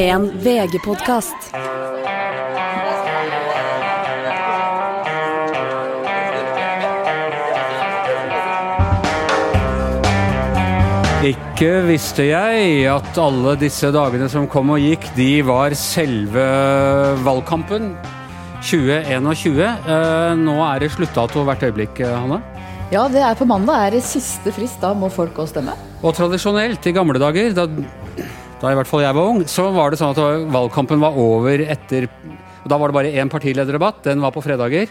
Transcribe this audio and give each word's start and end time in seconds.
En 0.00 0.26
VG-podkast. 0.44 1.50
Ikke 11.20 11.82
visste 11.84 12.24
jeg 12.30 12.86
at 12.88 13.18
alle 13.20 13.52
disse 13.60 13.90
dagene 13.92 14.30
som 14.32 14.46
kom 14.48 14.72
og 14.72 14.80
gikk, 14.80 15.04
de 15.18 15.42
var 15.44 15.74
selve 15.76 16.46
valgkampen 17.26 17.90
2021. 18.64 19.60
Eh, 19.60 20.32
nå 20.40 20.56
er 20.64 20.80
det 20.80 20.94
sluttdato 20.94 21.44
hvert 21.44 21.66
øyeblikk, 21.66 22.00
eh, 22.00 22.14
Hanne. 22.14 22.40
Ja, 22.90 23.04
det 23.08 23.20
er 23.22 23.36
på 23.38 23.46
mandag 23.46 23.86
er 23.86 23.90
det 23.98 24.02
siste 24.02 24.50
frist. 24.50 24.80
Da 24.82 24.94
må 24.94 25.10
folk 25.12 25.34
gå 25.36 25.44
og 25.44 25.50
stemme. 25.50 25.76
Og 26.02 26.14
tradisjonelt, 26.16 26.86
i 26.86 26.94
gamle 26.96 27.20
dager, 27.22 27.52
da, 27.54 27.68
da 28.60 28.70
i 28.70 28.76
hvert 28.76 28.88
fall 28.88 29.00
jeg 29.04 29.16
var 29.16 29.30
ung, 29.32 29.40
så 29.48 29.70
var 29.72 29.92
det 29.92 30.00
sånn 30.00 30.12
at 30.12 30.50
valgkampen 30.52 31.00
var 31.00 31.16
over 31.16 31.62
etter 31.64 32.10
Da 32.68 32.76
var 32.76 32.90
det 32.90 32.96
bare 32.98 33.12
én 33.16 33.30
partilederdebatt. 33.32 34.02
Den 34.04 34.20
var 34.20 34.34
på 34.34 34.42
fredager. 34.44 34.90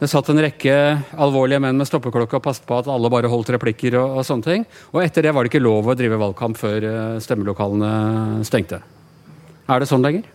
Det 0.00 0.08
satt 0.08 0.30
en 0.32 0.40
rekke 0.42 0.74
alvorlige 1.20 1.60
menn 1.62 1.78
med 1.78 1.86
stoppeklokke 1.86 2.38
og 2.38 2.42
passet 2.42 2.64
på 2.66 2.78
at 2.80 2.88
alle 2.90 3.10
bare 3.12 3.30
holdt 3.30 3.52
replikker. 3.54 3.94
og, 4.00 4.16
og 4.18 4.26
sånne 4.26 4.46
ting. 4.46 4.64
Og 4.90 5.04
etter 5.04 5.22
det 5.22 5.34
var 5.36 5.44
det 5.44 5.52
ikke 5.52 5.62
lov 5.62 5.86
å 5.86 5.94
drive 5.94 6.18
valgkamp 6.18 6.58
før 6.58 6.86
eh, 6.88 7.20
stemmelokalene 7.22 8.42
stengte. 8.48 8.80
Er 9.70 9.82
det 9.82 9.90
sånn 9.90 10.02
lenger? 10.02 10.26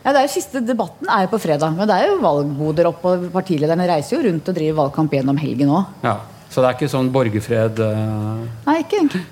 Ja, 0.00 0.10
det 0.10 0.18
er 0.18 0.26
jo 0.26 0.32
Siste 0.34 0.64
debatten 0.64 1.08
er 1.08 1.28
jo 1.28 1.34
på 1.36 1.42
fredag, 1.44 1.76
men 1.76 1.88
det 1.88 1.94
er 1.94 2.10
jo 2.10 2.18
valgboder 2.24 2.90
opp, 2.90 3.04
og 3.06 3.28
partilederne 3.32 3.86
reiser 3.88 4.18
jo 4.18 4.24
rundt 4.26 4.50
og 4.50 4.56
driver 4.58 4.80
valgkamp 4.82 5.14
gjennom 5.14 5.38
helgen 5.40 5.70
òg. 5.76 5.94
Ja. 6.04 6.18
Så 6.50 6.62
det 6.62 6.68
er 6.68 6.76
ikke 6.76 6.90
sånn 6.92 7.08
borgerfred 7.14 7.80
Uh... 7.82 8.44
Nei, 8.66 8.80
ikke 8.82 8.98
egentlig. 9.00 9.24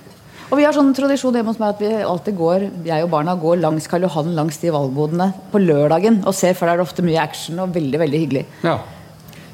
Og 0.52 0.58
vi 0.60 0.66
har 0.66 0.74
sånn 0.76 0.90
tradisjon 0.92 1.32
hjemme 1.32 1.48
hos 1.48 1.60
meg 1.60 1.70
at 1.72 1.78
vi 1.80 1.90
alltid 2.04 2.34
går, 2.36 2.64
jeg 2.84 3.04
og 3.06 3.12
barna 3.14 3.32
går 3.40 3.62
langs 3.62 3.86
Karl 3.88 4.04
Johan 4.04 4.34
langs 4.36 4.58
de 4.60 4.68
valgbodene 4.74 5.30
på 5.48 5.62
lørdagen 5.62 6.18
og 6.28 6.34
ser, 6.36 6.52
for 6.58 6.68
der 6.68 6.76
er 6.76 6.82
det 6.82 6.84
ofte 6.84 7.04
mye 7.06 7.22
action 7.22 7.62
og 7.62 7.70
veldig, 7.72 8.00
veldig 8.02 8.20
hyggelig. 8.20 8.42
Ja. 8.60 8.74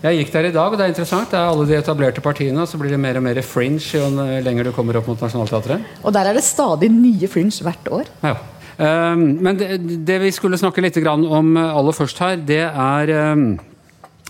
Jeg 0.02 0.18
gikk 0.18 0.32
der 0.34 0.48
i 0.48 0.50
dag, 0.54 0.74
og 0.74 0.78
det 0.78 0.84
er 0.84 0.90
interessant. 0.92 1.30
Det 1.30 1.38
er 1.38 1.52
alle 1.52 1.66
de 1.66 1.76
etablerte 1.78 2.22
partiene, 2.22 2.64
og 2.64 2.70
så 2.70 2.78
blir 2.78 2.90
det 2.94 2.98
mer 3.02 3.18
og 3.18 3.24
mer 3.26 3.38
fringe 3.46 3.82
jo 3.82 4.08
lenger 4.42 4.66
du 4.66 4.72
kommer 4.74 4.98
opp 4.98 5.06
mot 5.10 5.22
Nationaltheatret. 5.22 5.86
Og 6.02 6.14
der 6.14 6.30
er 6.30 6.38
det 6.38 6.42
stadig 6.46 6.90
nye 6.94 7.30
fringe 7.30 7.66
hvert 7.66 7.90
år. 7.94 8.10
Ja. 8.26 8.34
Um, 8.78 9.24
men 9.42 9.58
det, 9.58 9.78
det 10.06 10.18
vi 10.22 10.32
skulle 10.34 10.58
snakke 10.58 10.82
litt 10.82 10.98
grann 11.02 11.22
om 11.26 11.54
aller 11.58 11.94
først 11.94 12.18
her, 12.22 12.38
det 12.38 12.64
er, 12.66 13.14
um, 13.34 13.46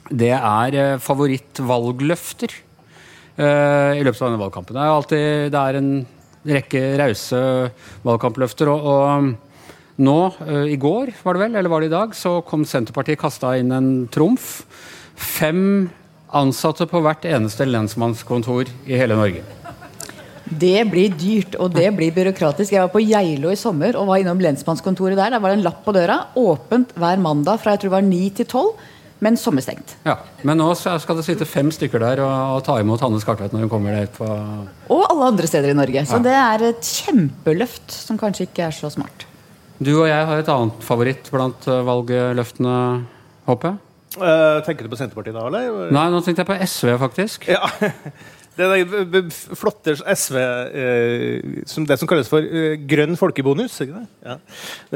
det 0.09 0.35
er 0.37 0.79
uh, 0.81 1.01
favorittvalgløfter 1.05 2.57
uh, 3.41 3.97
i 3.97 4.05
løpet 4.05 4.21
av 4.21 4.31
denne 4.31 4.41
valgkampen. 4.45 4.77
Det 4.77 4.85
er 4.85 4.95
alltid 5.01 5.27
det 5.53 5.65
er 5.65 5.81
en 5.83 5.93
rekke 6.49 6.83
rause 7.01 7.43
valgkampløfter. 8.07 8.71
og, 8.73 8.89
og 8.89 9.47
nå, 9.99 10.19
uh, 10.47 10.67
i 10.71 10.79
går 10.79 11.13
var 11.25 11.35
det 11.35 11.45
vel, 11.47 11.57
eller 11.59 11.73
var 11.73 11.83
det 11.83 11.91
i 11.91 11.95
dag, 11.97 12.15
så 12.15 12.39
kom 12.47 12.67
Senterpartiet 12.69 13.19
kasta 13.21 13.57
inn 13.59 13.75
en 13.75 13.91
trumf. 14.15 14.63
Fem 15.19 15.89
ansatte 16.29 16.87
på 16.87 17.01
hvert 17.03 17.25
eneste 17.27 17.67
lensmannskontor 17.67 18.69
i 18.87 18.99
hele 19.01 19.17
Norge. 19.19 19.43
Det 20.49 20.85
blir 20.89 21.13
dyrt, 21.13 21.59
og 21.61 21.75
det 21.75 21.91
blir 21.97 22.13
byråkratisk. 22.15 22.73
Jeg 22.73 22.81
var 22.81 22.93
på 22.93 23.03
Geilo 23.05 23.51
i 23.53 23.59
sommer 23.59 23.97
og 23.99 24.09
var 24.09 24.23
innom 24.23 24.41
lensmannskontoret 24.41 25.19
der. 25.19 25.35
Der 25.35 25.43
var 25.43 25.53
det 25.53 25.59
en 25.59 25.67
lapp 25.67 25.83
på 25.85 25.93
døra. 25.93 26.23
Åpent 26.41 26.95
hver 26.97 27.21
mandag 27.21 27.61
fra 27.61 27.75
jeg 27.75 27.83
tror 27.83 27.91
det 27.91 27.97
var 27.99 28.07
9 28.07 28.23
til 28.39 28.47
12, 28.47 28.71
men 29.21 29.37
sommerstengt. 29.41 29.97
Ja, 30.07 30.17
Men 30.47 30.61
nå 30.61 30.69
skal 30.79 31.17
det 31.19 31.25
sitte 31.27 31.47
fem 31.49 31.71
stykker 31.75 31.99
der 32.03 32.21
og, 32.23 32.59
og 32.59 32.61
ta 32.67 32.77
imot 32.79 33.01
Hanne 33.03 33.19
Skartveit 33.23 33.53
når 33.55 33.67
hun 33.67 33.73
kommer 33.73 33.97
der 33.97 34.07
på 34.15 34.27
Og 34.29 35.03
alle 35.11 35.33
andre 35.33 35.47
steder 35.51 35.73
i 35.73 35.79
Norge. 35.79 36.05
Så 36.07 36.21
Ja. 36.21 36.23
det 36.29 36.37
er 36.39 36.69
et 36.69 36.93
kjempeløft 37.03 37.91
som 37.91 38.19
kanskje 38.21 38.47
ikke 38.47 38.69
er 38.69 38.77
så 38.77 38.91
smart. 38.95 39.27
Du 39.83 39.93
og 40.01 40.09
jeg 40.09 40.27
har 40.27 40.39
et 40.39 40.49
annet 40.51 40.83
favoritt 40.83 41.31
blant 41.31 41.67
eh, 41.71 41.83
valgløftene, 41.87 42.79
håper 43.47 43.69
jeg? 43.75 43.85
Uh, 44.19 44.59
tenker 44.67 44.87
du 44.87 44.91
på 44.91 44.97
Senterpartiet 44.99 45.37
da, 45.37 45.45
eller? 45.47 45.91
Nei, 45.95 46.07
nå 46.11 46.19
tenkte 46.25 46.43
jeg 46.43 46.49
på 46.49 46.57
SV, 46.67 46.95
faktisk. 46.99 47.45
Ja. 47.51 47.69
Det 48.59 48.67
er 48.67 49.29
flotte 49.55 49.93
SV 49.95 50.37
eh, 50.43 51.63
som 51.71 51.85
Det 51.87 51.95
som 52.01 52.09
kalles 52.11 52.27
for 52.31 52.43
eh, 52.43 52.75
grønn 52.91 53.15
folkebonus. 53.19 53.77
Ikke 53.85 54.01
det? 54.01 54.07
Ja. 54.27 54.35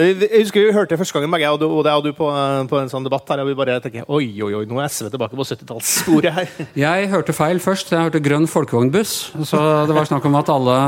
Jeg 0.03 0.31
husker 0.43 0.65
vi 0.67 0.73
hørte 0.75 0.97
det 0.97 0.99
første 0.99 1.15
gangen, 1.21 1.37
jeg 1.41 1.53
og 1.55 1.61
du, 1.62 1.67
og 1.71 1.84
det 1.87 1.93
og 1.95 2.03
du 2.09 2.11
på, 2.19 2.27
eh, 2.34 2.62
på 2.71 2.81
en 2.81 2.91
sånn 2.91 3.06
debatt 3.06 3.28
her, 3.31 3.43
og 3.45 3.53
vi 3.53 3.55
bare 3.59 3.77
tenker 3.84 4.09
Oi, 4.11 4.25
oi, 4.43 4.51
oi, 4.59 4.65
nå 4.67 4.81
er 4.83 4.91
SV 4.91 5.12
tilbake 5.15 5.39
på 5.39 5.47
70-tallssporet 5.47 6.34
her. 6.41 6.51
Jeg 6.84 7.11
hørte 7.12 7.37
feil 7.39 7.61
først. 7.62 7.93
Jeg 7.95 8.09
hørte 8.09 8.22
grønn 8.25 8.49
folkevognbuss. 8.51 9.12
Så 9.47 9.61
det 9.87 9.95
var 9.95 10.11
snakk 10.11 10.27
om 10.27 10.34
at 10.41 10.51
alle 10.53 10.78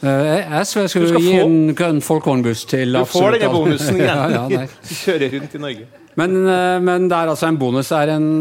eh, 0.00 0.56
SV 0.64 0.86
skulle 0.94 1.20
gi 1.20 1.34
få- 1.36 1.44
en 1.44 1.74
grønn 1.76 2.00
folkevognbuss 2.08 2.64
til 2.72 2.96
Du 2.96 3.04
får 3.12 3.36
denne 3.36 3.52
bonusen 3.52 4.00
igjen. 4.00 4.24
ja, 4.38 4.46
ja, 4.56 4.64
Kjører 5.02 5.36
rundt 5.36 5.58
i 5.60 5.62
Norge. 5.66 5.86
men, 6.18 6.40
eh, 6.56 6.78
men 6.88 7.12
det 7.12 7.20
er 7.20 7.34
altså 7.36 7.52
en 7.52 7.60
bonus. 7.60 7.92
Er 7.92 8.16
en 8.16 8.32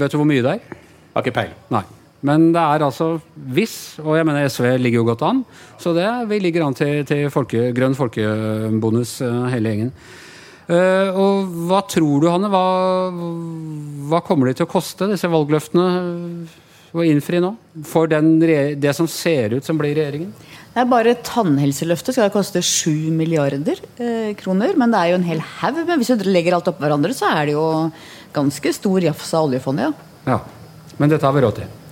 Vet 0.00 0.16
du 0.16 0.20
hvor 0.22 0.28
mye 0.32 0.40
det 0.48 0.56
er? 0.56 0.82
Har 1.12 1.24
ikke 1.28 1.36
peiling. 1.42 1.92
Men 2.26 2.50
det 2.54 2.62
er 2.62 2.84
altså 2.86 3.16
hvis, 3.54 3.96
og 4.02 4.16
jeg 4.18 4.26
mener 4.26 4.48
SV 4.50 4.68
ligger 4.80 5.02
jo 5.02 5.08
godt 5.12 5.24
an, 5.28 5.42
så 5.78 5.92
det, 5.96 6.06
vi 6.30 6.40
ligger 6.42 6.66
an 6.66 6.76
til, 6.76 7.04
til 7.06 7.28
folke, 7.30 7.70
grønn 7.76 7.96
folkebonus 7.98 9.20
eh, 9.24 9.42
hele 9.54 9.72
gjengen. 9.72 9.92
Uh, 10.66 11.14
og 11.14 11.50
hva 11.68 11.78
tror 11.86 12.24
du, 12.24 12.26
Hanne? 12.26 12.48
Hva, 12.50 12.62
hva 14.10 14.18
kommer 14.26 14.50
de 14.50 14.56
til 14.58 14.66
å 14.66 14.70
koste, 14.70 15.06
disse 15.12 15.30
valgløftene, 15.30 15.84
å 16.96 17.04
innfri 17.06 17.38
nå? 17.44 17.52
For 17.86 18.10
den, 18.10 18.32
det 18.42 18.96
som 18.98 19.06
ser 19.10 19.54
ut 19.54 19.68
som 19.68 19.78
blir 19.78 19.94
regjeringen? 19.94 20.32
Det 20.74 20.82
er 20.82 20.90
bare 20.90 21.14
Tannhelseløftet 21.24 22.18
skal 22.18 22.34
koste 22.34 22.60
7 22.66 23.14
milliarder 23.14 23.78
eh, 24.02 24.34
kroner. 24.36 24.74
Men 24.76 24.90
det 24.92 24.98
er 24.98 25.12
jo 25.12 25.20
en 25.20 25.30
hel 25.30 25.38
haug. 25.60 25.78
Men 25.86 26.02
hvis 26.02 26.12
du 26.18 26.26
legger 26.28 26.58
alt 26.58 26.68
oppå 26.68 26.84
hverandre, 26.84 27.14
så 27.16 27.30
er 27.30 27.48
det 27.48 27.54
jo 27.54 27.64
ganske 28.34 28.74
stor 28.76 29.06
jafs 29.06 29.32
av 29.38 29.46
oljefondet, 29.46 29.88
ja. 29.88 30.34
Ja. 30.34 30.42
Men 30.98 31.12
dette 31.12 31.24
har 31.24 31.32
vi 31.36 31.46
råd 31.46 31.60
til. 31.62 31.85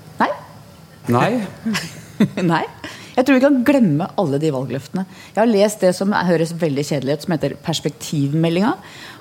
Nei. 1.12 1.44
Nei? 2.52 2.64
Jeg 3.14 3.26
tror 3.26 3.36
vi 3.36 3.42
kan 3.44 3.60
glemme 3.66 4.06
alle 4.18 4.40
de 4.42 4.50
valgløftene. 4.50 5.04
Jeg 5.34 5.38
har 5.38 5.50
lest 5.50 5.84
det 5.84 5.92
som 5.94 6.10
høres 6.14 6.54
veldig 6.58 6.84
kjedelig 6.88 7.14
ut, 7.14 7.26
som 7.26 7.34
heter 7.36 7.54
Perspektivmeldinga. 7.62 8.72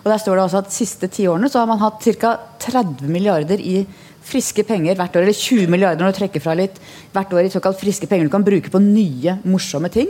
Og 0.02 0.08
Der 0.10 0.22
står 0.22 0.40
det 0.40 0.46
også 0.48 0.62
at 0.64 0.72
de 0.72 0.78
siste 0.78 1.10
ti 1.14 1.28
årene 1.30 1.52
så 1.52 1.62
har 1.62 1.70
man 1.70 1.82
hatt 1.84 2.02
ca. 2.18 2.34
30 2.64 3.06
milliarder 3.12 3.62
i 3.62 3.84
friske 4.24 4.66
penger 4.66 4.98
hvert 4.98 5.14
år. 5.20 5.28
Eller 5.28 5.38
20 5.38 5.70
milliarder 5.70 6.02
når 6.02 6.16
du 6.16 6.20
trekker 6.22 6.42
fra 6.42 6.56
litt 6.58 6.80
hvert 7.14 7.36
år 7.38 7.46
i 7.46 7.54
såkalt 7.54 7.82
friske 7.82 8.10
penger 8.10 8.30
du 8.30 8.34
kan 8.34 8.46
bruke 8.48 8.74
på 8.74 8.82
nye, 8.82 9.38
morsomme 9.46 9.92
ting. 9.94 10.10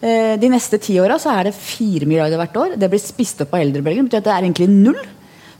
Eh, 0.00 0.36
De 0.38 0.52
neste 0.52 0.78
ti 0.78 1.00
åra 1.02 1.18
er 1.18 1.50
det 1.50 1.56
4 1.56 2.06
milliarder 2.06 2.38
hvert 2.38 2.62
år. 2.62 2.78
Det 2.78 2.92
blir 2.92 3.02
spist 3.02 3.42
opp 3.42 3.56
av 3.56 3.64
eldrebølgen. 3.64 4.06
Det 4.06 4.12
betyr 4.12 4.22
at 4.22 4.28
det 4.30 4.36
er 4.36 4.46
egentlig 4.46 4.70
null. 4.70 5.02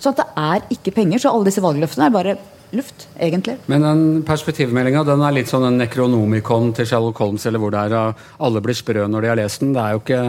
Så 0.00 0.14
det 0.16 0.28
er 0.38 0.62
ikke 0.70 0.94
penger. 0.96 1.18
Så 1.18 1.34
alle 1.34 1.50
disse 1.50 1.64
valgløftene 1.64 2.06
er 2.06 2.14
bare 2.14 2.38
luft, 2.76 3.08
egentlig. 3.18 3.56
Men 3.70 3.84
den 3.84 4.02
perspektivmeldinga 4.26 5.04
den 5.08 5.24
er 5.26 5.34
litt 5.36 5.50
sånn 5.50 5.66
en 5.68 5.80
nekronomikon 5.80 6.74
til 6.76 6.88
Sherlock 6.88 7.20
Holmes, 7.22 7.46
eller 7.48 7.62
hvor 7.62 7.74
det 7.74 7.82
er 7.88 7.96
alle 8.38 8.62
blir 8.64 8.78
sprø 8.78 9.06
når 9.10 9.24
de 9.24 9.32
har 9.32 9.40
lest 9.40 9.64
den. 9.64 9.74
Det 9.76 9.82
er 9.82 9.96
jo 9.96 10.02
ikke 10.04 10.22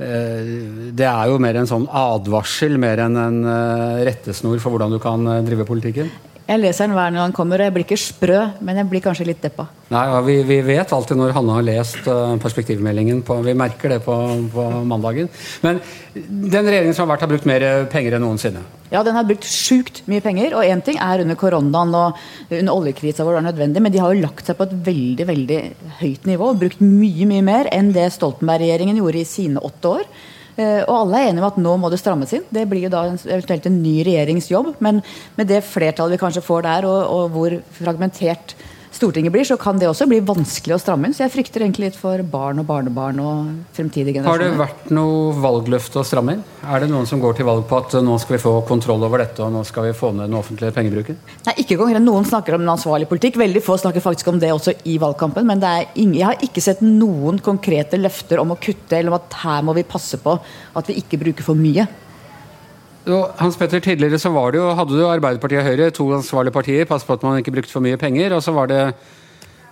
eh, 0.00 0.50
Det 1.02 1.08
er 1.10 1.30
jo 1.32 1.38
mer 1.42 1.60
en 1.60 1.70
sånn 1.70 1.86
advarsel 1.86 2.80
mer 2.80 3.04
enn 3.06 3.20
en 3.20 3.38
eh, 3.44 4.02
rettesnor 4.08 4.60
for 4.62 4.74
hvordan 4.74 4.96
du 4.96 5.00
kan 5.02 5.26
eh, 5.26 5.44
drive 5.46 5.68
politikken. 5.68 6.10
Jeg 6.50 6.58
leser 6.64 6.88
den 6.88 6.96
hver 6.96 7.12
når 7.14 7.28
han 7.28 7.34
kommer, 7.34 7.60
og 7.60 7.68
jeg 7.68 7.74
blir 7.76 7.84
ikke 7.86 8.00
sprø, 8.00 8.38
men 8.66 8.80
jeg 8.80 8.88
blir 8.90 9.02
kanskje 9.04 9.26
litt 9.28 9.42
deppa. 9.44 9.68
Nei, 9.94 10.00
ja, 10.10 10.18
vi, 10.26 10.34
vi 10.48 10.56
vet 10.66 10.90
alltid 10.96 11.20
når 11.20 11.34
Hanne 11.36 11.54
har 11.54 11.66
lest 11.68 12.08
eh, 12.10 12.32
perspektivmeldingen. 12.42 13.20
På, 13.26 13.36
vi 13.46 13.54
merker 13.54 13.94
det 13.94 14.00
på, 14.02 14.16
på 14.50 14.64
mandagen. 14.90 15.30
Men 15.62 15.78
den 16.16 16.66
regjeringen 16.66 16.96
som 16.96 17.04
har 17.04 17.12
vært, 17.12 17.22
har 17.22 17.30
brukt 17.30 17.46
mer 17.46 17.66
penger 17.92 18.16
enn 18.18 18.26
noensinne. 18.26 18.64
Ja, 18.90 19.04
den 19.06 19.14
har 19.14 19.28
brukt 19.28 19.46
sjukt 19.46 20.02
mye 20.10 20.24
penger, 20.24 20.56
og 20.58 20.66
én 20.66 20.82
ting 20.82 20.98
er 20.98 21.22
under 21.22 21.38
koronaen 21.38 21.94
og 21.94 22.18
under 22.48 22.74
oljekrisa 22.74 23.22
hvor 23.22 23.38
det 23.38 23.44
er 23.44 23.48
nødvendig, 23.52 23.84
men 23.86 23.94
de 23.94 24.02
har 24.02 24.10
jo 24.10 24.24
lagt 24.24 24.50
seg 24.50 24.58
på 24.58 24.66
et 24.66 24.74
veldig 24.90 25.28
veldig 25.30 25.60
høyt 26.00 26.26
nivå 26.26 26.50
og 26.50 26.58
brukt 26.64 26.82
mye 26.82 27.30
mye 27.30 27.46
mer 27.46 27.70
enn 27.70 27.94
det 27.94 28.10
Stoltenberg-regjeringen 28.16 28.98
gjorde 28.98 29.22
i 29.22 29.32
sine 29.38 29.62
åtte 29.70 29.94
år. 30.00 30.10
Eh, 30.60 30.82
Og 30.84 30.94
alle 31.04 31.20
er 31.20 31.30
enige 31.30 31.44
om 31.44 31.48
at 31.48 31.60
nå 31.62 31.76
må 31.80 31.90
det 31.92 32.00
strammes 32.02 32.32
inn. 32.36 32.44
Det 32.52 32.66
blir 32.68 32.84
jo 32.86 32.92
da 32.92 33.06
eventuelt 33.08 33.68
en 33.70 33.80
ny 33.82 34.00
regjeringsjobb. 34.06 34.74
Men 34.84 35.00
med 35.38 35.48
det 35.50 35.62
flertallet 35.64 36.18
vi 36.18 36.22
kanskje 36.24 36.44
får 36.44 36.66
der, 36.66 36.88
og, 36.90 37.00
og 37.16 37.34
hvor 37.36 37.56
fragmentert 37.78 38.56
Stortinget 38.90 39.32
blir, 39.32 39.44
så 39.46 39.54
kan 39.60 39.78
det 39.78 39.86
også 39.86 40.08
bli 40.10 40.18
vanskelig 40.26 40.74
å 40.74 40.80
stramme 40.82 41.06
inn. 41.06 41.14
Så 41.14 41.22
jeg 41.22 41.32
frykter 41.32 41.62
egentlig 41.62 41.92
litt 41.92 41.98
for 41.98 42.20
barn 42.26 42.58
og 42.58 42.66
barnebarn 42.66 43.20
og 43.22 43.52
fremtidige 43.76 44.18
generasjoner. 44.18 44.32
Har 44.32 44.42
det 44.42 44.58
vært 44.58 44.90
noe 44.96 45.36
valgløfte 45.38 46.02
å 46.02 46.06
stramme 46.06 46.34
inn? 46.34 46.42
Er 46.66 46.82
det 46.82 46.90
noen 46.90 47.06
som 47.06 47.22
går 47.22 47.38
til 47.38 47.46
valg 47.46 47.62
på 47.70 47.78
at 47.78 47.94
nå 48.02 48.18
skal 48.20 48.36
vi 48.36 48.42
få 48.42 48.56
kontroll 48.68 49.06
over 49.06 49.22
dette, 49.22 49.44
og 49.46 49.54
nå 49.54 49.62
skal 49.68 49.86
vi 49.86 49.94
få 49.96 50.10
ned 50.16 50.26
den 50.26 50.36
offentlige 50.40 50.74
pengebruken? 50.74 51.20
Nei, 51.46 51.56
ikke 51.62 51.78
konkret. 51.78 52.02
Noen 52.02 52.26
snakker 52.26 52.58
om 52.58 52.66
en 52.66 52.74
ansvarlig 52.74 53.08
politikk. 53.10 53.38
Veldig 53.40 53.62
få 53.64 53.78
snakker 53.78 54.04
faktisk 54.04 54.34
om 54.34 54.42
det 54.42 54.50
også 54.56 54.74
i 54.90 54.98
valgkampen. 55.00 55.46
Men 55.46 55.62
det 55.62 55.70
er 55.70 55.88
ingen, 55.94 56.18
jeg 56.18 56.26
har 56.26 56.46
ikke 56.50 56.66
sett 56.66 56.82
noen 56.84 57.38
konkrete 57.44 58.00
løfter 58.00 58.42
om 58.42 58.56
å 58.56 58.60
kutte, 58.60 58.98
eller 58.98 59.14
om 59.14 59.20
at 59.22 59.40
her 59.46 59.66
må 59.66 59.78
vi 59.78 59.86
passe 59.86 60.18
på 60.20 60.34
at 60.74 60.90
vi 60.90 60.98
ikke 60.98 61.22
bruker 61.22 61.46
for 61.46 61.58
mye. 61.58 61.86
Hans 63.06 63.56
Petter, 63.56 63.80
Tidligere 63.80 64.18
så 64.20 64.32
var 64.34 64.52
det 64.52 64.60
jo, 64.60 64.68
hadde 64.76 64.98
du 64.98 65.06
Arbeiderpartiet 65.08 65.62
og 65.62 65.70
Høyre, 65.70 65.90
to 65.94 66.10
ansvarlige 66.18 66.52
partier. 66.52 66.84
Pass 66.88 67.06
på 67.06 67.16
at 67.16 67.24
man 67.24 67.40
ikke 67.40 67.54
brukte 67.54 67.72
for 67.72 67.84
mye 67.84 67.98
penger. 68.00 68.34
Og 68.36 68.42
så 68.44 68.52
var 68.52 68.68
det 68.70 68.82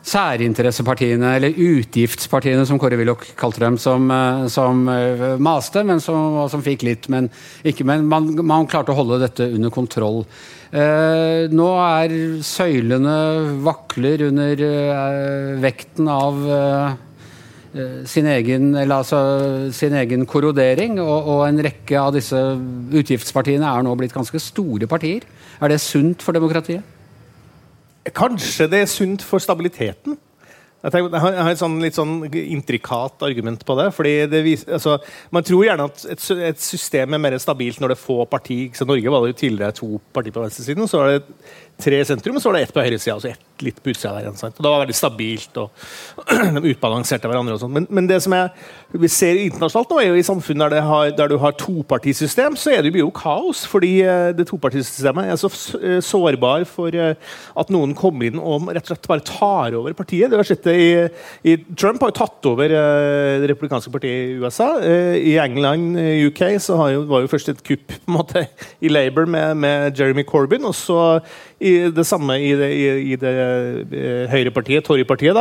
særinteressepartiene, 0.08 1.34
eller 1.36 1.58
utgiftspartiene 1.58 2.64
som 2.68 2.78
Kåre 2.80 2.96
Willoch 2.96 3.26
kalte 3.36 3.60
dem, 3.60 3.76
som, 3.82 4.06
eh, 4.10 4.46
som 4.52 4.86
eh, 4.88 5.36
maste, 5.42 5.82
men 5.84 6.00
som, 6.00 6.38
som, 6.48 6.62
fikk 6.64 6.86
litt. 6.86 7.08
Men, 7.12 7.28
ikke, 7.66 7.84
men 7.84 8.06
man, 8.08 8.30
man, 8.46 8.68
klarte 8.70 8.94
å 8.94 8.98
holde 8.98 9.20
dette 9.24 9.50
under 9.52 9.74
kontroll. 9.74 10.22
Eh, 10.70 11.48
nå 11.52 11.68
er 11.82 12.16
søylene 12.44 13.18
vakler 13.66 14.28
under 14.28 14.64
eh, 14.68 15.52
vekten 15.60 16.08
av 16.12 16.40
eh, 16.46 16.96
sin 18.08 18.26
egen, 18.26 18.70
altså, 18.76 19.18
sin 19.74 19.94
egen 19.98 20.26
korrodering, 20.26 21.00
og, 21.00 21.16
og, 21.28 21.42
en 21.48 21.62
rekke 21.64 21.98
av 22.00 22.14
disse 22.16 22.36
utgiftspartiene 22.38 23.66
er 23.66 23.84
nå 23.86 23.96
blitt 23.98 24.14
ganske 24.16 24.40
store 24.42 24.88
partier. 24.90 25.26
Er 25.60 25.72
det 25.72 25.80
sunt 25.82 26.24
for 26.24 26.36
demokratiet? 26.36 26.82
Kanskje 28.16 28.68
det 28.72 28.82
er 28.84 28.90
sunt 28.90 29.24
for 29.26 29.42
stabiliteten. 29.42 30.16
Jeg, 30.78 30.92
tenker, 30.94 31.10
jeg, 31.10 31.22
har, 31.42 31.48
et 31.50 31.58
sånn, 31.58 31.80
litt 31.82 31.96
sånn 31.96 32.12
intrikat 32.30 33.24
argument 33.26 33.64
på 33.66 33.74
det. 33.80 33.88
fordi 33.96 34.12
det 34.30 34.44
viser, 34.46 34.76
altså, 34.76 34.98
Man 35.34 35.46
tror 35.46 35.64
gjerne 35.66 35.88
at 35.90 36.04
et, 36.14 36.26
et, 36.52 36.60
system 36.62 37.16
er 37.16 37.22
mer 37.24 37.34
stabilt 37.42 37.80
når 37.82 37.92
det 37.92 37.96
er 37.98 38.04
få 38.04 38.18
partier. 38.30 38.84
Norge 38.86 39.10
var 39.10 39.24
det 39.24 39.32
jo 39.32 39.38
tidligere 39.40 39.74
to 39.74 39.88
partier 40.14 40.36
på 40.36 40.44
venstresiden. 40.44 40.86
Så 40.86 41.00
var 41.00 41.10
det 41.10 41.24
tre 41.78 42.00
i 42.00 42.06
sentrum, 42.06 42.38
og 42.38 42.42
så 42.42 42.50
var 42.50 42.58
det 42.58 42.66
ett 42.66 42.74
på 42.74 42.82
høyresida 42.82 43.16
og 43.16 43.22
så 43.22 43.32
ett 43.32 43.48
litt 43.62 43.78
på 43.82 43.92
utsida 43.92 44.14
der. 44.18 44.28
Og 44.30 44.62
det 44.62 44.70
var 44.70 44.82
veldig 44.82 44.96
stabilt, 44.96 45.58
og 45.58 45.70
de 46.58 46.72
utbalanserte 46.72 47.30
hverandre. 47.30 47.56
og 47.56 47.62
sånt. 47.62 47.74
Men, 47.74 47.86
men, 47.90 48.08
det 48.10 48.20
som 48.24 48.34
jeg, 48.34 48.50
vi 48.94 49.10
ser 49.12 49.40
internasjonalt 49.42 49.92
nå, 49.92 50.00
er 50.02 50.10
jo 50.12 50.20
i 50.20 50.26
samfunn 50.26 50.64
der, 50.64 50.78
har, 50.84 51.10
der 51.16 51.32
du 51.32 51.36
har 51.42 51.56
topartisystem, 51.58 52.56
så 52.58 52.74
er 52.76 52.86
det 52.86 52.94
jo 52.98 53.10
kaos. 53.14 53.64
Fordi 53.68 53.92
eh, 54.04 54.30
det 54.36 54.48
topartisystemet 54.50 55.32
er 55.32 55.40
så 55.40 55.50
eh, 55.80 55.98
sårbar 56.04 56.66
for 56.70 56.94
eh, 56.94 57.34
at 57.58 57.72
noen 57.74 57.94
kommer 57.98 58.28
inn 58.28 58.40
og 58.40 58.70
rett 58.70 58.84
og 58.86 58.94
slett 58.94 59.10
bare 59.10 59.26
tar 59.26 59.78
over 59.78 59.96
partiet. 59.98 60.30
Det 60.30 60.38
har 60.38 60.62
det 60.68 60.76
i, 60.78 60.88
i 61.52 61.56
Trump 61.74 62.02
har 62.02 62.12
jo 62.12 62.18
tatt 62.18 62.50
over 62.50 62.72
det 62.72 63.50
republikanske 63.50 63.92
partiet 63.92 64.32
i 64.32 64.38
USA. 64.38 64.70
I 64.78 65.36
England, 65.40 65.98
UK, 66.28 66.42
så 66.62 66.78
jo, 66.92 67.04
var 67.10 67.24
jo 67.24 67.30
først 67.30 67.52
et 67.52 67.62
kupp 67.64 67.86
på 67.88 67.98
en 68.08 68.16
måte 68.16 68.44
i 68.84 68.90
Labour 68.90 69.28
med, 69.30 69.56
med 69.60 69.98
Jeremy 69.98 70.24
Corbyn. 70.28 70.66
og 70.68 70.76
så 70.76 70.98
i 71.58 71.72
det 71.90 72.04
samme 72.06 72.36
i 72.38 72.52
det, 72.54 72.68
i, 72.70 72.86
i 73.12 73.16
det 73.18 73.32
uh, 73.34 74.30
høyrepartiet, 74.30 74.84
Torjepartiet, 74.86 75.34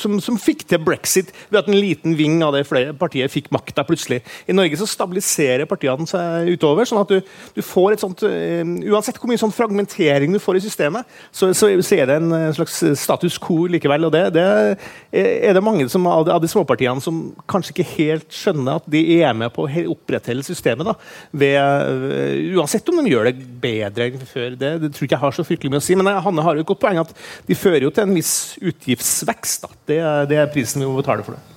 som, 0.00 0.16
som, 0.24 0.38
fikk 0.40 0.64
til 0.68 0.80
brexit 0.82 1.32
ved 1.50 1.60
at 1.60 1.68
en 1.68 1.76
liten 1.76 2.16
ving 2.16 2.40
av 2.44 2.54
det 2.56 2.64
flere 2.68 2.94
partiet 2.96 3.32
fikk 3.32 3.50
makta 3.52 3.84
plutselig. 3.86 4.22
I 4.48 4.56
Norge 4.56 4.78
så 4.80 4.88
stabiliserer 4.88 5.68
partiene 5.68 6.08
seg 6.08 6.48
utover, 6.54 6.88
sånn 6.88 7.02
at 7.02 7.12
du, 7.12 7.20
du 7.56 7.62
får 7.64 7.96
et 7.96 8.04
sånt 8.04 8.24
uh, 8.24 8.62
Uansett 8.92 9.18
hvor 9.20 9.30
mye 9.30 9.40
sånn 9.40 9.52
fragmentering 9.54 10.32
du 10.32 10.40
får 10.42 10.58
i 10.58 10.64
systemet, 10.64 11.08
så, 11.34 11.50
så, 11.56 11.68
så 11.84 11.98
er 11.98 12.08
det 12.08 12.16
en 12.20 12.56
slags 12.56 12.78
status 12.98 13.36
quo 13.42 13.66
likevel. 13.70 14.08
og 14.08 14.14
det, 14.14 14.24
det 14.34 14.46
er 15.12 15.56
det 15.56 15.64
mange 15.64 15.86
som, 15.92 16.06
av, 16.08 16.24
de, 16.28 16.50
småpartiene 16.50 17.02
som 17.04 17.20
kanskje 17.50 17.74
ikke 17.74 17.88
helt 17.92 18.28
skjønner 18.34 18.80
at 18.80 18.88
de 18.92 19.02
er 19.20 19.36
med 19.36 19.52
på 19.54 19.66
å 19.66 19.84
opprettholde 19.92 20.44
systemet. 20.46 20.88
Da, 20.88 20.96
ved, 21.42 22.56
uansett 22.56 22.88
om 22.88 23.00
de 23.00 23.12
gjør 23.12 23.30
det 23.30 23.36
bedre 23.62 24.08
enn 24.08 24.26
før. 24.28 24.56
Det, 24.58 24.74
det 24.82 24.92
tror 24.94 25.08
ikke 25.08 25.18
jeg 25.18 25.24
har 25.24 25.36
så 25.36 25.41
fryktelig 25.48 25.72
mye 25.72 25.82
å 25.82 25.84
si. 25.84 25.96
Men 25.98 26.10
Hanne 26.24 26.44
har 26.46 26.58
jo 26.58 26.64
et 26.64 26.68
godt 26.68 26.82
poeng 26.82 27.00
at 27.02 27.14
de 27.48 27.58
fører 27.58 27.86
jo 27.86 27.92
til 27.94 28.06
en 28.06 28.16
viss 28.16 28.34
utgiftsvekst. 28.60 29.68
Det, 29.88 29.98
det, 30.30 30.38
er 30.40 30.52
prisen 30.52 30.84
vi 30.84 30.88
må 30.88 30.98
betale 31.00 31.26
for 31.26 31.36
det. 31.36 31.51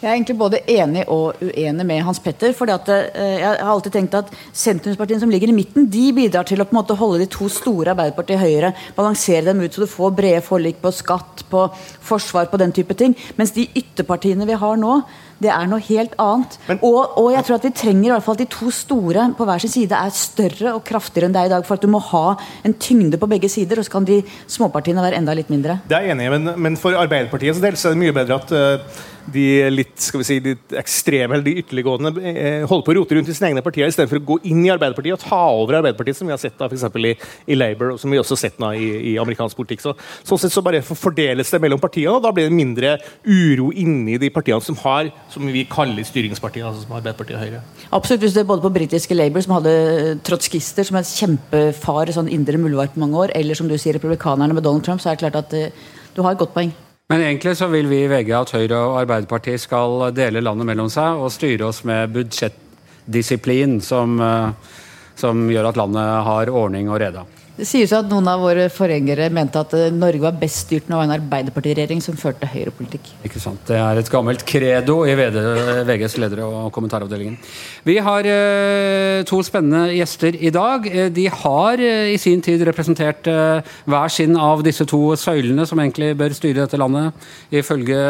Jeg 0.00 0.08
er 0.08 0.14
egentlig 0.14 0.38
både 0.40 0.58
enig 0.72 1.02
og 1.12 1.42
uenig 1.44 1.84
med 1.84 1.98
Hans 2.06 2.22
Petter. 2.24 2.54
fordi 2.56 2.72
at 2.72 2.88
eh, 2.88 3.36
Jeg 3.42 3.44
har 3.60 3.68
alltid 3.68 3.92
tenkt 3.92 4.14
at 4.16 4.30
sentrumspartiene 4.56 5.20
som 5.20 5.32
ligger 5.32 5.52
i 5.52 5.56
midten, 5.56 5.90
de 5.92 6.06
bidrar 6.16 6.46
til 6.48 6.62
å 6.62 6.64
på 6.64 6.72
en 6.72 6.80
måte 6.80 6.96
holde 6.96 7.20
de 7.20 7.28
to 7.28 7.50
store 7.52 7.92
Arbeiderpartiet 7.92 8.40
høyere. 8.40 8.72
Balansere 8.96 9.44
dem 9.50 9.60
ut 9.60 9.76
så 9.76 9.84
du 9.84 9.90
får 9.92 10.14
brede 10.16 10.40
forlik 10.46 10.80
på 10.80 10.92
skatt, 10.96 11.44
på 11.52 11.66
forsvar, 12.00 12.48
på 12.48 12.60
den 12.62 12.72
type 12.72 12.96
ting. 12.96 13.12
Mens 13.36 13.52
de 13.52 13.66
ytterpartiene 13.76 14.48
vi 14.48 14.56
har 14.56 14.80
nå, 14.80 15.02
det 15.40 15.52
er 15.52 15.68
noe 15.68 15.84
helt 15.84 16.16
annet. 16.20 16.56
Men, 16.68 16.80
og, 16.80 17.16
og, 17.20 17.30
jeg 17.34 17.44
tror 17.44 17.58
at 17.58 17.68
vi 17.68 17.74
trenger 17.82 18.08
i 18.08 18.12
hvert 18.14 18.24
fall 18.24 18.36
at 18.36 18.42
de 18.42 18.48
to 18.56 18.72
store 18.72 19.28
på 19.36 19.46
hver 19.48 19.62
sin 19.62 19.72
side 19.72 20.00
er 20.00 20.16
større 20.16 20.74
og 20.78 20.82
kraftigere 20.88 21.28
enn 21.28 21.36
det 21.36 21.44
er 21.44 21.52
i 21.52 21.54
dag. 21.58 21.68
For 21.68 21.76
at 21.76 21.84
du 21.84 21.92
må 21.92 22.00
ha 22.08 22.24
en 22.64 22.76
tyngde 22.80 23.20
på 23.20 23.28
begge 23.28 23.52
sider, 23.52 23.80
og 23.80 23.88
så 23.88 23.98
kan 23.98 24.08
de 24.08 24.22
småpartiene 24.48 25.04
være 25.04 25.20
enda 25.20 25.36
litt 25.36 25.52
mindre. 25.52 25.82
Det 25.88 25.96
er 25.96 26.08
jeg 26.08 26.16
enig 26.16 26.28
i, 26.28 26.34
men, 26.38 26.54
men 26.68 26.80
for 26.80 26.96
Arbeiderpartiets 26.96 27.60
del 27.60 27.76
så 27.80 27.90
er 27.90 27.96
det 27.96 28.04
mye 28.06 28.16
bedre 28.16 28.40
at 28.40 28.52
uh, 28.56 29.00
de 29.32 29.46
litt 29.72 29.94
skal 30.00 30.22
vi 30.22 30.26
si, 30.26 30.38
de 30.44 30.54
ekstreme 30.80 31.36
eller 31.36 31.46
de 31.46 31.56
ytterliggående 31.62 32.12
eh, 32.30 32.64
holder 32.68 32.86
på 32.86 32.94
å 32.94 32.96
rote 33.00 33.16
rundt 33.16 33.30
i 33.30 33.36
sine 33.36 33.50
egne 33.50 33.64
partier 33.64 33.90
istedenfor 33.90 34.20
å 34.20 34.26
gå 34.32 34.38
inn 34.50 34.62
i 34.64 34.72
Arbeiderpartiet 34.72 35.18
og 35.18 35.24
ta 35.24 35.40
over 35.54 35.78
Arbeiderpartiet, 35.80 36.18
som 36.18 36.30
vi 36.30 36.34
har 36.34 36.40
sett 36.40 36.56
da, 36.58 36.68
for 36.70 37.06
i, 37.06 37.14
i 37.50 37.58
Labour 37.58 37.94
og 37.94 38.00
som 38.02 38.12
vi 38.12 38.20
også 38.20 38.36
har 38.36 38.42
sett 38.42 38.60
nå 38.62 38.72
i, 38.78 38.88
i 39.12 39.14
amerikansk 39.20 39.58
politikk. 39.58 39.84
Så, 39.84 39.94
sånn 40.26 40.42
sett 40.42 40.54
så 40.54 40.64
bare 40.64 40.82
fordeles 40.82 41.52
det 41.52 41.62
mellom 41.62 41.82
partiene, 41.82 42.16
og 42.16 42.24
da 42.24 42.32
blir 42.34 42.48
det 42.48 42.56
mindre 42.56 42.96
uro 43.26 43.70
inni 43.72 44.18
de 44.20 44.32
partiene 44.34 44.64
som 44.64 44.78
har 44.82 45.12
som 45.30 45.46
vi 45.46 45.64
kaller 45.70 46.06
styringspartiene, 46.06 46.72
altså 46.72 46.86
som 46.86 46.96
Arbeiderpartiet 46.98 47.38
og 47.38 47.44
Høyre. 47.44 47.62
Absolutt. 47.90 48.24
Hvis 48.24 48.36
du 48.36 48.42
er 48.42 48.50
både 48.50 48.64
på 48.64 48.74
britiske 48.74 49.16
Labour, 49.16 49.44
som 49.46 49.56
hadde 49.58 50.18
trotskister 50.26 50.86
som 50.86 51.00
en 51.00 51.06
kjempefar 51.06 52.12
sånn 52.14 52.30
indre 52.32 52.60
muldvarp 52.60 52.98
mange 53.00 53.26
år, 53.26 53.34
eller 53.38 53.58
som 53.58 53.70
du 53.70 53.76
sier 53.78 53.98
republikanerne 53.98 54.56
med 54.56 54.66
Donald 54.66 54.86
Trump, 54.86 55.02
så 55.02 55.10
er 55.10 55.18
det 55.18 55.26
klart 55.26 55.42
at 55.44 55.56
uh, 55.56 55.90
du 56.16 56.24
har 56.24 56.34
et 56.34 56.42
godt 56.42 56.56
poeng. 56.56 56.72
Men 57.10 57.24
egentlig 57.24 57.56
så 57.58 57.66
vil 57.66 57.88
vi 57.90 58.04
i 58.04 58.08
VG 58.10 58.28
at 58.38 58.52
Høyre 58.54 58.76
og 58.86 59.00
Arbeiderpartiet 59.00 59.58
skal 59.58 60.12
dele 60.14 60.44
landet 60.44 60.68
mellom 60.68 60.86
seg 60.92 61.18
og 61.18 61.32
styre 61.34 61.66
oss 61.66 61.82
med 61.88 62.12
budsjettdisiplin 62.14 63.80
som, 63.82 64.14
uh, 64.22 64.78
som 65.18 65.42
gjør 65.50 65.72
at 65.72 65.80
landet 65.80 66.12
har 66.28 66.52
ordning 66.54 66.86
og 66.86 67.00
reda. 67.02 67.26
Det 67.60 67.66
sies 67.68 67.90
at 67.92 68.06
noen 68.08 68.24
av 68.30 68.40
våre 68.40 68.70
forgjengere 68.72 69.26
mente 69.36 69.60
at 69.60 69.74
eh, 69.76 69.90
Norge 69.92 70.22
var 70.22 70.38
best 70.40 70.62
styrt 70.64 70.86
når 70.86 70.94
det 70.94 70.98
var 70.98 71.06
en 71.08 71.16
arbeiderpartiregjering 71.18 71.98
som 72.00 72.16
førte 72.16 72.48
høyrepolitikk. 72.48 73.10
Ikke 73.28 73.42
sant. 73.42 73.60
Det 73.68 73.76
er 73.76 74.00
et 74.00 74.08
gammelt 74.08 74.46
credo 74.48 75.02
i 75.04 75.12
VGs 75.18 76.16
ledere 76.22 76.46
og 76.48 76.70
kommentaravdelingen. 76.72 77.36
Vi 77.84 77.98
har 78.00 78.24
uh, 78.24 79.20
to 79.28 79.42
spennende 79.44 79.92
gjester 79.92 80.38
i 80.40 80.52
dag. 80.54 80.88
Eh, 80.88 81.10
de 81.12 81.26
har 81.42 81.82
i 81.84 82.16
sin 82.20 82.40
tid 82.44 82.64
representert 82.64 83.28
hver 83.28 84.12
sin 84.12 84.38
av 84.40 84.64
disse 84.64 84.86
to 84.88 85.02
søylene 85.20 85.66
som 85.68 85.82
egentlig 85.82 86.14
bør 86.16 86.32
styre 86.36 86.62
dette 86.62 86.80
landet, 86.80 87.12
ifølge 87.52 88.00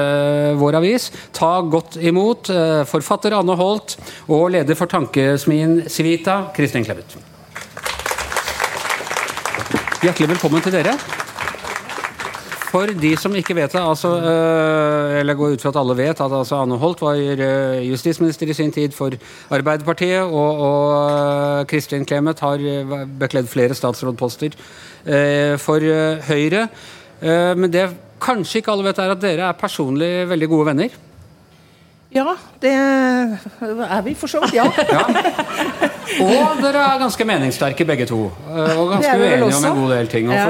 vår 0.61 0.79
avis. 0.79 1.09
Ta 1.37 1.57
godt 1.67 1.99
imot 1.99 2.53
forfatter 2.91 3.35
Anne 3.41 3.59
Holt 3.59 3.97
og 4.29 4.53
leder 4.55 4.79
for 4.79 4.91
tankesmien 4.91 5.81
Civita, 5.91 6.45
Kristin 6.55 6.87
Clemet. 6.87 7.19
Hjertelig 10.01 10.31
velkommen 10.31 10.63
til 10.65 10.73
dere. 10.73 10.95
For 12.71 12.89
de 13.03 13.11
som 13.21 13.35
ikke 13.37 13.53
vet 13.59 13.75
det, 13.75 13.81
altså, 13.85 14.15
øh, 14.17 15.19
eller 15.19 15.37
går 15.37 15.57
ut 15.59 15.61
fra 15.61 15.73
at 15.75 15.77
alle 15.77 15.97
vet 15.99 16.23
at 16.25 16.37
altså 16.39 16.57
Anne 16.63 16.79
Holt 16.81 17.03
var 17.05 17.21
øh, 17.21 17.83
justisminister 17.85 18.49
i 18.49 18.57
sin 18.57 18.73
tid 18.73 18.97
for 18.97 19.13
Arbeiderpartiet, 19.51 20.23
og, 20.23 20.63
og 20.69 21.11
øh, 21.11 21.67
Kristin 21.67 22.07
Clemet 22.09 22.41
har 22.41 23.05
bekledd 23.21 23.47
flere 23.47 23.75
statsrådposter 23.75 24.57
for 25.61 25.85
Høyre. 26.33 26.69
Men 27.57 27.73
det 27.73 27.91
kanskje 28.23 28.63
ikke 28.63 28.73
alle 28.73 28.89
vet, 28.89 28.99
er 28.99 29.13
at 29.13 29.23
dere 29.23 29.49
er 29.53 29.61
personlig 29.61 30.29
veldig 30.29 30.49
gode 30.49 30.67
venner. 30.73 30.97
Ja, 32.11 32.33
det 32.59 32.73
er 32.75 34.01
vi 34.03 34.17
for 34.19 34.31
så 34.31 34.41
vidt. 34.43 34.57
Ja. 34.57 34.65
ja. 34.91 35.03
Og 36.27 36.59
dere 36.59 36.83
er 36.83 36.99
ganske 36.99 37.27
meningssterke 37.29 37.87
begge 37.87 38.09
to. 38.11 38.25
Eh, 38.51 38.73
og 38.75 38.97
ganske 38.97 39.15
uenige 39.15 39.47
om 39.47 39.67
en 39.69 39.79
god 39.79 39.95
del 39.95 40.11
ting. 40.11 40.31
Og, 40.31 40.35
ja. 40.35 40.49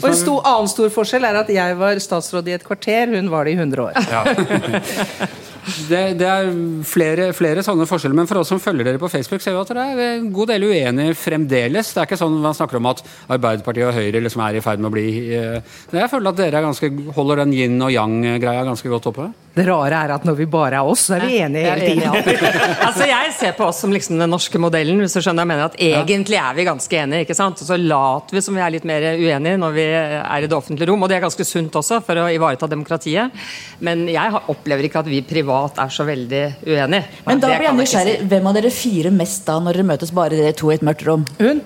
og 0.00 0.08
en 0.10 0.18
stor, 0.18 0.40
annen 0.50 0.72
stor 0.72 0.90
forskjell 0.96 1.28
er 1.28 1.38
at 1.44 1.52
jeg 1.54 1.78
var 1.78 2.02
statsråd 2.02 2.50
i 2.50 2.56
et 2.58 2.66
kvarter, 2.66 3.14
hun 3.14 3.30
var 3.30 3.46
det 3.46 3.54
i 3.54 3.60
100 3.60 3.86
år. 3.86 3.94
Ja. 4.10 4.24
Det, 5.66 6.00
det, 6.20 6.26
er 6.26 6.50
flere, 6.86 7.30
flere, 7.34 7.62
sånne 7.66 7.88
forskjeller, 7.90 8.14
men 8.14 8.28
for 8.30 8.38
oss 8.38 8.52
som 8.52 8.60
følger 8.62 8.86
dere 8.86 9.00
på 9.02 9.10
Facebook, 9.10 9.42
ser 9.42 9.56
vi 9.56 9.62
at 9.62 9.72
dere 9.72 9.86
er 9.92 10.02
en 10.20 10.28
god 10.34 10.52
del 10.52 10.68
uenige 10.68 11.16
fremdeles. 11.18 11.90
Det 11.90 12.02
er 12.02 12.06
ikke 12.06 12.20
sånn 12.20 12.36
man 12.44 12.54
snakker 12.54 12.78
om 12.78 12.86
at 12.92 13.02
Arbeiderpartiet 13.34 13.88
og 13.88 13.96
Høyre 13.96 14.22
liksom 14.22 14.44
er 14.46 14.60
i 14.60 14.62
ferd 14.62 14.82
med 14.82 14.90
å 14.90 14.94
bli 14.94 15.06
eh, 15.34 15.74
Jeg 15.90 16.12
føler 16.12 16.30
at 16.30 16.38
dere 16.38 16.62
ganske, 16.68 16.92
holder 17.16 17.42
den 17.42 17.56
yin 17.56 17.82
og 17.82 17.90
yang-greia 17.90 18.62
ganske 18.68 18.92
godt 18.92 19.10
oppe. 19.10 19.26
Det 19.56 19.64
rare 19.66 20.02
er 20.04 20.12
at 20.12 20.24
når 20.28 20.36
vi 20.38 20.46
bare 20.52 20.78
er 20.78 20.86
oss, 20.86 21.06
så 21.08 21.16
er 21.16 21.26
vi 21.26 21.40
enige 21.40 21.72
hele 21.72 21.90
tiden. 21.90 22.46
altså, 22.86 23.08
jeg 23.08 23.34
ser 23.38 23.56
på 23.58 23.66
oss 23.66 23.82
som 23.82 23.94
liksom 23.94 24.20
den 24.20 24.30
norske 24.30 24.60
modellen. 24.62 25.00
hvis 25.02 25.16
du 25.16 25.22
skjønner 25.24 25.46
jeg 25.46 25.50
mener 25.50 25.66
at 25.66 25.78
Egentlig 25.86 26.38
er 26.38 26.54
vi 26.58 26.66
ganske 26.68 26.98
enige, 27.02 27.26
ikke 27.26 27.38
sant? 27.38 27.62
og 27.62 27.70
så 27.70 27.78
later 27.80 28.36
vi 28.36 28.44
som 28.44 28.54
vi 28.54 28.62
er 28.62 28.74
litt 28.74 28.86
mer 28.86 29.08
uenige 29.16 29.58
når 29.58 29.74
vi 29.74 29.86
er 29.96 30.44
i 30.44 30.46
det 30.46 30.56
offentlige 30.56 30.90
rom. 30.92 31.02
Og 31.02 31.10
det 31.10 31.18
er 31.18 31.26
ganske 31.26 31.48
sunt 31.48 31.80
også, 31.80 32.02
for 32.06 32.20
å 32.20 32.28
ivareta 32.30 32.68
demokratiet. 32.70 33.32
Men 33.80 34.04
jeg 34.12 34.44
opplever 34.52 34.86
ikke 34.86 35.02
at 35.02 35.10
vi 35.10 35.24
privat 35.26 35.55
er 35.82 35.92
så 35.94 36.06
veldig 36.08 36.42
uenig. 36.66 37.02
Men 37.26 37.42
da 37.42 37.50
blir 37.52 37.66
jeg 37.68 37.76
nysgjerrig. 37.80 38.16
Si. 38.20 38.28
Hvem 38.32 38.48
av 38.50 38.56
dere 38.58 38.72
fire 38.74 39.12
mest 39.14 39.46
da, 39.48 39.58
når 39.62 39.78
dere 39.78 39.88
møtes 39.92 40.12
bare 40.16 40.38
dere 40.38 40.56
to 40.56 40.72
i 40.72 40.76
et 40.76 40.84
mørkt 40.86 41.06
rom? 41.08 41.24
Hun. 41.40 41.62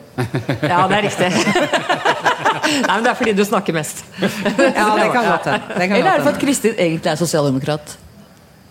Ja, 0.62 0.85
det 0.90 1.00
er 1.00 1.09
riktig. 1.09 1.30
Nei, 2.87 2.94
men 2.94 3.04
Det 3.04 3.11
er 3.11 3.18
fordi 3.18 3.35
du 3.35 3.42
snakker 3.47 3.75
mest. 3.75 4.04
ja, 4.20 4.87
det 4.94 5.09
kan 5.14 5.26
godt 5.26 5.50
hende. 5.50 5.88
Eller 5.88 6.12
er 6.12 6.20
det 6.20 6.28
for 6.28 6.32
at 6.35 6.40
Kristin 6.42 6.76
egentlig 6.76 7.11
er 7.12 7.18
sosialdemokrat? 7.20 7.97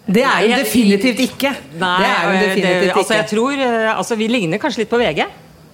Det 0.09 0.23
er 0.25 0.39
hun 0.41 0.55
definitivt 0.63 1.19
ikke. 1.27 1.51
Nei, 1.77 1.97
det 2.01 2.09
er 2.09 2.23
hun 2.25 2.39
definitivt 2.39 2.87
det, 2.87 2.95
altså, 2.95 3.13
jeg 3.19 3.27
tror, 3.29 3.51
eh, 3.61 3.91
altså, 3.93 4.15
Vi 4.17 4.27
ligner 4.31 4.61
kanskje 4.61 4.83
litt 4.83 4.89
på 4.89 4.97
VG. 5.01 5.25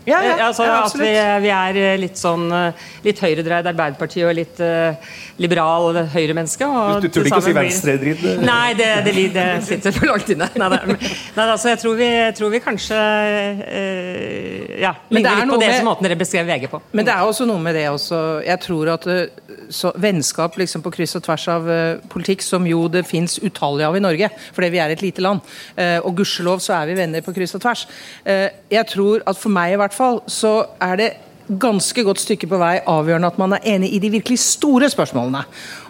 Ja, 0.05 0.19
ja, 0.21 0.33
Eh, 0.35 0.45
altså, 0.45 0.63
ja, 0.67 0.81
at 0.85 0.93
vi, 0.99 1.11
vi 1.45 1.49
er 1.49 1.77
eh, 1.81 1.95
litt 1.97 2.19
sånn 2.19 2.43
eh, 2.53 2.83
Litt 3.05 3.19
høyredreid 3.23 3.65
Arbeiderparti 3.69 4.23
og 4.25 4.33
litt 4.37 4.59
uh, 4.61 4.93
liberal 5.41 5.97
høyremenneske. 6.13 6.65
og 6.65 7.01
Du 7.03 7.07
tør 7.13 7.25
ikke 7.29 7.39
å 7.41 7.45
si 7.45 7.53
venstredritt? 7.57 8.23
Nei, 8.45 8.73
det, 8.77 8.89
det, 9.05 9.13
det 9.35 9.45
sitter 9.65 9.93
for 9.95 10.09
langt 10.09 10.29
inne. 10.33 10.47
Nei, 10.57 10.69
nei, 10.73 10.97
nei, 10.97 11.45
altså, 11.45 11.69
jeg 11.73 11.81
tror 11.83 11.97
vi, 11.99 12.09
tror 12.37 12.53
vi 12.53 12.61
kanskje 12.65 12.97
uh, 12.97 14.79
Ja, 14.81 14.93
Men 15.09 15.23
det 15.25 15.31
er 15.31 15.41
ligner 15.41 15.45
litt 15.45 15.53
på 15.55 15.59
det 15.61 15.69
med- 15.69 15.77
som 15.79 15.89
måten 15.89 16.07
dere 16.09 16.17
beskrev 16.19 16.49
VG 16.49 16.67
på. 16.71 16.81
Men 16.91 17.05
det 17.07 17.13
er 17.15 17.25
også 17.29 17.45
noe 17.49 17.61
med 17.61 17.75
det 17.77 17.85
også. 17.91 18.21
Jeg 18.45 18.61
tror 18.65 18.93
at 18.95 19.07
eh, 19.11 19.25
så, 19.73 19.91
vennskap 20.01 20.57
liksom 20.59 20.83
på 20.85 20.93
kryss 20.95 21.17
og 21.19 21.25
tvers 21.25 21.47
av 21.51 21.69
uh, 21.69 22.01
politikk, 22.11 22.43
som 22.45 22.65
jo 22.67 22.85
det 22.91 23.05
fins 23.07 23.37
utallige 23.43 23.89
av 23.89 23.97
i 23.97 24.03
Norge, 24.03 24.29
fordi 24.55 24.71
vi 24.73 24.81
er 24.83 24.93
et 24.93 25.05
lite 25.05 25.23
land, 25.25 25.43
Uh, 25.75 25.99
og 26.07 26.15
gudskjelov 26.17 26.61
så 26.63 26.73
er 26.77 26.89
vi 26.89 26.95
venner 26.97 27.23
på 27.23 27.33
kryss 27.35 27.55
og 27.57 27.61
tvers. 27.63 27.85
Uh, 28.25 28.47
jeg 28.71 28.87
tror 28.91 29.23
at 29.27 29.37
for 29.37 29.53
meg 29.53 29.73
i 29.73 29.79
hvert 29.79 29.95
fall, 29.95 30.21
så 30.31 30.53
er 30.81 30.99
det 30.99 31.09
ganske 31.45 32.03
godt 32.03 32.21
stykke 32.23 32.47
på 32.49 32.57
vei 32.57 32.79
avgjørende 32.89 33.29
at 33.29 33.37
man 33.41 33.53
er 33.53 33.67
enig 33.75 33.91
i 33.93 33.99
de 34.01 34.09
virkelig 34.15 34.39
store 34.41 34.89
spørsmålene. 34.89 35.43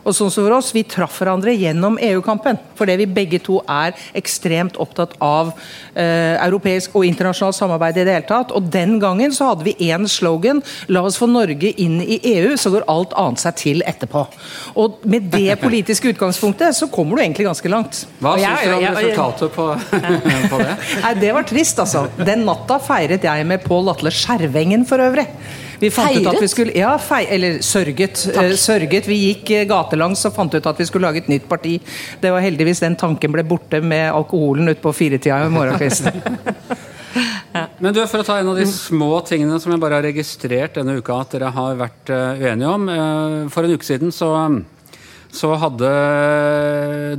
Og 0.05 0.13
sånn 0.13 0.29
som 0.29 0.45
for 0.45 0.53
oss, 0.59 0.71
Vi 0.75 0.83
traff 0.83 1.17
hverandre 1.21 1.53
gjennom 1.55 1.97
EU-kampen, 2.01 2.59
fordi 2.77 2.97
vi 3.01 3.07
begge 3.09 3.39
to 3.43 3.61
er 3.69 3.95
ekstremt 4.17 4.77
opptatt 4.81 5.15
av 5.23 5.53
eh, 5.95 6.35
europeisk 6.45 6.95
og 6.95 7.05
internasjonalt 7.07 7.57
samarbeid. 7.57 7.97
i 7.97 8.05
det 8.05 8.13
hele 8.13 8.27
tatt. 8.27 8.51
Og 8.51 8.69
Den 8.71 8.99
gangen 8.99 9.31
så 9.31 9.49
hadde 9.51 9.63
vi 9.63 9.75
én 9.89 10.07
slogan 10.07 10.61
La 10.87 11.01
oss 11.01 11.17
få 11.17 11.27
Norge 11.29 11.73
inn 11.81 12.01
i 12.01 12.19
EU, 12.35 12.55
så 12.57 12.71
går 12.73 12.85
alt 12.91 13.13
annet 13.17 13.39
seg 13.39 13.55
til 13.55 13.83
etterpå. 13.85 14.25
Og 14.75 14.99
Med 15.05 15.31
det 15.31 15.59
politiske 15.65 16.13
utgangspunktet 16.13 16.75
så 16.75 16.87
kommer 16.91 17.17
du 17.17 17.23
egentlig 17.23 17.47
ganske 17.47 17.69
langt. 17.69 18.05
Hva 18.19 18.37
syns 18.37 18.65
du 18.65 18.75
om 18.75 18.85
resultatet 18.85 19.55
på, 19.55 19.67
på 20.51 20.61
det? 20.61 20.73
Nei, 21.01 21.13
Det 21.25 21.33
var 21.33 21.43
trist, 21.49 21.79
altså. 21.79 22.07
Den 22.17 22.45
natta 22.45 22.79
feiret 22.79 23.23
jeg 23.25 23.45
med 23.47 23.63
Pål 23.65 23.95
Atle 23.95 24.13
Skjervengen 24.13 24.85
for 24.85 25.01
øvrig. 25.01 25.25
Vi 25.81 25.91
fant 25.93 26.15
ut 26.15 26.29
at 26.31 26.41
vi 26.41 26.49
skulle, 26.51 26.75
ja, 26.77 26.93
fei, 27.01 27.23
eller 27.35 27.59
sørget. 27.65 28.25
Eh, 28.35 28.53
sørget. 28.59 29.09
Vi 29.09 29.19
gikk 29.27 29.51
eh, 29.55 29.67
gatelangs 29.69 30.25
og 30.29 30.35
fant 30.37 30.55
ut 30.55 30.71
at 30.71 30.81
vi 30.81 30.87
skulle 30.87 31.07
lage 31.07 31.23
et 31.23 31.31
nytt 31.31 31.47
parti. 31.51 31.77
Det 32.21 32.31
var 32.33 32.43
heldigvis 32.45 32.83
den 32.85 32.97
tanken 32.99 33.33
ble 33.35 33.43
borte 33.47 33.81
med 33.83 34.09
alkoholen 34.11 34.71
utpå 34.75 34.93
firetida 34.95 35.43
i 35.45 35.53
morgenkvisten. 35.53 36.21
Men 37.79 37.93
du, 37.95 38.01
For 38.09 38.19
å 38.19 38.27
ta 38.27 38.39
en 38.41 38.49
av 38.51 38.57
de 38.59 38.65
små 38.67 39.21
tingene 39.27 39.59
som 39.63 39.71
jeg 39.71 39.81
bare 39.81 39.99
har 39.99 40.07
registrert 40.09 40.75
denne 40.75 40.97
uka 40.99 41.21
at 41.23 41.35
dere 41.35 41.51
har 41.55 41.77
vært 41.79 42.11
eh, 42.11 42.43
uenige 42.43 42.71
om. 42.71 42.89
eh, 42.91 43.37
for 43.53 43.67
en 43.67 43.75
uke 43.75 43.87
siden 43.87 44.11
så, 44.15 44.31
så 45.31 45.53
hadde 45.61 45.91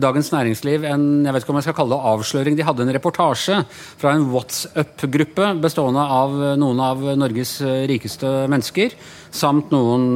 Dagens 0.01 0.31
Næringsliv 0.35 0.85
en 0.89 1.07
jeg 1.27 1.35
vet 1.35 1.45
ikke 1.45 1.55
om 1.55 1.59
jeg 1.61 1.67
skal 1.69 1.77
kalle 1.79 1.97
det 1.97 2.11
avsløring. 2.13 2.59
De 2.59 2.67
hadde 2.67 2.85
en 2.85 2.93
reportasje 2.97 3.61
fra 4.01 4.13
en 4.17 4.29
WhatsApp-gruppe 4.33 5.53
bestående 5.63 6.05
av 6.17 6.37
noen 6.61 6.83
av 6.83 7.03
Norges 7.19 7.59
eh, 7.65 7.87
rikeste 7.91 8.33
mennesker. 8.53 8.95
Samt 9.35 9.73
noen 9.75 10.07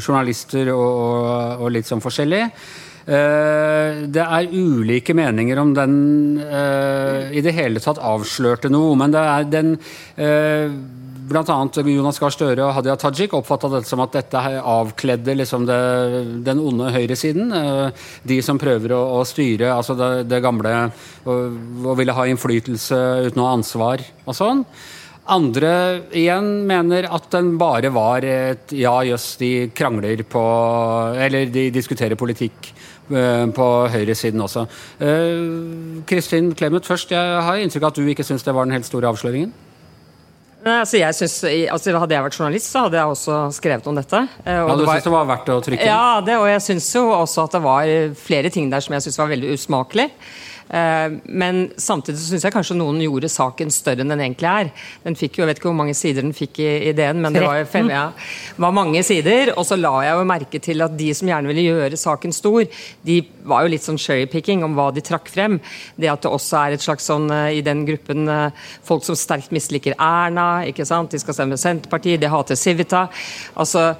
journalister 0.00 0.72
og, 0.74 1.60
og, 1.60 1.68
litt 1.74 1.88
sånn 1.88 2.02
forskjellig. 2.04 2.42
Eh, 3.04 4.02
det 4.08 4.24
er 4.24 4.52
ulike 4.52 5.16
meninger 5.16 5.60
om 5.60 5.72
den 5.76 5.96
eh, 6.40 7.32
i 7.36 7.44
det 7.44 7.54
hele 7.56 7.82
tatt 7.84 8.00
avslørte 8.00 8.72
noe, 8.72 8.96
men 8.98 9.14
det 9.14 9.24
er 9.36 9.50
den 9.52 9.74
annet 11.32 11.78
Jonas 11.88 12.18
Gahr 12.20 12.32
Støre 12.34 12.64
og 12.66 12.74
Hadia 12.76 12.96
Tajik 13.00 13.32
oppfatta 13.36 13.70
det 13.72 13.84
som 13.88 14.02
at 14.04 14.12
dette 14.12 14.40
avkledde 14.60 15.36
liksom 15.38 15.66
det, 15.68 15.78
den 16.44 16.60
onde 16.60 16.90
høyresiden. 16.92 17.52
eh, 17.52 17.90
de 18.24 18.42
som 18.42 18.58
prøver 18.58 18.92
å, 18.92 19.20
å 19.20 19.24
styre 19.24 19.72
altså 19.74 19.94
det, 19.94 20.28
det 20.28 20.42
gamle 20.44 20.90
og, 21.24 21.56
og 21.84 21.96
ville 21.98 22.12
ha 22.12 22.26
innflytelse 22.26 23.00
uten 23.28 23.40
noe 23.40 23.54
ansvar 23.56 24.04
og 24.26 24.36
sånn. 24.36 24.64
Andre 25.24 26.02
igjen 26.12 26.66
mener 26.68 27.06
at 27.08 27.30
den 27.32 27.54
bare 27.56 27.88
var 27.94 28.24
et 28.28 28.74
ja, 28.76 28.98
jøss, 29.08 29.38
de 29.40 29.70
krangler 29.72 30.20
på 30.28 30.42
Eller 31.16 31.48
de 31.48 31.70
diskuterer 31.72 32.18
politikk 32.20 32.68
eh, 33.08 33.46
på 33.48 33.68
høyresiden 33.94 34.44
også. 34.44 34.66
Eh, 35.00 36.02
Kristin 36.04 36.52
Clemet 36.52 36.84
først. 36.84 37.16
Jeg 37.16 37.44
har 37.48 37.56
inntrykk 37.56 37.86
av 37.86 37.94
at 37.94 38.02
du 38.02 38.10
ikke 38.12 38.26
syns 38.26 38.44
det 38.44 38.52
var 38.52 38.68
den 38.68 38.76
helt 38.76 38.90
store 38.90 39.08
avsløringen? 39.08 39.54
Nei, 40.64 40.78
altså 40.80 40.96
jeg 40.96 41.14
synes, 41.14 41.34
altså 41.72 41.92
Hadde 42.00 42.14
jeg 42.16 42.24
vært 42.24 42.38
journalist, 42.38 42.70
så 42.72 42.86
hadde 42.86 42.96
jeg 42.96 43.04
også 43.12 43.38
skrevet 43.52 43.86
om 43.90 43.94
dette. 43.98 44.22
eh, 44.46 44.60
og 44.62 44.68
Ja, 44.70 44.74
du 44.74 44.80
det 44.80 44.86
var- 44.86 44.94
synes 44.94 45.04
det 45.04 45.12
var 45.12 45.26
verdt 45.26 45.48
å 45.52 45.58
trykke? 45.66 45.84
Ja, 45.84 46.20
det, 46.24 46.36
og 46.40 46.46
jeg 46.48 46.60
syns 46.62 46.94
jo 46.94 47.02
også 47.10 47.44
at 47.44 47.52
det 47.52 47.62
var 47.62 47.84
flere 48.14 48.50
ting 48.50 48.70
der 48.70 48.80
som 48.80 48.94
jeg 48.94 49.02
syns 49.02 49.18
var 49.18 49.28
veldig 49.28 49.52
usmakelig. 49.58 50.10
Eh, 50.74 51.16
Men 51.24 51.68
samtidig 51.78 52.18
så 52.18 52.32
syns 52.32 52.46
jeg 52.46 52.54
kanskje 52.54 52.76
noen 52.78 52.98
gjorde 53.04 53.30
saken 53.30 53.70
større 53.74 54.02
enn 54.02 54.10
den 54.10 54.22
egentlig 54.24 54.50
er. 54.50 54.70
Den 55.04 55.18
fikk 55.18 55.38
jo, 55.38 55.44
Jeg 55.44 55.52
vet 55.52 55.60
ikke 55.60 55.70
hvor 55.70 55.78
mange 55.78 55.94
sider 55.94 56.24
den 56.24 56.34
fikk 56.34 56.58
i 56.64 56.70
ideen, 56.90 57.20
men 57.22 57.36
det 57.36 57.44
var 57.44 57.60
jo 57.60 57.66
fem, 57.70 57.90
ja, 57.92 58.08
var 58.58 58.74
mange 58.74 59.02
sider. 59.06 59.52
Og 59.58 59.66
så 59.68 59.78
la 59.78 59.92
jeg 60.06 60.18
jo 60.18 60.24
merke 60.28 60.60
til 60.62 60.82
at 60.84 60.96
de 60.98 61.10
som 61.14 61.28
gjerne 61.30 61.50
ville 61.50 61.66
gjøre 61.68 62.00
saken 62.00 62.34
stor, 62.34 62.64
de 63.04 63.18
var 63.44 63.64
jo 63.64 63.72
litt 63.74 63.84
sånn 63.84 64.00
cherrypicking 64.00 64.64
om 64.64 64.74
hva 64.78 64.88
de 64.94 65.04
trakk 65.04 65.28
frem. 65.30 65.58
Det 66.00 66.10
at 66.10 66.24
det 66.24 66.32
også 66.32 66.58
er 66.62 66.76
et 66.76 66.84
slags 66.84 67.06
sånn 67.10 67.28
eh, 67.30 67.58
i 67.60 67.62
den 67.64 67.84
gruppen 67.88 68.26
eh, 68.28 68.64
folk 68.86 69.04
som 69.06 69.18
sterkt 69.18 69.52
misliker 69.54 69.94
Erna, 69.98 70.64
ikke 70.66 70.86
sant. 70.88 71.12
De 71.12 71.20
skal 71.22 71.36
stemme 71.36 71.58
Senterpartiet, 71.60 72.22
de 72.22 72.30
hater 72.32 72.58
Civita. 72.58 73.04
Altså, 73.60 73.90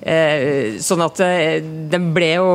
eh, 0.00 0.80
sånn 0.82 1.04
at 1.04 1.20
eh, 1.24 1.60
den 1.92 2.10
ble 2.16 2.32
jo 2.34 2.48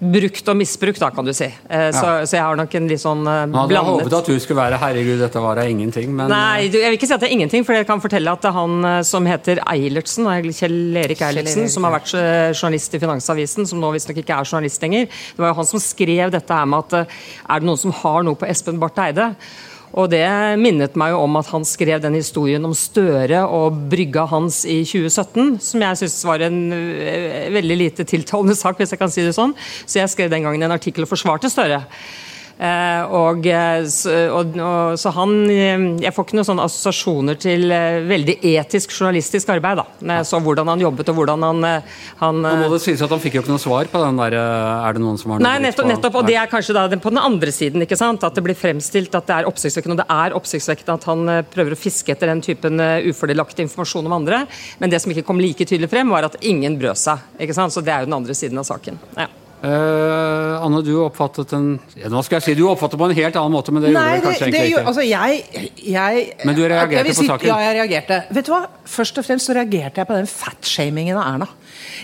brukt 0.00 0.48
og 0.52 0.60
misbrukt, 0.60 1.02
da, 1.02 1.10
kan 1.10 1.26
du 1.26 1.34
si. 1.36 1.48
Eh, 1.68 1.90
så, 1.96 2.22
så 2.24 2.38
jeg 2.38 2.44
har 2.46 2.56
nok 2.58 2.78
en 2.78 2.88
litt 2.90 3.02
sånn 3.02 3.25
eh, 3.28 3.42
hadde 3.56 3.76
jeg 3.76 3.86
håpet 3.88 4.16
at 4.18 4.30
du 4.30 4.38
skulle 4.42 4.60
være 4.60 4.78
'herregud, 4.80 5.18
dette 5.20 5.42
var 5.42 5.58
da 5.58 5.66
ingenting', 5.66 6.10
men 6.14 6.30
Nei, 6.32 6.66
jeg 6.70 6.90
vil 6.90 6.98
ikke 6.98 7.08
si 7.10 7.14
at 7.14 7.20
det 7.20 7.28
er 7.30 7.36
ingenting, 7.36 7.66
for 7.66 7.76
jeg 7.76 7.86
kan 7.86 8.00
fortelle 8.00 8.32
at 8.32 8.42
det 8.42 8.50
er 8.50 8.56
han 8.56 8.84
eh, 8.84 9.02
som 9.02 9.26
heter 9.26 9.60
Eilertsen, 9.66 10.26
Kjell 10.26 10.96
Erik 10.96 11.22
Eilertsen, 11.22 11.68
som 11.68 11.84
har 11.84 11.96
vært 11.98 12.14
eh, 12.14 12.52
journalist 12.54 12.94
i 12.94 13.02
Finansavisen, 13.02 13.66
som 13.66 13.80
nå 13.80 13.92
visstnok 13.94 14.22
ikke 14.22 14.40
er 14.40 14.48
journalist 14.48 14.82
lenger. 14.82 15.06
Det 15.06 15.42
var 15.42 15.54
jo 15.54 15.60
han 15.60 15.70
som 15.72 15.82
skrev 15.82 16.34
dette 16.34 16.60
her 16.60 16.66
med 16.66 16.84
at 16.86 17.00
eh, 17.00 17.16
er 17.48 17.62
det 17.62 17.70
noen 17.70 17.80
som 17.80 17.94
har 18.02 18.26
noe 18.26 18.38
på 18.38 18.48
Espen 18.48 18.80
Barth 18.82 19.02
Eide? 19.02 19.32
Og 19.96 20.10
det 20.12 20.26
minnet 20.60 20.96
meg 20.98 21.14
jo 21.14 21.22
om 21.24 21.38
at 21.38 21.48
han 21.54 21.64
skrev 21.64 22.02
den 22.02 22.18
historien 22.18 22.64
om 22.68 22.74
Støre 22.76 23.44
og 23.48 23.78
brygga 23.90 24.26
hans 24.28 24.64
i 24.68 24.82
2017, 24.84 25.56
som 25.62 25.84
jeg 25.86 26.00
syns 26.02 26.18
var 26.28 26.44
en 26.44 26.58
eh, 26.74 27.46
veldig 27.54 27.78
lite 27.80 28.08
tiltalende 28.08 28.56
sak, 28.58 28.76
hvis 28.80 28.92
jeg 28.92 29.00
kan 29.00 29.12
si 29.12 29.24
det 29.24 29.36
sånn. 29.36 29.54
Så 29.86 30.02
jeg 30.02 30.12
skrev 30.12 30.32
den 30.32 30.44
gangen 30.44 30.66
en 30.66 30.76
artikkel 30.76 31.06
og 31.06 31.12
forsvarte 31.14 31.52
Støre. 31.52 31.84
Eh, 32.56 33.02
og, 33.12 33.44
eh, 33.52 33.82
så, 33.92 34.12
og, 34.32 34.54
og, 34.56 34.94
så 34.96 35.10
han 35.12 35.32
eh, 35.52 35.82
Jeg 36.00 36.12
får 36.16 36.24
ikke 36.24 36.36
noen 36.38 36.46
sånne 36.48 36.64
assosiasjoner 36.64 37.36
til 37.36 37.68
veldig 38.08 38.38
etisk 38.48 38.94
journalistisk 38.96 39.52
arbeid. 39.52 39.82
da 39.82 40.24
så 40.24 40.40
hvordan 40.40 40.70
han 40.72 40.80
jobbet 40.80 41.10
og 41.12 41.18
hvordan 41.18 41.44
han, 41.44 41.66
han 42.22 42.40
Nå 42.40 42.54
må 42.62 42.70
det 42.72 42.80
sies 42.86 43.02
at 43.04 43.12
han 43.12 43.20
fikk 43.20 43.36
jo 43.36 43.42
ikke 43.44 43.52
noe 43.52 43.60
svar 43.60 43.90
på 43.92 44.00
den 44.00 44.22
der 44.22 44.38
Er 44.38 44.96
det 44.96 45.04
noen 45.04 45.20
som 45.20 45.34
har 45.34 45.42
noe 45.42 45.50
Nei, 45.50 45.66
nettopp, 45.66 45.90
nettopp, 45.90 46.18
og 46.22 46.30
det 46.30 46.38
er 46.40 46.50
kanskje 46.50 46.78
da 46.78 46.88
på 46.88 47.12
den 47.12 47.20
andre 47.20 47.52
siden. 47.52 47.84
ikke 47.84 47.98
sant? 47.98 48.24
At 48.24 48.38
det 48.38 48.44
blir 48.46 48.56
fremstilt 48.56 49.14
at 49.14 49.28
det 49.28 49.36
er 49.36 49.48
oppsiktsvekkende. 49.50 49.98
Og 49.98 50.02
det 50.02 50.08
er 50.16 50.36
oppsiktsvekkende 50.38 50.96
at 50.96 51.08
han 51.10 51.32
prøver 51.52 51.76
å 51.76 51.80
fiske 51.80 52.14
etter 52.14 52.32
den 52.32 52.40
typen 52.44 52.80
ufordelaktig 52.80 53.66
informasjon 53.66 54.08
om 54.08 54.16
andre. 54.16 54.44
Men 54.80 54.92
det 54.92 55.02
som 55.04 55.12
ikke 55.12 55.26
kom 55.28 55.42
like 55.42 55.68
tydelig 55.68 55.92
frem, 55.92 56.08
var 56.14 56.30
at 56.30 56.40
ingen 56.40 56.78
brød 56.80 57.04
seg. 57.04 57.26
ikke 57.36 57.56
sant? 57.56 57.76
Så 57.76 57.84
det 57.84 57.92
er 57.92 58.04
jo 58.04 58.10
den 58.10 58.20
andre 58.22 58.38
siden 58.38 58.62
av 58.62 58.68
saken. 58.68 59.02
Ja. 59.18 59.28
Eh, 59.66 60.62
Anne, 60.62 60.80
du 60.84 60.92
oppfattet 61.00 61.50
en 61.56 61.64
ja, 61.96 62.10
Nå 62.12 62.20
skal 62.22 62.36
jeg 62.36 62.44
si 62.44 62.54
du 62.58 62.66
oppfattet 62.68 63.00
på 63.00 63.06
en 63.08 63.14
helt 63.16 63.38
annen 63.40 63.54
måte, 63.54 63.72
men 63.74 63.82
det 63.82 63.90
Nei, 63.96 64.02
gjorde 64.04 64.20
du 64.20 64.26
kanskje 64.28 64.46
det, 64.46 64.60
egentlig 64.60 64.74
ikke. 64.74 64.82
altså 64.92 65.06
jeg, 65.06 65.70
jeg 65.88 66.26
Men 66.46 66.58
du 66.58 66.60
reagerte 66.62 67.04
vil 67.08 67.16
på 67.18 67.26
saken? 67.26 67.50
Ja, 67.50 67.56
jeg 67.64 67.76
reagerte. 67.80 68.18
Vet 68.36 68.46
du 68.46 68.52
hva? 68.52 68.60
Først 68.96 69.18
og 69.18 69.26
fremst 69.26 69.50
så 69.50 69.56
reagerte 69.56 70.02
jeg 70.02 70.10
på 70.10 70.18
den 70.20 70.30
fatshamingen 70.30 71.18
av 71.18 71.32
Erna. 71.32 71.48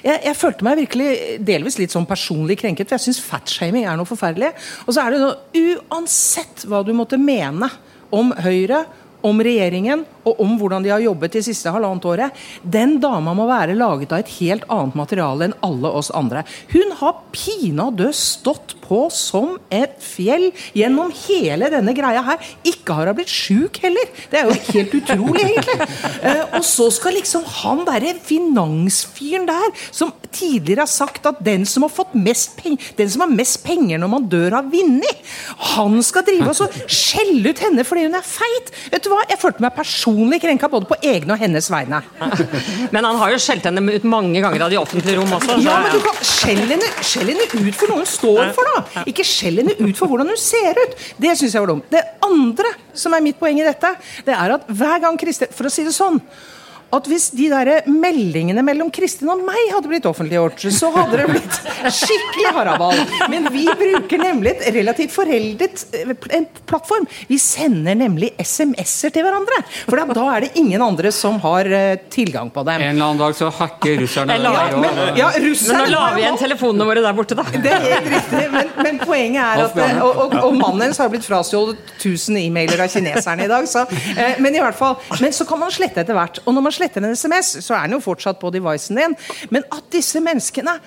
Jeg, 0.03 0.19
jeg 0.27 0.39
følte 0.41 0.67
meg 0.67 0.81
virkelig 0.81 1.11
delvis 1.53 1.79
litt 1.79 1.95
sånn 1.95 2.09
personlig 2.09 2.59
krenket, 2.65 2.91
for 2.91 2.99
jeg 2.99 3.07
syns 3.07 3.23
fatshaming 3.29 3.87
er 3.87 4.01
noe 4.01 4.11
forferdelig. 4.11 4.51
Og 4.89 4.97
så 4.97 5.05
er 5.05 5.15
det 5.15 5.23
noe 5.23 5.39
Uansett 5.63 6.67
hva 6.67 6.83
du 6.87 6.91
måtte 6.97 7.21
mene 7.21 7.69
om 8.13 8.35
Høyre, 8.43 8.83
om 9.27 9.43
regjeringen 9.43 10.05
og 10.29 10.41
om 10.43 10.55
hvordan 10.59 10.85
de 10.85 10.93
har 10.93 11.03
jobbet 11.03 11.37
de 11.37 11.43
siste 11.45 11.71
halvannet 11.73 12.07
året. 12.07 12.43
Den 12.63 12.99
dama 13.03 13.35
må 13.37 13.47
være 13.49 13.77
laget 13.79 14.13
av 14.15 14.23
et 14.23 14.35
helt 14.39 14.67
annet 14.71 14.99
materiale 14.99 15.49
enn 15.49 15.57
alle 15.67 15.91
oss 15.91 16.13
andre. 16.15 16.45
Hun 16.73 16.95
har 17.01 17.23
pinadø 17.35 18.11
stått 18.15 18.77
på 18.83 19.05
som 19.15 19.57
et 19.73 19.97
fjell 20.03 20.51
gjennom 20.77 21.13
hele 21.25 21.71
denne 21.73 21.95
greia 21.97 22.23
her. 22.27 22.53
Ikke 22.69 22.97
har 22.99 23.11
hun 23.11 23.19
blitt 23.19 23.33
sjuk 23.33 23.81
heller! 23.83 24.11
Det 24.31 24.41
er 24.41 24.49
jo 24.51 24.59
helt 24.73 24.97
utrolig, 25.01 25.47
egentlig. 25.47 25.89
Eh, 26.23 26.43
og 26.59 26.67
så 26.67 26.89
skal 26.95 27.17
liksom 27.19 27.47
han 27.63 27.83
derre 27.89 28.15
finansfyren 28.23 29.49
der, 29.49 29.71
som 29.95 30.13
tidligere 30.33 30.85
har 30.85 30.91
sagt 30.91 31.27
at 31.29 31.41
den 31.45 31.67
som 31.69 31.87
har 31.87 31.93
fått 31.93 32.15
mest 32.15 32.55
penger, 32.61 32.93
den 32.99 33.11
som 33.11 33.25
har 33.25 33.33
mest 33.33 33.63
penger 33.67 34.01
når 34.03 34.13
man 34.13 34.29
dør, 34.31 34.59
har 34.59 34.71
vunnet, 34.71 35.33
han 35.75 35.99
skal 36.05 36.27
drive 36.27 36.53
og 36.53 36.79
skjelle 36.91 37.53
ut 37.53 37.63
henne 37.65 37.87
fordi 37.87 38.07
hun 38.07 38.19
er 38.19 38.27
feit! 38.27 38.73
Vet 38.93 39.07
du? 39.07 39.12
Du 39.13 39.19
hva? 39.19 39.25
Jeg 39.31 39.41
følte 39.41 39.65
meg 39.65 39.75
personlig 39.77 40.41
krenka 40.43 40.71
både 40.73 40.89
på 40.91 40.99
egne 41.13 41.37
og 41.37 41.43
hennes 41.43 41.69
vegne. 41.73 42.01
Men 42.95 43.09
han 43.09 43.21
har 43.21 43.35
jo 43.35 43.41
skjelt 43.43 43.67
henne 43.69 43.85
ut 43.93 44.07
mange 44.09 44.43
ganger 44.43 44.67
av 44.67 44.73
de 44.73 44.81
offentlige 44.81 45.19
rom 45.21 45.37
også. 45.39 45.59
Ja, 45.63 45.79
men 45.85 45.95
du 45.95 46.01
kan 46.05 46.19
skjell 46.27 46.63
henne, 46.71 46.89
skjell 47.05 47.33
henne 47.33 47.47
ut 47.49 47.77
for 47.79 47.93
noe 47.93 48.03
hun 48.03 48.09
står 48.09 48.53
for, 48.57 48.71
da! 48.73 49.05
Ikke 49.09 49.27
skjell 49.27 49.61
henne 49.63 49.77
ut 49.79 49.99
for 49.99 50.11
hvordan 50.11 50.33
hun 50.33 50.41
ser 50.41 50.79
ut! 50.81 50.97
Det 51.23 51.37
syns 51.39 51.57
jeg 51.57 51.65
var 51.65 51.75
dumt. 51.75 51.87
Det 51.93 52.03
andre 52.27 52.73
som 52.99 53.15
er 53.17 53.25
mitt 53.25 53.39
poeng 53.41 53.61
i 53.61 53.67
dette, 53.67 53.95
det 54.27 54.35
er 54.37 54.57
at 54.57 54.67
hver 54.69 54.99
gang 55.05 55.19
Kristin 55.21 55.53
For 55.55 55.69
å 55.69 55.73
si 55.73 55.85
det 55.87 55.95
sånn 55.97 56.19
at 56.93 57.07
hvis 57.09 57.31
de 57.33 57.47
der 57.49 57.87
meldingene 57.89 58.61
mellom 58.65 58.91
Kristin 58.93 59.31
og 59.33 59.41
meg 59.47 59.61
hadde 59.73 59.89
blitt 59.89 60.07
offentliggjort, 60.09 60.61
så 60.77 60.91
hadde 60.93 61.23
det 61.23 61.29
blitt 61.31 61.59
skikkelig 61.97 62.51
haraball. 62.53 62.99
Men 63.33 63.49
vi 63.55 63.65
bruker 63.67 64.21
nemlig 64.21 64.53
et 64.59 64.67
relativt 64.77 65.15
foreldet 65.15 65.87
eh, 65.97 66.13
en 66.37 66.45
plattform. 66.69 67.07
Vi 67.31 67.39
sender 67.41 67.97
nemlig 67.97 68.33
SMS-er 68.43 69.15
til 69.15 69.25
hverandre. 69.25 69.63
For 69.87 69.97
da- 69.97 70.27
er 70.37 70.45
det 70.47 70.51
ingen 70.61 70.83
andre 70.85 71.11
som 71.17 71.39
har 71.43 71.65
eh, 71.73 71.97
tilgang 72.13 72.51
på 72.53 72.65
dem. 72.69 72.83
En 72.85 72.93
eller 72.95 73.07
annen 73.09 73.23
dag 73.23 73.35
så 73.41 73.49
hacker 73.53 73.97
russerne 74.03 74.37
Eller- 74.37 74.53
der, 74.53 74.77
ja, 75.17 75.31
Men 75.33 75.49
nå 75.49 75.49
russerne 75.49 75.89
la 75.91 76.05
vi 76.15 76.23
igjen 76.27 76.39
telefonene 76.41 76.87
våre 76.89 77.03
der 77.05 77.17
borte, 77.17 77.37
da. 77.39 77.47
det 77.57 77.73
er 77.73 77.89
helt 77.89 78.11
riktig, 78.13 78.45
men, 78.53 78.71
men 78.85 79.01
poenget 79.01 79.41
er 79.43 79.65
at 79.65 79.81
Og, 80.03 80.23
og, 80.27 80.37
og 80.45 80.55
mannen 80.61 80.85
hennes 80.87 81.01
har 81.01 81.09
blitt 81.13 81.25
frastjålet 81.27 81.81
1000 82.03 82.37
e-mailer 82.45 82.85
av 82.85 82.93
kineserne 82.93 83.49
i 83.49 83.51
dag. 83.51 83.65
Så, 83.71 83.87
eh, 84.13 84.37
men 84.45 84.55
i 84.55 84.61
hvert 84.63 84.77
fall, 84.77 84.99
men 85.25 85.33
så 85.33 85.49
kan 85.49 85.61
man 85.65 85.73
slette 85.73 86.05
etter 86.05 86.17
hvert. 86.17 86.43
Og 86.45 86.53
når 86.53 86.63
man 86.69 86.73
sletter 86.73 86.82
en 86.83 87.13
SMS, 87.13 87.57
så 87.65 87.77
er 87.77 87.87
den 87.87 87.99
jo 87.99 88.05
fortsatt 88.05 88.41
på 88.41 88.51
devicen 88.55 89.01
din. 89.01 89.17
Men 89.51 89.67
at 89.73 89.89
disse 89.93 90.21
menneskene 90.23 90.79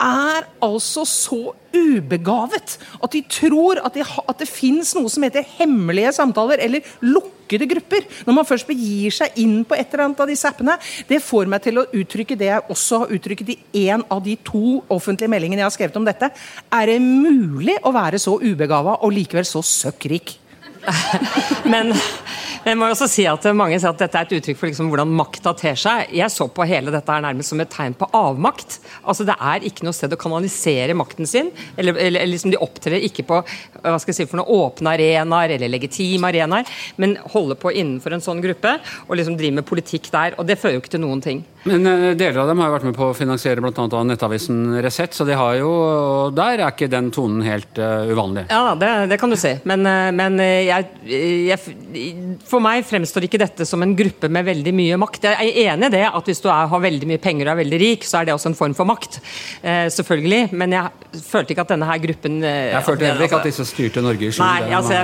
er 0.00 0.46
altså 0.64 1.04
så 1.06 1.54
ubegavet 1.74 2.74
at 3.02 3.14
de 3.14 3.22
tror 3.30 3.80
at, 3.84 3.94
de, 3.94 4.02
at 4.02 4.40
det 4.40 4.48
fins 4.50 4.92
noe 4.96 5.10
som 5.10 5.24
heter 5.26 5.46
hemmelige 5.58 6.12
samtaler 6.16 6.62
eller 6.62 6.84
lukkede 7.02 7.68
grupper. 7.70 8.06
Når 8.26 8.36
man 8.36 8.48
først 8.48 8.68
begir 8.68 9.14
seg 9.14 9.38
inn 9.40 9.62
på 9.66 9.76
et 9.78 9.90
eller 9.92 10.06
annet 10.08 10.22
av 10.22 10.30
disse 10.30 10.48
appene. 10.50 10.76
Det 11.08 11.22
får 11.22 11.50
meg 11.50 11.64
til 11.64 11.80
å 11.80 11.86
uttrykke 11.86 12.38
det 12.38 12.50
jeg 12.50 12.68
også 12.74 13.02
har 13.04 13.16
uttrykket 13.16 13.54
i 13.54 13.58
én 13.86 14.04
av 14.10 14.22
de 14.24 14.36
to 14.46 14.80
offentlige 14.92 15.30
meldingene 15.32 15.64
jeg 15.64 15.70
har 15.70 15.76
skrevet 15.76 16.00
om 16.00 16.08
dette. 16.08 16.30
Er 16.74 16.90
det 16.90 17.00
mulig 17.02 17.78
å 17.82 17.94
være 17.94 18.22
så 18.22 18.38
ubegava 18.42 19.00
og 19.02 19.14
likevel 19.14 19.46
så 19.48 19.62
søkkrik? 19.64 20.38
Men 21.72 21.92
jeg 22.64 22.78
må 22.80 22.86
også 22.88 23.06
si 23.12 23.26
at 23.28 23.44
mange 23.52 23.76
sier 23.76 23.90
at 23.90 24.00
dette 24.00 24.16
er 24.16 24.24
et 24.24 24.38
uttrykk 24.38 24.56
for 24.56 24.70
liksom 24.70 24.88
hvordan 24.88 25.10
makta 25.18 25.52
ter 25.58 25.76
seg. 25.76 26.08
Jeg 26.16 26.32
så 26.32 26.46
på 26.48 26.64
hele 26.68 26.94
dette 26.94 27.12
her 27.12 27.20
nærmest 27.20 27.52
som 27.52 27.60
et 27.60 27.68
tegn 27.72 27.96
på 27.98 28.08
avmakt. 28.16 28.78
Altså 29.04 29.26
Det 29.28 29.36
er 29.36 29.66
ikke 29.68 29.84
noe 29.84 29.96
sted 29.96 30.14
å 30.16 30.20
kanalisere 30.20 30.96
makten 30.96 31.28
sin. 31.28 31.50
Eller, 31.76 31.98
eller, 32.00 32.24
liksom 32.30 32.54
De 32.54 32.60
opptrer 32.64 33.04
ikke 33.04 33.26
på 33.28 33.42
hva 33.44 33.98
skal 34.00 34.14
jeg 34.14 34.22
si, 34.22 34.28
for 34.30 34.40
noen 34.40 34.64
åpne 34.64 34.94
arenaer 34.96 35.58
eller 35.58 35.72
legitime 35.74 36.30
arenaer, 36.30 36.70
men 36.96 37.18
holder 37.34 37.60
på 37.60 37.74
innenfor 37.74 38.16
en 38.16 38.24
sånn 38.24 38.40
gruppe 38.44 38.78
og 39.08 39.18
liksom 39.18 39.36
driver 39.36 39.60
med 39.60 39.68
politikk 39.68 40.08
der. 40.14 40.38
Og 40.40 40.48
det 40.48 40.56
fører 40.60 40.78
jo 40.78 40.84
ikke 40.84 40.94
til 40.96 41.04
noen 41.04 41.20
ting. 41.24 41.44
Men 41.68 41.84
eh, 41.88 42.10
deler 42.16 42.42
av 42.42 42.48
dem 42.48 42.60
har 42.60 42.68
jo 42.68 42.76
vært 42.78 42.88
med 42.88 42.96
på 42.96 43.10
å 43.10 43.16
finansiere 43.16 43.60
bl.a. 43.64 43.72
av 43.84 44.08
nettavisen 44.08 44.80
Resett, 44.84 45.16
så 45.16 45.24
de 45.28 45.36
har 45.36 45.56
jo, 45.60 45.70
der 46.36 46.60
er 46.60 46.72
ikke 46.72 46.90
den 46.92 47.08
tonen 47.14 47.44
helt 47.44 47.80
uh, 47.80 48.04
uvanlig. 48.08 48.46
Ja, 48.52 48.74
det, 48.76 48.90
det 49.12 49.20
kan 49.20 49.32
du 49.32 49.38
si. 49.40 49.54
Men, 49.68 49.84
eh, 49.88 50.10
men 50.16 50.36
eh, 50.44 50.64
jeg, 50.74 51.48
jeg, 51.48 52.38
for 52.48 52.62
meg 52.64 52.84
fremstår 52.88 53.26
ikke 53.28 53.40
dette 53.42 53.66
som 53.68 53.82
en 53.84 53.94
gruppe 53.98 54.28
med 54.32 54.46
veldig 54.48 54.72
mye 54.76 54.98
makt. 55.00 55.26
Jeg 55.30 55.50
er 55.52 55.72
enig 55.74 55.90
i 55.90 55.94
det 55.96 56.02
at 56.08 56.30
hvis 56.30 56.42
du 56.44 56.48
er, 56.50 56.68
har 56.70 56.82
veldig 56.84 57.08
mye 57.10 57.20
penger 57.22 57.48
og 57.48 57.54
er 57.54 57.60
veldig 57.62 57.80
rik, 57.82 58.06
så 58.08 58.20
er 58.20 58.28
det 58.28 58.34
også 58.36 58.52
en 58.52 58.58
form 58.58 58.74
for 58.78 58.88
makt. 58.88 59.20
Eh, 59.62 59.86
selvfølgelig. 59.94 60.42
Men 60.52 60.76
jeg 60.76 61.20
følte 61.26 61.54
ikke 61.54 61.66
at 61.66 61.74
denne 61.74 61.88
her 61.90 62.00
gruppen 62.04 62.40
eh, 62.44 62.72
Jeg 62.74 62.86
følte 62.88 63.08
heller 63.10 63.28
ikke 63.28 63.40
at 63.42 63.48
disse 63.50 63.66
styrte 63.68 64.02
Norge 64.04 64.28
i 64.28 64.32
skjul. 64.34 64.46
Nei, 64.46 64.72
altså, 64.78 65.02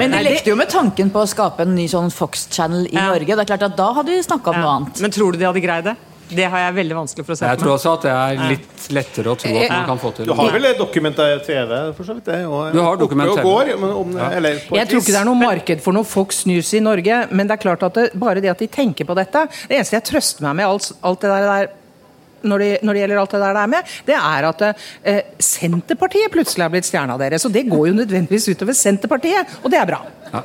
Men 0.00 0.16
de 0.16 0.24
lekte 0.26 0.52
jo 0.52 0.58
med 0.60 0.72
tanken 0.72 1.12
på 1.14 1.22
å 1.24 1.28
skape 1.30 1.66
en 1.66 1.74
ny 1.76 1.86
sånn 1.90 2.10
Fox 2.14 2.48
Channel 2.54 2.88
i 2.90 2.96
Ja. 2.98 3.10
Norge. 3.12 3.30
Det 3.34 3.44
er 3.46 3.52
klart 3.54 3.68
at 3.70 3.78
Da 3.78 3.92
hadde 4.00 4.12
vi 4.14 4.22
snakka 4.24 4.52
om 4.54 4.60
noe 4.62 4.74
annet. 4.78 5.00
Men 5.04 5.14
tror 5.14 5.32
du 5.34 5.40
de 5.40 5.48
hadde 5.48 5.62
greid 5.64 5.88
det? 5.92 5.96
Det 6.30 6.46
har 6.48 6.58
jeg 6.62 6.74
veldig 6.78 6.96
vanskelig 6.96 7.24
for 7.26 7.34
å 7.34 7.36
se 7.38 7.48
Jeg 7.50 7.58
tror 7.60 7.72
også 7.74 7.90
at 7.98 8.02
det 8.06 8.12
er 8.14 8.48
litt 8.54 8.84
lettere 8.96 9.28
å 9.32 9.36
tro 9.38 9.50
at 9.60 9.70
man 9.74 9.86
kan 9.90 9.98
få 10.00 10.10
til. 10.16 10.24
Du 10.28 10.32
har 10.38 10.50
vel 10.54 10.64
dokument-TV? 10.78 11.72
for 11.96 12.04
så 12.04 12.14
vidt? 12.16 12.24
det, 12.24 12.46
og- 12.46 12.72
Du 12.72 12.80
har 12.80 12.96
dokument-TV. 12.96 13.38
og 13.38 13.44
går, 13.44 13.66
men 13.78 13.90
om, 13.90 14.16
eller 14.16 14.54
på 14.64 14.76
Jeg 14.76 14.88
tror 14.88 15.00
ikke 15.00 15.12
det 15.12 15.20
er 15.20 15.24
noe 15.24 15.34
marked 15.40 15.80
for 15.84 15.92
noe 15.92 16.04
Fox 16.04 16.46
News 16.46 16.74
i 16.74 16.80
Norge, 16.80 17.28
men 17.30 17.46
det 17.46 17.52
er 17.58 17.62
klart 17.62 17.82
at 17.82 17.94
det, 17.94 18.10
bare 18.14 18.40
det 18.40 18.48
at 18.50 18.58
de 18.58 18.66
tenker 18.68 19.04
på 19.04 19.14
dette 19.14 19.48
Det 19.68 19.76
eneste 19.76 19.92
jeg 19.98 20.04
trøster 20.04 20.42
meg 20.42 20.56
med 20.56 20.66
alt, 20.66 20.92
alt 21.02 21.20
det 21.20 21.30
der, 21.30 21.40
der 21.40 21.68
når, 22.44 22.58
det, 22.58 22.78
når 22.82 22.92
det 22.92 23.00
gjelder 23.00 23.18
alt 23.22 23.30
det 23.30 23.40
der 23.40 23.52
det 23.54 23.62
er 23.62 23.66
med, 23.72 23.82
det 24.04 24.14
er 24.18 24.44
at 24.50 24.62
eh, 25.04 25.20
Senterpartiet 25.38 26.30
plutselig 26.32 26.62
har 26.66 26.70
blitt 26.74 26.84
stjerna 26.88 27.16
deres. 27.20 27.44
Og 27.48 27.52
det 27.54 27.62
går 27.70 27.86
jo 27.88 27.94
nødvendigvis 27.96 28.48
utover 28.52 28.72
Senterpartiet, 28.76 29.46
og 29.62 29.70
det 29.72 29.78
er 29.80 29.86
bra. 29.88 30.00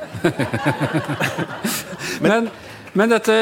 Men, 2.20 2.30
men 2.30 2.50
dette 2.90 3.34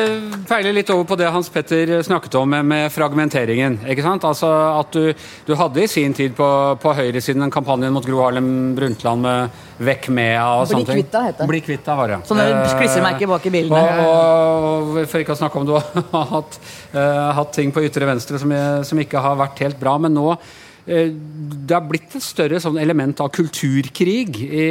feiler 0.48 0.74
litt 0.76 0.90
over 0.92 1.06
på 1.08 1.16
det 1.16 1.30
Hans 1.32 1.48
Petter 1.48 2.02
snakket 2.04 2.34
om 2.36 2.52
med, 2.52 2.90
fragmenteringen. 2.92 3.78
ikke 3.88 4.04
sant? 4.04 4.26
Altså 4.28 4.50
at 4.76 4.92
du, 4.92 5.14
du 5.48 5.54
hadde 5.56 5.80
i 5.80 5.88
sin 5.88 6.12
tid 6.16 6.34
på, 6.36 6.48
på 6.82 6.92
høyresiden 6.98 7.46
en 7.46 7.52
kampanje 7.52 7.88
mot 7.94 8.04
Gro 8.04 8.20
Harlem 8.26 8.74
Brundtland 8.76 9.24
med 9.24 9.64
'Vekk 9.78 10.08
med' 10.10 10.36
og 10.42 10.66
sånne 10.68 10.84
ting. 10.84 11.00
kvitt 11.00 11.12
deg, 11.14 11.26
heter 11.30 11.40
det. 11.44 11.48
Bli 11.48 11.60
kvitt 11.64 11.84
deg, 11.86 11.96
var 11.96 12.12
det. 12.12 12.20
Sånne 12.28 12.46
Eh, 12.48 13.28
bak 13.30 13.46
i 13.46 13.52
bilene. 13.54 13.82
Og, 14.04 14.96
og 14.98 15.02
for 15.06 15.22
ikke 15.22 15.36
å 15.36 15.40
snakke 15.40 15.60
om 15.60 15.68
du 15.68 15.74
har 16.12 16.32
hatt, 16.32 16.58
uh, 16.94 17.28
hatt 17.38 17.52
ting 17.54 17.72
på 17.72 17.84
ytre 17.86 18.08
venstre 18.08 18.40
som, 18.42 18.52
som 18.84 19.00
ikke 19.00 19.22
har 19.22 19.38
vært 19.38 19.62
helt 19.64 19.78
bra, 19.80 19.96
men 20.02 20.16
nå 20.16 20.26
eh, 20.34 21.12
det 21.12 21.76
har 21.76 21.86
blitt 21.88 22.16
et 22.18 22.24
større 22.24 22.60
sånn 22.60 22.80
element 22.82 23.20
av 23.24 23.30
kulturkrig 23.32 24.42
i, 24.44 24.68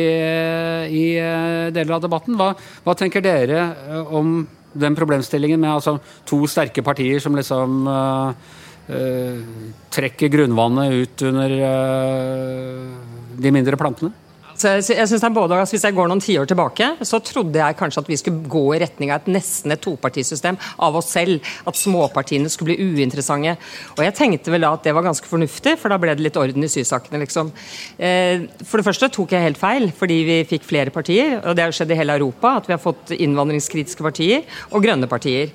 i 0.91 1.05
eh, 1.21 1.71
deler 1.73 1.97
av 1.97 2.05
debatten. 2.05 2.37
Hva, 2.39 2.51
hva 2.85 2.97
tenker 2.97 3.25
dere 3.25 3.63
eh, 3.87 4.13
om 4.13 4.39
den 4.79 4.95
problemstillingen 4.97 5.61
med 5.61 5.77
altså, 5.77 5.97
to 6.27 6.43
sterke 6.49 6.83
partier 6.85 7.21
som 7.23 7.35
liksom 7.37 7.89
uh, 7.89 8.31
uh, 8.91 9.41
trekker 9.93 10.31
grunnvannet 10.33 10.95
ut 11.01 11.25
under 11.29 11.57
uh, 11.61 12.95
de 13.37 13.53
mindre 13.53 13.79
plantene? 13.79 14.13
Jeg, 14.57 14.83
synes 15.07 15.21
det 15.21 15.27
er 15.27 15.33
både, 15.35 15.57
Hvis 15.69 15.83
jeg 15.85 15.93
går 15.93 16.07
noen 16.09 16.21
tiår 16.23 16.47
tilbake, 16.49 16.89
så 17.05 17.19
trodde 17.21 17.59
jeg 17.59 17.77
kanskje 17.77 18.01
at 18.01 18.09
vi 18.09 18.17
skulle 18.17 18.49
gå 18.49 18.63
i 18.73 18.79
retning 18.81 19.11
av 19.13 19.21
et 19.21 19.29
nesten 19.35 19.73
et 19.73 19.81
topartisystem 19.83 20.57
av 20.81 20.95
oss 20.97 21.11
selv. 21.13 21.45
At 21.69 21.77
småpartiene 21.77 22.49
skulle 22.49 22.73
bli 22.73 22.87
uinteressante. 22.97 23.57
Og 23.97 24.01
jeg 24.05 24.15
tenkte 24.17 24.53
vel 24.53 24.65
da 24.65 24.73
at 24.73 24.87
det 24.87 24.95
var 24.97 25.05
ganske 25.05 25.29
fornuftig, 25.29 25.75
for 25.77 25.93
da 25.93 25.99
ble 26.01 26.15
det 26.17 26.25
litt 26.25 26.39
orden 26.39 26.65
i 26.65 26.71
sysakene, 26.71 27.21
liksom. 27.21 27.51
Eh, 27.97 28.47
for 28.63 28.81
det 28.81 28.87
første 28.87 29.11
tok 29.13 29.35
jeg 29.35 29.45
helt 29.45 29.61
feil, 29.61 29.91
fordi 29.93 30.17
vi 30.25 30.39
fikk 30.49 30.65
flere 30.65 30.93
partier. 30.93 31.37
Og 31.43 31.53
det 31.57 31.67
har 31.67 31.75
skjedd 31.75 31.93
i 31.93 31.99
hele 31.99 32.17
Europa, 32.17 32.55
at 32.57 32.69
vi 32.69 32.73
har 32.73 32.81
fått 32.81 33.13
innvandringskritiske 33.13 34.05
partier 34.05 34.47
og 34.71 34.81
grønne 34.85 35.09
partier. 35.11 35.53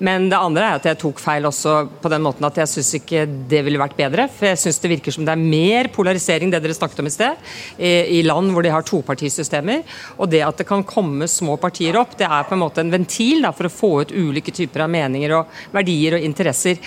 Men 0.00 0.30
det 0.32 0.38
andre 0.40 0.64
er 0.64 0.78
at 0.78 0.86
jeg 0.88 0.98
tok 1.02 1.20
feil 1.20 1.44
også 1.44 1.74
på 2.00 2.10
den 2.12 2.22
måten 2.24 2.46
at 2.48 2.56
jeg 2.56 2.70
syns 2.72 2.94
ikke 2.96 3.26
det 3.50 3.60
ville 3.66 3.80
vært 3.80 3.98
bedre. 3.98 4.26
For 4.32 4.48
jeg 4.48 4.60
syns 4.62 4.80
det 4.80 4.92
virker 4.94 5.12
som 5.12 5.26
det 5.28 5.34
er 5.34 5.42
mer 5.42 5.90
polarisering, 5.92 6.52
det 6.52 6.62
dere 6.64 6.76
snakket 6.76 7.02
om 7.02 7.10
i 7.10 7.12
sted, 7.12 7.50
i 7.76 8.22
land 8.24 8.39
hvor 8.48 8.64
de 8.64 8.72
har 8.72 8.86
topartisystemer. 8.88 9.84
Og 10.16 10.30
det 10.32 10.40
at 10.46 10.62
det 10.62 10.68
kan 10.68 10.86
komme 10.88 11.28
små 11.28 11.58
partier 11.60 11.98
opp, 12.00 12.16
det 12.16 12.28
er 12.28 12.48
på 12.48 12.56
en 12.56 12.64
måte 12.64 12.80
en 12.80 12.92
ventil 12.92 13.44
da, 13.44 13.52
for 13.52 13.68
å 13.68 13.74
få 13.74 13.92
ut 14.00 14.14
ulike 14.16 14.54
typer 14.56 14.86
av 14.86 14.92
meninger 14.92 15.36
og 15.36 15.60
verdier 15.76 16.16
og 16.16 16.24
interesser. 16.24 16.80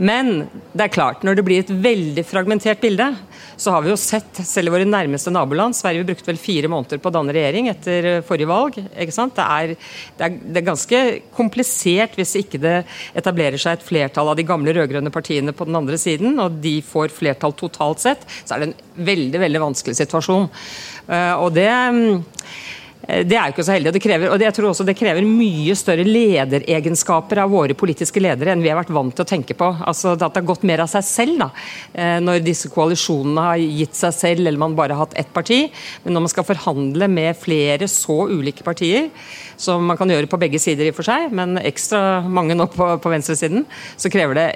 Men 0.00 0.46
det 0.72 0.86
er 0.86 0.94
klart, 0.94 1.24
når 1.26 1.38
det 1.38 1.44
blir 1.46 1.62
et 1.62 1.72
veldig 1.86 2.24
fragmentert 2.24 2.80
bilde, 2.82 3.12
så 3.60 3.74
har 3.74 3.84
vi 3.84 3.90
jo 3.92 3.98
sett, 4.00 4.40
selv 4.46 4.70
i 4.70 4.72
våre 4.72 4.88
nærmeste 4.88 5.32
naboland 5.34 5.76
Sverige 5.76 6.06
brukte 6.08 6.30
vel 6.30 6.40
fire 6.40 6.70
måneder 6.72 7.00
på 7.00 7.10
å 7.10 7.14
danne 7.14 7.34
regjering 7.36 7.68
etter 7.68 8.08
eh, 8.08 8.22
forrige 8.24 8.48
valg. 8.48 8.78
ikke 8.80 9.14
sant? 9.14 9.36
Det 9.36 9.44
er, 9.44 9.74
det 10.16 10.26
er, 10.26 10.38
det 10.40 10.62
er 10.62 10.68
ganske 10.70 11.00
komplisert 11.36 12.16
hvis 12.16 12.32
ikke 12.40 12.60
det 12.62 12.74
etablerer 13.20 13.60
seg 13.60 13.76
et 13.76 13.84
flertall 13.84 14.32
av 14.32 14.38
de 14.38 14.46
gamle 14.48 14.72
rød-grønne 14.76 15.12
partiene 15.12 15.52
på 15.56 15.68
den 15.68 15.76
andre 15.76 16.00
siden, 16.00 16.38
og 16.40 16.56
de 16.64 16.78
får 16.86 17.12
flertall 17.12 17.56
totalt 17.58 18.00
sett, 18.02 18.24
så 18.44 18.56
er 18.56 18.64
det 18.64 18.70
en 18.70 19.06
veldig 19.10 19.44
veldig 19.44 19.64
vanskelig 19.68 19.98
situasjon. 20.00 20.48
Eh, 21.10 21.34
og 21.36 21.52
det 21.58 21.68
mm, 21.68 22.22
det 23.00 23.34
er 23.34 23.48
jo 23.48 23.54
ikke 23.54 23.64
så 23.64 23.74
heldig. 23.74 23.90
og 23.90 23.96
det 23.96 24.02
krever, 24.04 24.30
og 24.30 24.42
Jeg 24.44 24.54
tror 24.54 24.68
også 24.70 24.84
det 24.84 24.96
krever 24.98 25.24
mye 25.24 25.74
større 25.78 26.04
lederegenskaper 26.04 27.40
av 27.42 27.50
våre 27.50 27.74
politiske 27.74 28.20
ledere 28.20 28.52
enn 28.52 28.62
vi 28.62 28.68
har 28.68 28.78
vært 28.78 28.92
vant 28.92 29.14
til 29.14 29.24
å 29.24 29.28
tenke 29.28 29.56
på. 29.56 29.70
Altså 29.80 30.12
At 30.12 30.20
det 30.20 30.42
har 30.42 30.48
gått 30.52 30.66
mer 30.68 30.84
av 30.84 30.90
seg 30.92 31.06
selv 31.08 31.38
da, 31.40 31.50
eh, 31.94 32.18
når 32.20 32.44
disse 32.44 32.68
koalisjonene 32.68 33.46
har 33.48 33.56
gitt 33.56 33.96
seg 33.96 34.14
selv, 34.14 34.46
eller 34.46 34.60
man 34.60 34.76
bare 34.76 34.92
har 34.92 35.06
hatt 35.06 35.18
ett 35.18 35.32
parti. 35.32 35.70
Men 36.04 36.14
når 36.14 36.26
man 36.26 36.34
skal 36.34 36.44
forhandle 36.44 37.08
med 37.08 37.36
flere 37.40 37.88
så 37.88 38.28
ulike 38.28 38.62
partier, 38.62 39.10
som 39.56 39.84
man 39.84 39.96
kan 39.96 40.08
gjøre 40.08 40.28
på 40.28 40.40
begge 40.40 40.60
sider 40.60 40.86
i 40.86 40.92
og 40.92 41.00
for 41.00 41.08
seg, 41.08 41.32
men 41.32 41.56
ekstra 41.58 42.20
mange 42.28 42.54
nå 42.54 42.68
på, 42.72 42.94
på 43.00 43.12
venstresiden, 43.12 43.64
så 43.96 44.12
krever 44.12 44.36
det 44.36 44.50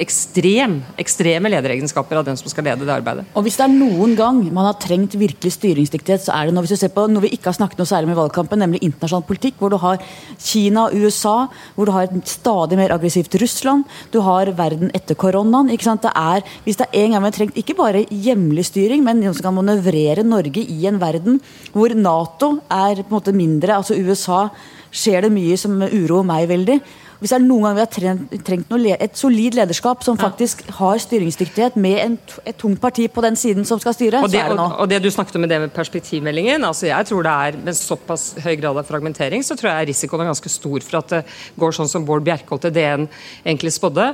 ekstrem, 0.00 0.78
ekstreme 1.00 1.50
lederegenskaper 1.52 2.20
av 2.20 2.26
den 2.26 2.38
som 2.40 2.50
skal 2.50 2.66
lede 2.68 2.86
det 2.86 2.94
arbeidet. 2.94 3.26
Og 3.36 3.44
Hvis 3.44 3.58
det 3.58 3.66
er 3.66 3.74
noen 3.74 4.14
gang 4.18 4.40
man 4.54 4.68
har 4.68 4.78
trengt 4.80 5.16
virkelig 5.18 5.54
styringsdyktighet, 5.56 6.24
så 6.24 6.34
er 6.36 6.48
det 6.48 6.54
nå 6.56 6.62
hvis 6.64 6.74
du 6.74 6.80
ser 6.80 6.92
på 6.94 7.06
noe 7.10 7.24
vi 7.24 7.32
ikke 7.36 7.50
har 7.50 7.58
snakket 7.58 7.80
noe 7.80 7.90
særlig 7.90 8.08
om 8.08 8.14
i 8.14 8.18
valgkampen, 8.18 8.62
nemlig 8.62 8.82
internasjonal 8.86 9.26
politikk, 9.28 9.58
hvor 9.60 9.72
du 9.74 9.78
har 9.82 10.00
Kina 10.38 10.86
og 10.88 10.96
USA, 10.96 11.36
hvor 11.76 11.88
du 11.88 11.94
har 11.94 12.08
et 12.08 12.30
stadig 12.30 12.78
mer 12.80 12.94
aggressivt 12.96 13.38
Russland, 13.42 13.84
du 14.14 14.20
har 14.24 14.52
verden 14.58 14.92
etter 14.96 15.18
koronaen. 15.18 15.72
ikke 15.74 15.88
sant? 15.88 16.06
Det 16.06 16.14
er, 16.14 16.46
hvis 16.64 16.80
det 16.80 16.88
er 16.88 17.04
en 17.04 17.12
gang 17.12 17.22
man 17.22 17.32
har 17.32 17.38
trengt 17.38 17.60
ikke 17.60 17.76
bare 17.78 18.06
hjemlig 18.08 18.68
styring, 18.70 19.04
men 19.04 19.20
noen 19.22 19.36
som 19.36 19.48
kan 19.48 19.58
manøvrere 19.58 20.24
Norge 20.26 20.64
i 20.64 20.86
en 20.88 21.00
verden 21.02 21.42
hvor 21.74 21.92
Nato 21.94 22.58
er 22.70 23.02
på 23.02 23.10
en 23.10 23.18
måte 23.18 23.36
mindre, 23.36 23.76
altså 23.76 23.98
USA 23.98 24.46
skjer 24.94 25.26
det 25.26 25.34
mye 25.34 25.58
som 25.60 25.76
uroer 25.82 26.26
meg 26.26 26.48
veldig. 26.50 26.78
Hvis 27.18 27.32
det 27.32 27.36
er 27.40 27.42
noen 27.42 27.64
gang 27.66 27.74
vi 27.74 27.82
har 27.82 27.90
trengt, 27.90 28.34
trengt 28.46 28.68
noe, 28.70 28.92
et 29.02 29.16
solid 29.18 29.56
lederskap 29.58 30.04
som 30.06 30.18
faktisk 30.20 30.60
har 30.78 31.00
styringsdyktighet 31.02 31.74
med 31.82 31.96
en, 31.98 32.12
et 32.46 32.56
tungt 32.60 32.78
parti 32.80 33.08
på 33.10 33.24
den 33.24 33.34
siden 33.34 33.64
som 33.66 33.80
skal 33.82 33.96
styre, 33.96 34.20
og 34.22 34.30
det, 34.30 34.38
så 34.38 34.44
er 34.44 34.52
det 34.52 34.58
nå. 34.60 34.66
Og, 34.68 34.76
og 34.84 34.90
det 34.92 35.00
du 35.02 35.08
snakket 35.10 35.34
om 35.34 35.42
med 35.42 35.50
det 35.50 35.58
med 35.64 35.72
perspektivmeldingen, 35.74 36.62
altså 36.68 36.86
jeg 36.92 37.08
tror 37.10 37.26
det 37.26 37.32
er 37.48 37.58
med 37.66 37.74
såpass 37.78 38.28
høy 38.44 38.54
grad 38.60 38.78
av 38.78 38.86
fragmentering, 38.86 39.42
så 39.42 39.56
tror 39.58 39.72
jeg 39.72 39.88
risikoen 39.90 40.22
er 40.22 40.30
ganske 40.30 40.52
stor 40.52 40.86
for 40.86 41.00
at 41.00 41.08
det 41.16 41.22
går 41.58 41.74
sånn 41.80 41.90
som 41.90 42.06
Bård 42.06 42.22
Bjerkholt 42.26 42.62
til 42.68 42.74
DN 42.76 43.08
egentlig 43.44 43.72
spådde, 43.74 44.06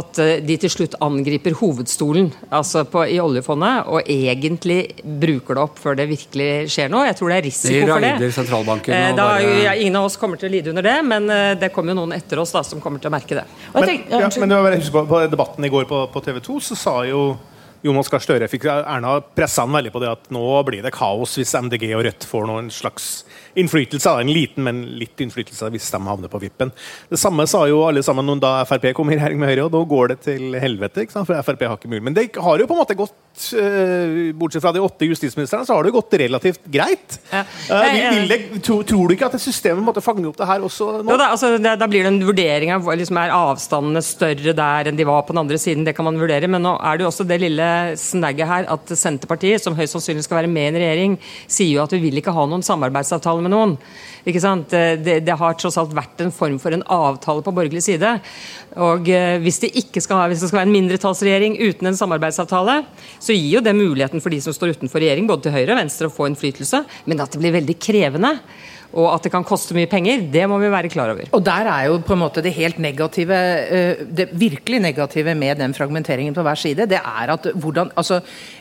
at 0.00 0.18
eh, 0.24 0.32
de 0.42 0.58
til 0.64 0.74
slutt 0.74 0.98
angriper 1.06 1.54
hovedstolen 1.60 2.32
altså 2.50 2.82
på, 2.90 3.04
i 3.14 3.20
oljefondet, 3.22 3.86
og 3.86 4.10
egentlig 4.10 4.80
bruker 5.04 5.54
det 5.54 5.64
opp 5.68 5.78
før 5.78 6.00
det 6.02 6.08
virkelig 6.10 6.50
skjer 6.74 6.90
noe. 6.90 7.06
Jeg 7.12 7.20
tror 7.20 7.30
det 7.30 7.38
er 7.38 7.46
risiko 7.46 7.86
for 7.94 8.02
det. 8.08 8.12
Eh, 8.98 9.14
Da, 9.14 9.28
bare- 9.36 9.62
ja, 9.68 9.72
ingen 9.78 9.96
av 10.02 10.10
oss 10.10 10.16
kommer 10.18 10.36
til 10.40 10.50
å 10.50 10.52
lide 10.58 10.74
under 10.74 10.82
det, 10.90 10.98
men 11.06 11.30
eh, 11.30 11.54
det 11.60 11.70
kommer 11.74 11.94
jo 11.94 12.00
noen 12.02 12.16
etter 12.18 12.39
oss 12.42 12.54
da, 12.56 12.64
som 12.66 12.82
kommer 12.82 13.02
til 13.02 13.10
å 13.10 13.14
merke 13.14 13.38
det. 13.38 13.46
Og 13.72 13.84
jeg 13.84 14.02
Men, 14.10 14.50
ja, 14.50 14.62
men 14.64 14.80
husk 14.80 14.94
på, 14.94 15.04
på 15.08 15.22
debatten 15.30 15.66
i 15.66 15.72
går 15.72 15.86
på, 15.90 16.02
på 16.12 16.24
TV 16.24 16.40
2 16.44 16.58
så 16.70 16.78
sa 16.78 16.96
jo 17.08 17.24
Jonas 17.84 18.10
Gahr 18.12 18.20
Støre 18.20 18.48
fikk 18.50 18.66
Erna 18.68 19.14
pressa 19.24 19.64
han 19.64 19.72
veldig 19.72 19.92
på 19.94 20.02
det 20.02 20.10
at 20.10 20.26
nå 20.34 20.42
blir 20.68 20.84
det 20.84 20.92
kaos 20.92 21.38
hvis 21.40 21.54
MDG 21.56 21.86
og 21.96 22.04
Rødt 22.04 22.26
får 22.28 22.48
noen 22.50 22.68
slags 22.74 23.22
innflytelse. 23.54 24.14
En 24.20 24.32
liten, 24.32 24.64
men 24.66 24.82
litt 25.00 25.20
innflytelse 25.20 25.70
hvis 25.74 25.90
de 25.92 26.00
havner 26.06 26.30
på 26.32 26.40
vippen. 26.42 26.72
Det 27.10 27.18
samme 27.20 27.46
sa 27.50 27.64
jo 27.70 27.82
alle 27.86 28.02
sammen 28.06 28.40
da 28.40 28.60
Frp 28.68 28.90
kom 28.96 29.10
i 29.10 29.18
regjering 29.18 29.40
med 29.40 29.50
Høyre, 29.50 29.66
og 29.66 29.74
da 29.74 29.82
går 29.94 30.12
det 30.14 30.18
til 30.28 30.58
helvete. 30.60 31.06
For 31.10 31.42
Frp 31.46 31.66
har 31.66 31.78
ikke 31.78 31.90
mulig. 31.90 32.04
Men 32.08 32.16
det 32.16 32.28
har 32.38 32.60
jo 32.60 32.68
på 32.70 32.76
en 32.76 32.82
måte 32.82 32.98
gått, 32.98 33.16
eh, 33.58 34.30
bortsett 34.36 34.62
fra 34.64 34.72
de 34.76 34.84
åtte 34.84 35.08
justisministrene, 35.08 35.66
så 35.66 35.76
har 35.76 35.84
det 35.84 35.94
gått 35.96 36.18
relativt 36.22 36.64
greit. 36.70 37.18
Ja. 37.32 37.44
Eh, 37.70 37.86
vil, 37.94 38.20
vil 38.20 38.32
det, 38.32 38.62
tro, 38.66 38.80
tror 38.86 39.08
du 39.08 39.16
ikke 39.16 39.30
at 39.30 39.40
systemet 39.42 39.84
måtte 39.84 40.04
fange 40.04 40.26
opp 40.28 40.38
det 40.38 40.48
her 40.48 40.64
også 40.66 40.90
nå? 41.02 41.16
Da, 41.16 41.30
altså, 41.34 41.54
da, 41.62 41.74
da 41.80 41.88
blir 41.90 42.06
det 42.06 42.12
en 42.14 42.22
vurdering 42.26 42.74
av 42.74 42.86
liksom, 42.86 43.18
er 43.20 43.34
avstandene 43.34 44.02
større 44.04 44.54
der 44.56 44.90
enn 44.90 44.98
de 44.98 45.08
var 45.08 45.24
på 45.26 45.34
den 45.34 45.42
andre 45.44 45.58
siden. 45.60 45.86
Det 45.86 45.96
kan 45.96 46.06
man 46.06 46.20
vurdere, 46.20 46.50
men 46.50 46.64
nå 46.64 46.76
er 46.78 46.98
det 46.98 47.06
jo 47.06 47.10
også 47.10 47.26
det 47.28 47.40
lille 47.42 47.68
snagget 48.00 48.50
her 48.50 48.68
at 48.70 48.94
Senterpartiet, 48.96 49.62
som 49.62 49.76
høyst 49.78 49.96
sannsynlig 49.96 50.26
skal 50.26 50.42
være 50.42 50.52
med 50.52 50.68
i 50.68 50.70
en 50.72 50.80
regjering, 50.82 51.18
sier 51.50 51.74
jo 51.76 51.84
at 51.84 51.94
vi 51.96 52.02
vil 52.06 52.20
ikke 52.20 52.34
ha 52.36 52.46
noen 52.48 52.64
samarbeidsavtale 52.66 53.39
med 53.44 53.54
noen. 53.54 53.76
Ikke 54.28 54.42
sant? 54.42 54.68
Det, 54.70 55.20
det 55.24 55.36
har 55.40 55.56
tross 55.58 55.78
alt 55.80 55.94
vært 55.96 56.20
en 56.20 56.32
form 56.34 56.58
for 56.60 56.76
en 56.76 56.84
avtale 56.92 57.44
på 57.44 57.54
borgerlig 57.56 57.82
side. 57.86 58.12
Og 58.80 59.08
eh, 59.10 59.38
hvis, 59.42 59.60
det 59.64 59.72
ikke 59.80 60.02
skal, 60.04 60.26
hvis 60.30 60.44
det 60.44 60.50
skal 60.50 60.62
være 60.62 60.70
en 60.70 60.76
mindretallsregjering 60.76 61.56
uten 61.60 61.90
en 61.90 61.98
samarbeidsavtale, 61.98 62.80
så 63.18 63.36
gir 63.36 63.56
jo 63.56 63.64
det 63.64 63.76
muligheten 63.78 64.22
for 64.22 64.34
de 64.34 64.42
som 64.44 64.56
står 64.56 64.76
utenfor 64.76 65.02
regjering, 65.02 65.28
både 65.30 65.48
til 65.48 65.56
høyre 65.56 65.72
og 65.74 65.80
venstre, 65.80 66.10
å 66.10 66.14
få 66.14 66.28
innflytelse, 66.30 66.84
men 67.08 67.24
at 67.24 67.32
det 67.32 67.40
blir 67.42 67.56
veldig 67.56 67.78
krevende. 67.80 68.36
Og 68.90 69.06
at 69.12 69.26
det 69.26 69.30
kan 69.32 69.46
koste 69.46 69.76
mye 69.76 69.88
penger, 69.90 70.24
det 70.32 70.46
må 70.50 70.58
vi 70.58 70.70
være 70.72 70.90
klar 70.90 71.12
over. 71.12 71.28
Og 71.36 71.44
der 71.46 71.68
er 71.70 71.86
jo 71.86 72.00
på 72.02 72.16
en 72.16 72.22
måte 72.24 72.42
det 72.42 72.54
helt 72.56 72.80
negative, 72.82 73.38
eh, 73.70 74.02
det 74.02 74.30
virkelig 74.32 74.80
negative 74.82 75.34
med 75.34 75.62
den 75.62 75.74
fragmenteringen 75.76 76.34
på 76.34 76.42
hver 76.46 76.58
side, 76.58 76.88
det 76.90 76.98
er 76.98 77.34
at 77.36 77.50
hvordan 77.54 77.92
altså, 77.96 78.20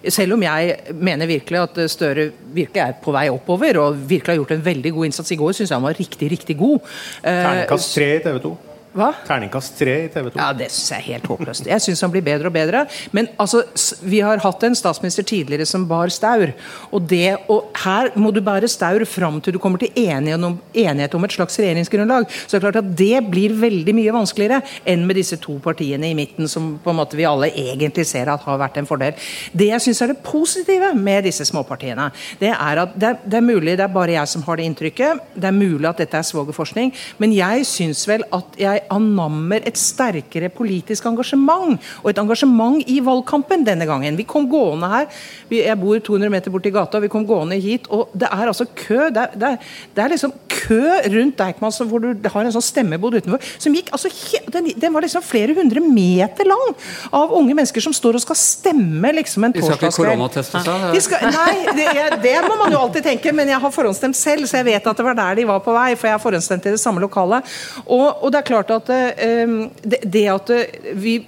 Selv 0.09 0.33
om 0.33 0.43
jeg 0.43 0.75
mener 0.93 1.27
virkelig 1.27 1.59
at 1.59 1.91
Støre 1.91 2.29
virkelig 2.53 2.81
er 2.81 2.93
på 3.03 3.11
vei 3.11 3.27
oppover, 3.29 3.77
og 3.81 3.97
virkelig 4.09 4.33
har 4.33 4.39
gjort 4.39 4.51
en 4.51 4.65
veldig 4.65 4.93
god 4.93 5.05
innsats 5.05 5.31
i 5.31 5.35
går, 5.35 5.51
syns 5.51 5.71
jeg 5.71 5.77
han 5.77 5.83
var 5.83 5.99
riktig, 5.99 6.31
riktig 6.31 6.57
god. 6.57 6.79
Ternekast 7.23 7.69
Terningkast 7.69 7.95
tre 7.95 8.09
i 8.15 8.23
TV 8.23 8.41
2. 8.43 8.57
Hva? 8.89 9.11
Terningkast 9.27 9.75
tre 9.77 9.95
i 10.05 10.09
TV 10.09 10.31
2. 10.33 10.39
Ja, 10.39 10.49
Det 10.57 10.69
syns 10.73 10.89
jeg 10.89 10.99
er 10.99 11.07
helt 11.13 11.27
håpløst. 11.29 11.67
Jeg 11.69 11.83
syns 11.83 12.01
han 12.01 12.13
blir 12.13 12.23
bedre 12.25 12.49
og 12.49 12.55
bedre. 12.55 12.85
Men 13.13 13.29
altså, 13.37 13.61
vi 14.01 14.21
har 14.25 14.41
hatt 14.41 14.63
en 14.65 14.77
statsminister 14.77 15.23
tidligere 15.29 15.67
som 15.69 15.85
bar 15.89 16.09
staur. 16.09 16.53
Og, 16.91 17.03
det, 17.09 17.37
og 17.53 17.69
her 17.83 18.09
må 18.17 18.31
du 18.33 18.41
bære 18.41 18.69
staur 18.71 19.05
fram 19.05 19.37
til 19.45 19.53
du 19.53 19.59
kommer 19.61 19.81
til 19.81 19.93
enighet 19.93 20.43
om, 20.43 20.57
enighet 20.73 21.15
om 21.15 21.27
et 21.27 21.35
slags 21.37 21.59
regjeringsgrunnlag. 21.61 22.25
Så 22.41 22.55
det 22.55 22.59
er 22.59 22.65
klart 22.65 22.81
at 22.81 22.91
det 22.97 23.21
blir 23.29 23.53
veldig 23.61 23.95
mye 23.97 24.15
vanskeligere 24.15 24.61
enn 24.89 25.05
med 25.05 25.19
disse 25.19 25.37
to 25.41 25.59
partiene 25.61 26.09
i 26.09 26.17
midten, 26.17 26.49
som 26.49 26.71
på 26.81 26.93
en 26.93 26.99
måte 26.99 27.19
vi 27.19 27.27
alle 27.29 27.51
egentlig 27.53 28.07
ser 28.09 28.31
at 28.33 28.45
har 28.47 28.59
vært 28.61 28.81
en 28.81 28.89
fordel. 28.89 29.13
Det 29.53 29.69
jeg 29.69 29.85
syns 29.85 30.01
er 30.01 30.13
det 30.13 30.23
positive 30.25 30.91
med 30.97 31.27
disse 31.29 31.45
småpartiene, 31.45 32.09
det 32.41 32.53
er 32.55 32.83
at 32.85 32.97
det 32.97 33.15
det 33.29 33.37
er 33.39 33.45
mulig 33.45 33.75
det 33.77 33.83
er 33.85 33.93
bare 33.93 34.13
jeg 34.15 34.29
som 34.31 34.43
har 34.45 34.57
det 34.57 34.65
inntrykket. 34.69 35.23
Det 35.35 35.49
er 35.49 35.55
mulig 35.55 35.87
at 35.89 36.01
dette 36.01 36.17
er 36.17 36.25
svogerforskning, 36.25 36.91
men 37.21 37.33
jeg 37.35 37.65
syns 37.67 38.05
vel 38.09 38.25
at 38.35 38.57
jeg 38.59 38.78
anammer 38.93 39.65
et 39.67 39.79
sterkere 39.79 40.49
politisk 40.53 41.07
engasjement. 41.09 41.79
Og 42.03 42.11
et 42.11 42.21
engasjement 42.21 42.79
i 42.87 42.99
valgkampen 43.05 43.65
denne 43.67 43.87
gangen. 43.89 44.17
Vi 44.19 44.27
kom 44.29 44.47
gående 44.49 44.89
her. 44.91 45.09
Jeg 45.53 45.77
bor 45.81 45.99
200 45.99 46.33
meter 46.33 46.53
borti 46.53 46.71
gata, 46.73 47.01
vi 47.03 47.11
kom 47.11 47.25
gående 47.27 47.59
hit, 47.61 47.89
og 47.93 48.13
det 48.13 48.29
er 48.29 48.51
altså 48.51 48.67
kø. 48.67 49.09
Det 49.13 49.25
er, 49.25 49.35
det 49.35 49.51
er, 49.53 49.73
det 49.95 50.03
er 50.03 50.13
liksom 50.15 50.35
kø 50.49 50.83
rundt 51.15 51.39
Deichman 51.39 51.73
hvor 51.89 52.03
du 52.03 52.29
har 52.29 52.45
en 52.45 52.53
sånn 52.53 52.65
stemmebod 52.65 53.19
utenfor. 53.19 53.43
som 53.61 53.75
gikk 53.75 53.91
altså 53.95 54.09
den, 54.53 54.71
den 54.75 54.93
var 54.93 55.05
liksom 55.05 55.23
flere 55.25 55.55
hundre 55.57 55.81
meter 55.83 56.47
lang 56.49 56.73
av 57.15 57.33
unge 57.35 57.55
mennesker 57.55 57.83
som 57.83 57.95
står 57.95 58.19
og 58.19 58.23
skal 58.23 58.37
stemme 58.39 59.13
liksom 59.17 59.47
en 59.47 59.55
De 59.55 59.63
skal 59.63 59.77
ikke 59.79 59.91
koronateste 59.95 60.61
seg? 60.65 61.25
Nei, 61.29 61.55
det, 61.77 61.87
jeg, 61.97 62.19
det 62.23 62.35
må 62.45 62.55
man 62.59 62.73
jo 62.73 62.81
alltid 62.83 63.05
tenke, 63.05 63.33
men 63.35 63.49
jeg 63.51 63.61
har 63.61 63.73
forhåndsstemt 63.73 64.17
selv, 64.17 64.47
så 64.49 64.59
jeg 64.59 64.67
vet 64.69 64.89
at 64.91 64.99
det 64.99 65.05
var 65.05 65.17
der 65.17 65.39
de 65.39 65.47
var 65.49 65.61
på 65.65 65.73
vei. 65.75 65.89
For 65.99 66.09
jeg 66.09 66.17
har 66.17 66.23
forhåndsstemt 66.23 66.67
i 66.69 66.75
det 66.75 66.81
samme 66.81 67.03
lokalet. 67.03 67.47
Og, 67.85 68.07
og 68.23 68.33
det 68.33 68.41
er 68.41 68.47
klart 68.49 68.68
at 68.73 68.89
eh, 68.93 69.55
det, 69.83 70.01
det 70.03 70.25
at 70.31 70.51
vi, 70.95 71.19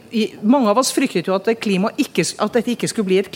Mange 0.42 0.72
av 0.72 0.82
oss 0.82 0.94
fryktet 0.96 1.28
jo 1.28 1.36
at, 1.38 1.50
klima 1.62 1.92
ikke, 1.98 2.26
at 2.38 2.58
dette 2.58 2.76
ikke 2.76 2.90
skulle 2.92 3.12
bli 3.12 3.22
et 3.22 3.32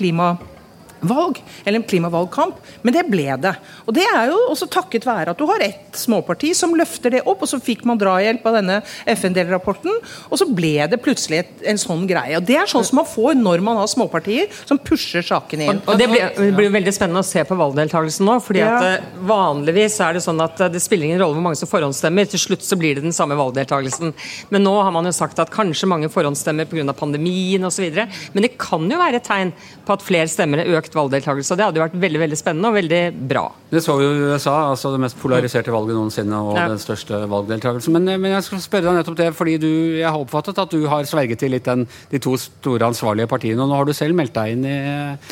klimavalg, 1.06 1.42
eller 1.66 1.80
en 1.80 1.88
klimavalgkamp, 1.88 2.56
men 2.82 2.94
det 2.94 3.06
ble 3.10 3.28
det. 3.42 3.54
Og 3.86 3.94
det 3.96 4.06
er 4.06 4.30
jo 4.32 4.38
også 4.52 4.68
takket 4.72 5.06
være 5.06 5.34
at 5.34 5.40
du 5.40 5.46
har 5.50 5.62
ett 5.62 5.96
småparti 5.98 6.54
som 6.56 6.76
løfter 6.76 7.12
det 7.12 7.24
opp, 7.26 7.44
og 7.44 7.50
så 7.50 7.60
fikk 7.60 7.86
man 7.86 8.00
drahjelp 8.00 8.46
av 8.46 8.58
denne 8.60 8.80
FN-delrapporten, 9.06 9.94
og 10.30 10.40
så 10.40 10.48
ble 10.50 10.88
det 10.90 11.02
plutselig 11.04 11.44
et, 11.44 11.54
en 11.72 11.80
sånn 11.80 12.06
greie. 12.10 12.38
Og 12.38 12.46
Det 12.46 12.58
er 12.58 12.70
sånn 12.70 12.86
som 12.86 13.02
man 13.02 13.10
får 13.10 13.36
når 13.40 13.64
man 13.66 13.80
har 13.80 13.90
småpartier 13.92 14.50
som 14.66 14.80
pusher 14.82 15.26
sakene 15.26 15.70
inn. 15.70 15.82
Og 15.86 16.00
Det 16.00 16.10
blir, 16.10 16.28
det 16.38 16.52
blir 16.58 16.74
veldig 16.74 16.94
spennende 16.96 17.24
å 17.24 17.28
se 17.28 17.44
på 17.46 17.58
valgdeltakelsen 17.60 18.26
nå. 18.26 18.40
fordi 18.44 18.64
at 18.66 18.88
eh, 18.88 19.08
Vanligvis 19.26 19.98
er 20.04 20.18
det 20.18 20.24
sånn 20.26 20.42
at 20.44 20.60
eh, 20.62 20.72
det 20.74 20.82
spiller 20.84 21.10
ingen 21.10 21.22
rolle 21.22 21.38
hvor 21.38 21.46
mange 21.48 21.60
som 21.60 21.70
forhåndsstemmer. 21.70 22.30
Til 22.30 22.42
slutt 22.42 22.66
så 22.66 22.78
blir 22.80 22.98
det 22.98 23.06
den 23.06 23.16
samme 23.16 23.38
valgdeltakelsen. 23.40 24.14
Men 24.54 24.66
nå 24.66 24.76
har 24.82 24.94
man 24.96 25.08
jo 25.08 25.14
sagt 25.16 25.40
at 25.42 25.54
kanskje 25.54 25.90
mange 25.90 26.12
forhåndsstemmer 26.14 26.70
pga. 26.70 26.94
pandemien 26.96 27.64
osv. 27.68 27.86
Men 28.34 28.46
det 28.46 28.56
kan 28.62 28.86
jo 28.90 29.00
være 29.00 29.22
et 29.22 29.28
tegn 29.28 29.54
på 29.86 29.96
at 29.96 30.06
flere 30.06 30.30
stemmer 30.32 30.64
er 30.64 30.78
økt 30.78 30.95
valgdeltakelse. 30.96 31.52
og 31.54 31.58
Det 31.60 31.66
hadde 31.66 31.80
jo 31.80 31.86
vært 31.86 31.98
veldig 32.06 32.22
veldig 32.24 32.40
spennende 32.40 32.72
og 32.72 32.78
veldig 32.80 33.02
bra. 33.30 33.46
Det 33.72 33.82
så 33.84 33.98
vi 34.00 34.06
jo 34.06 34.14
i 34.14 34.34
USA, 34.34 34.56
altså 34.72 34.92
det 34.94 35.02
mest 35.04 35.20
polariserte 35.22 35.74
valget 35.74 35.98
noensinne 35.98 36.40
og 36.40 36.56
Ja. 36.56 36.68
den 36.72 36.80
største 36.80 37.22
valgdeltakelsen. 37.30 37.92
Men, 37.94 38.22
men 38.22 38.32
jeg 38.32 38.44
skal 38.44 38.64
spørre 38.64 38.88
deg 38.90 39.00
nettopp 39.00 39.18
det, 39.20 39.30
fordi 39.36 39.58
du, 39.62 39.72
jeg 40.00 40.08
har 40.08 40.20
oppfattet 40.20 40.58
at 40.62 40.72
du 40.72 40.88
har 40.88 41.04
sverget 41.04 41.40
til 41.40 41.52
litt 41.52 41.66
den, 41.66 41.88
de 42.12 42.20
to 42.20 42.36
store 42.40 42.88
ansvarlige 42.88 43.28
partiene. 43.28 43.62
Og 43.62 43.70
nå 43.70 43.76
har 43.76 43.86
du 43.86 43.94
selv 43.94 44.16
meldt 44.16 44.34
deg 44.36 44.56
inn 44.56 44.66
i 44.66 44.76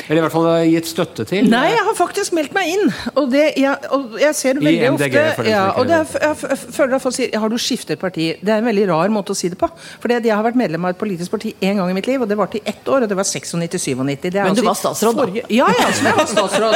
Eller 0.08 0.20
i 0.20 0.24
hvert 0.24 0.34
fall 0.34 0.48
gitt 0.68 0.88
støtte 0.88 1.26
til 1.28 1.48
Nei, 1.50 1.66
jeg 1.72 1.84
har 1.86 1.96
faktisk 1.98 2.34
meldt 2.36 2.54
meg 2.56 2.72
inn. 2.74 2.92
Og, 3.14 3.30
det, 3.32 3.44
jeg, 3.60 3.90
og 3.94 4.18
jeg 4.20 4.34
ser 4.38 4.58
det 4.58 4.64
I 4.64 4.68
veldig 4.70 4.92
MDG, 4.96 5.18
ofte 5.34 5.48
ja, 5.48 5.64
og 5.78 5.88
det 5.88 5.98
er, 6.00 6.06
jeg, 6.28 6.58
føler 6.74 6.96
at 6.98 7.04
folk 7.04 7.16
sier 7.16 7.38
Har 7.40 7.52
du 7.52 7.58
skiftet 7.60 8.00
parti? 8.00 8.30
Det 8.40 8.52
er 8.52 8.62
en 8.62 8.68
veldig 8.68 8.86
rar 8.90 9.12
måte 9.12 9.34
å 9.34 9.38
si 9.38 9.50
det 9.52 9.58
på. 9.60 9.68
For 10.02 10.12
jeg 10.12 10.24
har 10.30 10.44
vært 10.44 10.58
medlem 10.58 10.84
av 10.86 10.94
et 10.94 11.00
politisk 11.00 11.34
parti 11.34 11.54
én 11.60 11.78
gang 11.80 11.90
i 11.90 11.96
mitt 11.96 12.08
liv, 12.10 12.22
og 12.22 12.30
det 12.30 12.38
varte 12.38 12.60
i 12.60 12.64
ett 12.64 12.86
år. 12.88 13.04
Og 13.04 13.10
det 13.10 13.18
var 13.18 13.26
96-97. 13.28 13.90
Er 13.94 14.38
Men 14.44 14.56
du 14.56 14.62
altså 14.62 14.66
var 14.66 14.78
statsråd, 14.80 15.20
da. 15.20 15.44
Ja, 15.54 15.66
ja, 15.78 15.86
som 15.94 16.06
jeg 16.08 16.16
var 16.18 16.28
statsråd. 16.30 16.74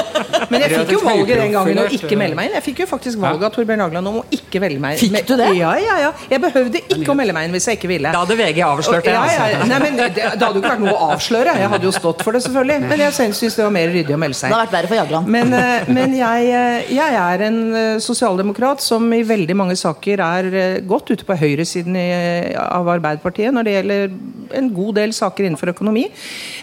Men 0.52 0.62
jeg 0.64 0.70
fikk 0.74 0.92
jo 0.94 1.00
valget 1.04 1.40
den 1.42 1.52
gangen 1.54 1.80
å 1.82 1.86
ikke 1.98 2.18
melde 2.20 2.38
meg 2.38 2.48
inn. 2.50 2.56
Jeg 2.58 2.64
fikk 2.68 2.82
jo 2.84 2.86
faktisk 2.90 3.20
valget 3.22 3.46
av 3.48 3.54
Torbjørn 3.56 3.82
Agland 3.88 4.10
om 4.12 4.18
å 4.20 4.24
ikke 4.34 4.60
velge 4.62 4.80
meg 4.82 4.98
Fikk 5.00 5.16
du 5.28 5.34
det? 5.40 5.48
Ja, 5.58 5.72
ja, 5.82 5.96
ja. 6.06 6.10
Jeg 6.30 6.42
behøvde 6.44 6.82
ikke 6.84 7.12
å 7.12 7.16
melde 7.18 7.34
meg 7.36 7.48
inn 7.48 7.56
hvis 7.56 7.66
jeg 7.70 7.78
ikke 7.80 7.90
ville. 7.90 8.12
Da 8.14 8.22
hadde 8.24 8.36
VG 8.38 8.62
avslørt 8.66 9.04
det. 9.08 9.14
Ja, 9.16 9.24
ja, 9.26 9.46
altså. 9.48 9.58
ja. 9.58 9.68
Nei, 9.72 9.78
men 9.84 9.98
det, 10.00 10.08
det 10.16 10.26
hadde 10.30 10.48
jo 10.54 10.62
ikke 10.62 10.72
vært 10.74 10.84
noe 10.86 10.94
å 10.96 11.10
avsløre. 11.16 11.54
Jeg 11.62 11.72
hadde 11.74 11.88
jo 11.88 11.94
stått 11.96 12.22
for 12.26 12.36
det, 12.36 12.42
selvfølgelig. 12.46 12.78
Men 12.92 13.02
jeg 13.06 13.16
syns 13.18 13.42
det 13.58 13.64
var 13.66 13.74
mer 13.78 13.92
ryddig 13.94 14.14
å 14.16 14.20
melde 14.20 14.36
Det 14.38 14.42
seg. 14.44 14.54
har 14.54 14.64
vært 14.66 14.76
verre 14.78 14.90
for 14.92 15.00
Jagland. 15.00 15.32
Men, 15.38 15.52
eh, 15.58 15.90
men 15.98 16.14
jeg, 16.18 16.48
eh, 16.62 16.92
jeg 16.98 17.18
er 17.24 17.46
en 17.48 17.60
eh, 17.82 17.98
sosialdemokrat 18.04 18.82
som 18.84 19.08
i 19.16 19.22
veldig 19.26 19.56
mange 19.58 19.76
saker 19.78 20.22
er 20.24 20.48
eh, 20.62 20.78
godt 20.88 21.10
ute 21.14 21.26
på 21.28 21.36
høyresiden 21.40 21.96
i- 21.98 22.54
av 22.58 22.88
Arbeiderpartiet 22.94 23.52
når 23.54 23.64
det 23.68 23.74
gjelder 23.78 24.16
en 24.58 24.68
god 24.74 24.94
del 25.00 25.12
saker 25.16 25.44
innenfor 25.48 25.72
økonomi. 25.74 26.06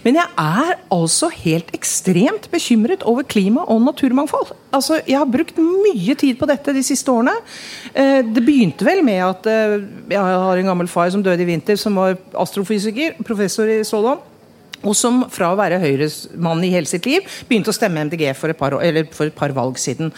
Men 0.06 0.18
jeg 0.22 0.28
er 0.42 0.78
altså 0.94 1.30
helt 1.44 1.70
ekstremt 1.96 2.50
bekymret 2.52 3.04
over 3.08 3.24
klima 3.24 3.64
og 3.72 3.82
naturmangfold. 3.82 4.52
Altså, 4.74 5.02
Jeg 5.08 5.18
har 5.18 5.26
brukt 5.26 5.58
mye 5.58 6.16
tid 6.16 6.36
på 6.38 6.46
dette 6.46 6.74
de 6.74 6.84
siste 6.84 7.10
årene. 7.12 7.34
Eh, 7.94 8.22
det 8.22 8.44
begynte 8.44 8.86
vel 8.86 9.04
med 9.04 9.24
at 9.24 9.46
eh, 9.48 9.82
jeg 10.10 10.20
har 10.20 10.58
en 10.58 10.66
gammel 10.66 10.88
far 10.88 11.10
som 11.10 11.24
døde 11.24 11.42
i 11.42 11.46
vinter, 11.46 11.76
som 11.76 11.96
var 11.96 12.18
astrofysiker, 12.34 13.24
professor 13.24 13.66
i 13.66 13.84
sådan. 13.84 14.20
Og 14.84 14.94
som 14.94 15.24
fra 15.32 15.50
å 15.50 15.58
være 15.58 15.80
Høyres-mann 15.82 16.62
i 16.64 16.70
hele 16.70 16.86
sitt 16.86 17.08
liv 17.08 17.26
begynte 17.48 17.72
å 17.72 17.76
stemme 17.76 18.04
MDG 18.06 18.36
for 18.36 18.52
et, 18.52 18.58
par, 18.58 18.76
for 19.16 19.26
et, 19.26 19.36
par, 19.36 19.54
valg 19.56 19.80
siden. 19.80 20.12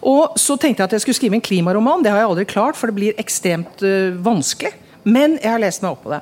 Og 0.00 0.38
Så 0.38 0.56
tenkte 0.56 0.80
jeg 0.80 0.88
at 0.88 0.92
jeg 0.92 1.04
skulle 1.04 1.18
skrive 1.18 1.36
en 1.36 1.44
klimaroman. 1.44 2.02
Det 2.02 2.10
har 2.12 2.22
jeg 2.22 2.30
aldri 2.30 2.46
klart, 2.48 2.78
for 2.78 2.88
det 2.88 2.96
blir 2.96 3.20
ekstremt 3.20 3.84
uh, 3.84 4.16
vanskelig. 4.24 4.72
Men 5.04 5.36
jeg 5.36 5.50
har 5.52 5.60
lest 5.62 5.84
meg 5.84 5.92
opp 5.92 6.04
på 6.06 6.12
det. 6.14 6.20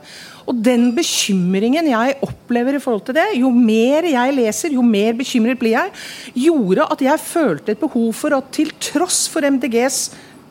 Og 0.50 0.58
den 0.58 0.88
bekymringen 0.96 1.90
jeg 1.92 2.18
opplever 2.26 2.76
i 2.76 2.82
forhold 2.82 3.04
til 3.06 3.16
det, 3.16 3.28
jo 3.38 3.52
mer 3.54 4.08
jeg 4.10 4.36
leser, 4.36 4.74
jo 4.74 4.84
mer 4.86 5.14
bekymret 5.18 5.60
blir 5.60 5.76
jeg, 5.76 5.92
gjorde 6.48 6.88
at 6.90 7.04
jeg 7.06 7.24
følte 7.24 7.74
et 7.74 7.82
behov 7.82 8.10
for 8.18 8.34
at 8.36 8.50
til 8.54 8.72
tross 8.82 9.24
for 9.30 9.46
MDGs 9.46 10.04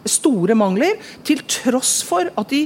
store 0.10 0.56
mangler, 0.58 0.96
til 1.28 1.44
tross 1.46 2.00
for 2.08 2.32
at 2.32 2.54
de 2.54 2.63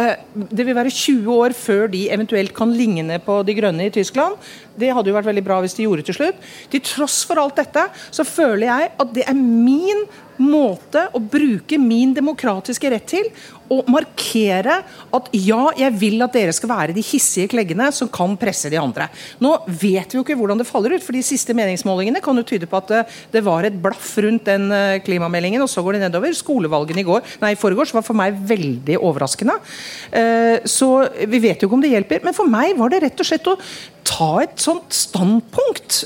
eh, 0.00 0.14
det 0.34 0.66
vil 0.66 0.76
være 0.76 0.90
20 0.90 1.28
år 1.36 1.54
før 1.54 1.86
de 1.92 2.06
eventuelt 2.10 2.54
kan 2.56 2.72
ligne 2.74 3.20
på 3.22 3.42
De 3.46 3.54
grønne 3.54 3.86
i 3.86 3.94
Tyskland. 3.94 4.40
Det 4.78 4.92
hadde 4.94 5.10
jo 5.10 5.16
vært 5.16 5.30
veldig 5.30 5.46
bra 5.46 5.60
hvis 5.64 5.76
de 5.78 5.86
gjorde 5.86 6.06
til 6.08 6.18
slutt. 6.18 6.44
Til 6.72 6.84
tross 6.84 7.22
for 7.28 7.40
alt 7.42 7.58
dette, 7.60 7.86
så 8.14 8.26
føler 8.26 8.68
jeg 8.68 8.92
at 9.04 9.16
det 9.16 9.26
er 9.30 9.38
min 9.38 10.04
måte 10.40 11.04
å 11.14 11.20
bruke 11.22 11.78
min 11.78 12.14
demokratiske 12.16 12.90
rett 12.90 13.06
til 13.06 13.28
å 13.72 13.78
markere 13.88 14.80
at 15.14 15.28
ja, 15.38 15.70
jeg 15.78 15.94
vil 15.96 16.24
at 16.24 16.34
dere 16.36 16.52
skal 16.54 16.70
være 16.72 16.96
de 16.96 17.04
hissige 17.04 17.48
kleggene 17.54 17.86
som 17.94 18.10
kan 18.12 18.34
presse 18.40 18.68
de 18.72 18.80
andre. 18.80 19.06
Nå 19.42 19.54
vet 19.68 20.12
vi 20.12 20.18
jo 20.18 20.24
ikke 20.24 20.36
hvordan 20.38 20.60
det 20.60 20.68
faller 20.68 20.96
ut, 20.96 21.04
for 21.04 21.16
de 21.16 21.22
siste 21.24 21.56
meningsmålingene 21.56 22.22
kan 22.24 22.36
jo 22.36 22.44
tyde 22.46 22.68
på 22.70 22.80
at 22.82 22.92
eh, 22.92 23.16
det 23.32 23.44
var 23.46 23.64
et 23.64 23.78
blaff 23.80 24.12
rundt 24.24 24.44
den 24.50 24.68
eh, 24.74 24.98
klimameldingen, 25.06 25.64
og 25.64 25.70
så 25.70 25.84
går 25.84 25.96
det 25.96 26.04
nedover. 26.06 26.36
Skolevalgene 26.36 27.04
i 27.04 27.08
går, 27.08 27.24
nei, 27.44 27.54
i 27.54 27.60
forgårs 27.60 27.94
var 27.96 28.04
for 28.06 28.18
meg 28.18 28.36
veldig 28.52 28.98
overraskende. 29.00 29.56
Eh, 30.12 30.66
så 30.68 30.90
vi 31.24 31.42
vet 31.46 31.62
jo 31.62 31.70
ikke 31.70 31.78
om 31.78 31.84
det 31.84 31.94
hjelper. 31.94 32.24
Men 32.26 32.36
for 32.36 32.50
meg 32.50 32.76
var 32.78 32.92
det 32.92 33.04
rett 33.06 33.24
og 33.24 33.30
slett 33.30 33.48
å 33.48 33.56
ta 34.14 34.30
et 34.44 34.60
sånt 34.62 34.94
standpunkt. 34.94 36.00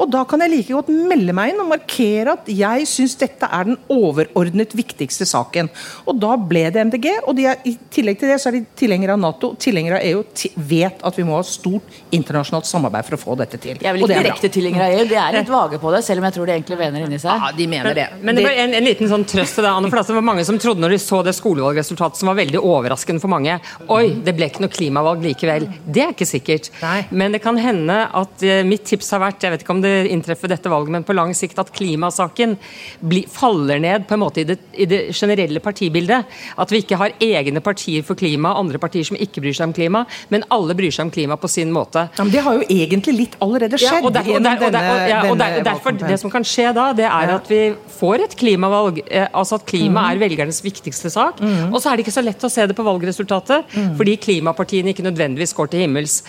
Og 0.00 0.06
da 0.12 0.22
kan 0.28 0.42
jeg 0.44 0.52
like 0.52 0.72
godt 0.72 0.90
melde 0.92 1.34
meg 1.36 1.52
inn 1.52 1.60
og 1.62 1.70
markere 1.74 2.36
at 2.38 2.48
jeg 2.48 2.86
syns 2.88 3.16
dette 3.20 3.48
er 3.48 3.68
den 3.68 3.78
overordnet 3.92 4.72
viktigste 4.76 5.26
saken. 5.28 5.68
Og 6.08 6.18
da 6.22 6.34
ble 6.40 6.64
det 6.72 6.86
MDG, 6.88 7.08
og 7.28 7.40
er, 7.42 7.60
i 7.68 7.74
tillegg 7.92 8.20
til 8.20 8.32
det 8.32 8.38
så 8.42 8.50
er 8.50 8.58
de 8.58 8.62
tilhengere 8.78 9.16
av 9.16 9.20
Nato, 9.20 9.52
tilhengere 9.60 10.00
av 10.00 10.08
EU, 10.08 10.22
vet 10.70 11.04
at 11.04 11.18
vi 11.18 11.26
må 11.26 11.36
ha 11.36 11.44
stort 11.46 12.00
internasjonalt 12.14 12.68
samarbeid 12.68 13.08
for 13.08 13.18
å 13.18 13.20
få 13.20 13.36
dette 13.40 13.60
til. 13.60 13.76
Jeg 13.76 13.90
er 13.90 13.96
vel 13.96 14.06
ikke 14.06 14.22
direkte 14.22 14.52
tilhengere 14.54 14.88
av 14.88 14.96
EU, 14.98 15.08
de 15.10 15.20
er 15.20 15.38
litt 15.38 15.52
vage 15.52 15.80
på 15.82 15.92
det, 15.94 16.02
selv 16.06 16.22
om 16.22 16.28
jeg 16.28 16.36
tror 16.38 16.50
de 16.50 16.56
egentlig 16.56 16.80
vener 16.80 17.06
inni 17.06 17.20
seg. 17.20 17.44
Ja, 17.44 17.52
de 17.56 17.68
mener 17.70 17.98
det. 17.98 18.08
Men, 18.16 18.30
men 18.30 18.40
det 18.40 18.46
var 18.48 18.62
en, 18.64 18.76
en, 18.80 18.88
liten 18.88 19.10
sånn 19.10 19.26
trøst 19.28 19.58
til 19.58 19.66
deg, 19.66 19.72
Anne, 19.72 19.92
for 19.92 20.00
det 20.00 20.18
var 20.18 20.28
mange 20.30 20.46
som 20.48 20.60
trodde 20.62 20.84
når 20.84 20.96
de 20.96 21.00
så 21.02 21.20
det 21.26 21.36
skolevalgresultatet 21.36 22.22
som 22.22 22.32
var 22.32 22.40
veldig 22.40 22.62
overraskende 22.62 23.22
for 23.22 23.32
mange. 23.32 23.58
Oi, 23.92 24.04
det 24.24 24.36
ble 24.38 24.48
ikke 24.50 24.64
noe 24.64 24.72
klimavalg 24.72 25.24
likevel. 25.24 25.68
Det 25.84 26.06
er 26.06 26.14
ikke 26.14 26.28
sikkert. 26.28 26.70
Nei. 26.82 26.98
Men 27.12 27.33
det 27.34 27.42
kan 27.44 27.58
hende 27.60 27.96
at 28.14 28.44
uh, 28.46 28.60
mitt 28.66 28.84
tips 28.88 29.10
har 29.14 29.22
vært, 29.24 29.44
jeg 29.44 29.54
vet 29.54 29.64
ikke 29.64 29.74
om 29.74 29.82
det 29.84 29.92
inntreffer 30.14 30.52
dette 30.52 30.70
valget, 30.70 30.94
men 30.94 31.06
på 31.06 31.16
lang 31.16 31.34
sikt 31.36 31.58
at 31.60 31.72
klimasaken 31.74 32.56
bli, 33.02 33.24
faller 33.30 33.82
ned 33.82 34.06
på 34.08 34.16
en 34.16 34.22
måte 34.22 34.44
i 34.44 34.46
det, 34.48 34.58
i 34.78 34.86
det 34.90 35.00
generelle 35.16 35.62
partibildet. 35.64 36.30
At 36.60 36.72
vi 36.72 36.82
ikke 36.84 36.98
har 37.00 37.14
egne 37.22 37.62
partier 37.64 38.04
for 38.06 38.18
klima, 38.18 38.54
andre 38.58 38.80
partier 38.82 39.06
som 39.06 39.18
ikke 39.18 39.42
bryr 39.44 39.56
seg 39.56 39.70
om 39.70 39.76
klima, 39.76 40.04
men 40.32 40.46
alle 40.54 40.76
bryr 40.78 40.94
seg 40.94 41.08
om 41.08 41.12
klima 41.14 41.38
på 41.40 41.50
sin 41.50 41.72
måte. 41.74 42.06
Ja, 42.14 42.24
men 42.24 42.32
Det 42.34 42.44
har 42.44 42.58
jo 42.58 42.66
egentlig 42.68 43.16
litt 43.18 43.36
allerede 43.44 43.80
skjedd. 43.80 44.00
Ja, 44.00 44.02
og, 44.04 44.14
der, 44.14 44.30
og, 44.30 44.42
der, 44.44 44.64
og, 44.66 44.74
der, 44.74 45.06
ja, 45.10 45.20
og 45.30 45.64
derfor, 45.68 45.98
Det 45.98 46.18
som 46.20 46.32
kan 46.32 46.46
skje 46.46 46.70
da, 46.76 46.90
det 46.96 47.08
er 47.08 47.34
at 47.36 47.50
vi 47.50 47.62
får 47.98 48.26
et 48.28 48.36
klimavalg. 48.38 49.02
Eh, 49.06 49.28
altså 49.32 49.58
at 49.58 49.66
klima 49.68 50.04
mm. 50.04 50.08
er 50.10 50.22
velgernes 50.22 50.60
viktigste 50.64 51.10
sak. 51.12 51.40
Mm. 51.42 51.72
Og 51.72 51.80
så 51.80 51.90
er 51.90 51.96
det 51.96 52.06
ikke 52.06 52.16
så 52.16 52.24
lett 52.24 52.44
å 52.44 52.52
se 52.52 52.66
det 52.70 52.76
på 52.76 52.86
valgresultatet, 52.86 53.74
mm. 53.74 53.92
fordi 53.98 54.16
klimapartiene 54.28 54.94
ikke 54.94 55.06
nødvendigvis 55.06 55.54
går 55.56 55.72
til 55.72 55.84
himmels. 55.84 56.20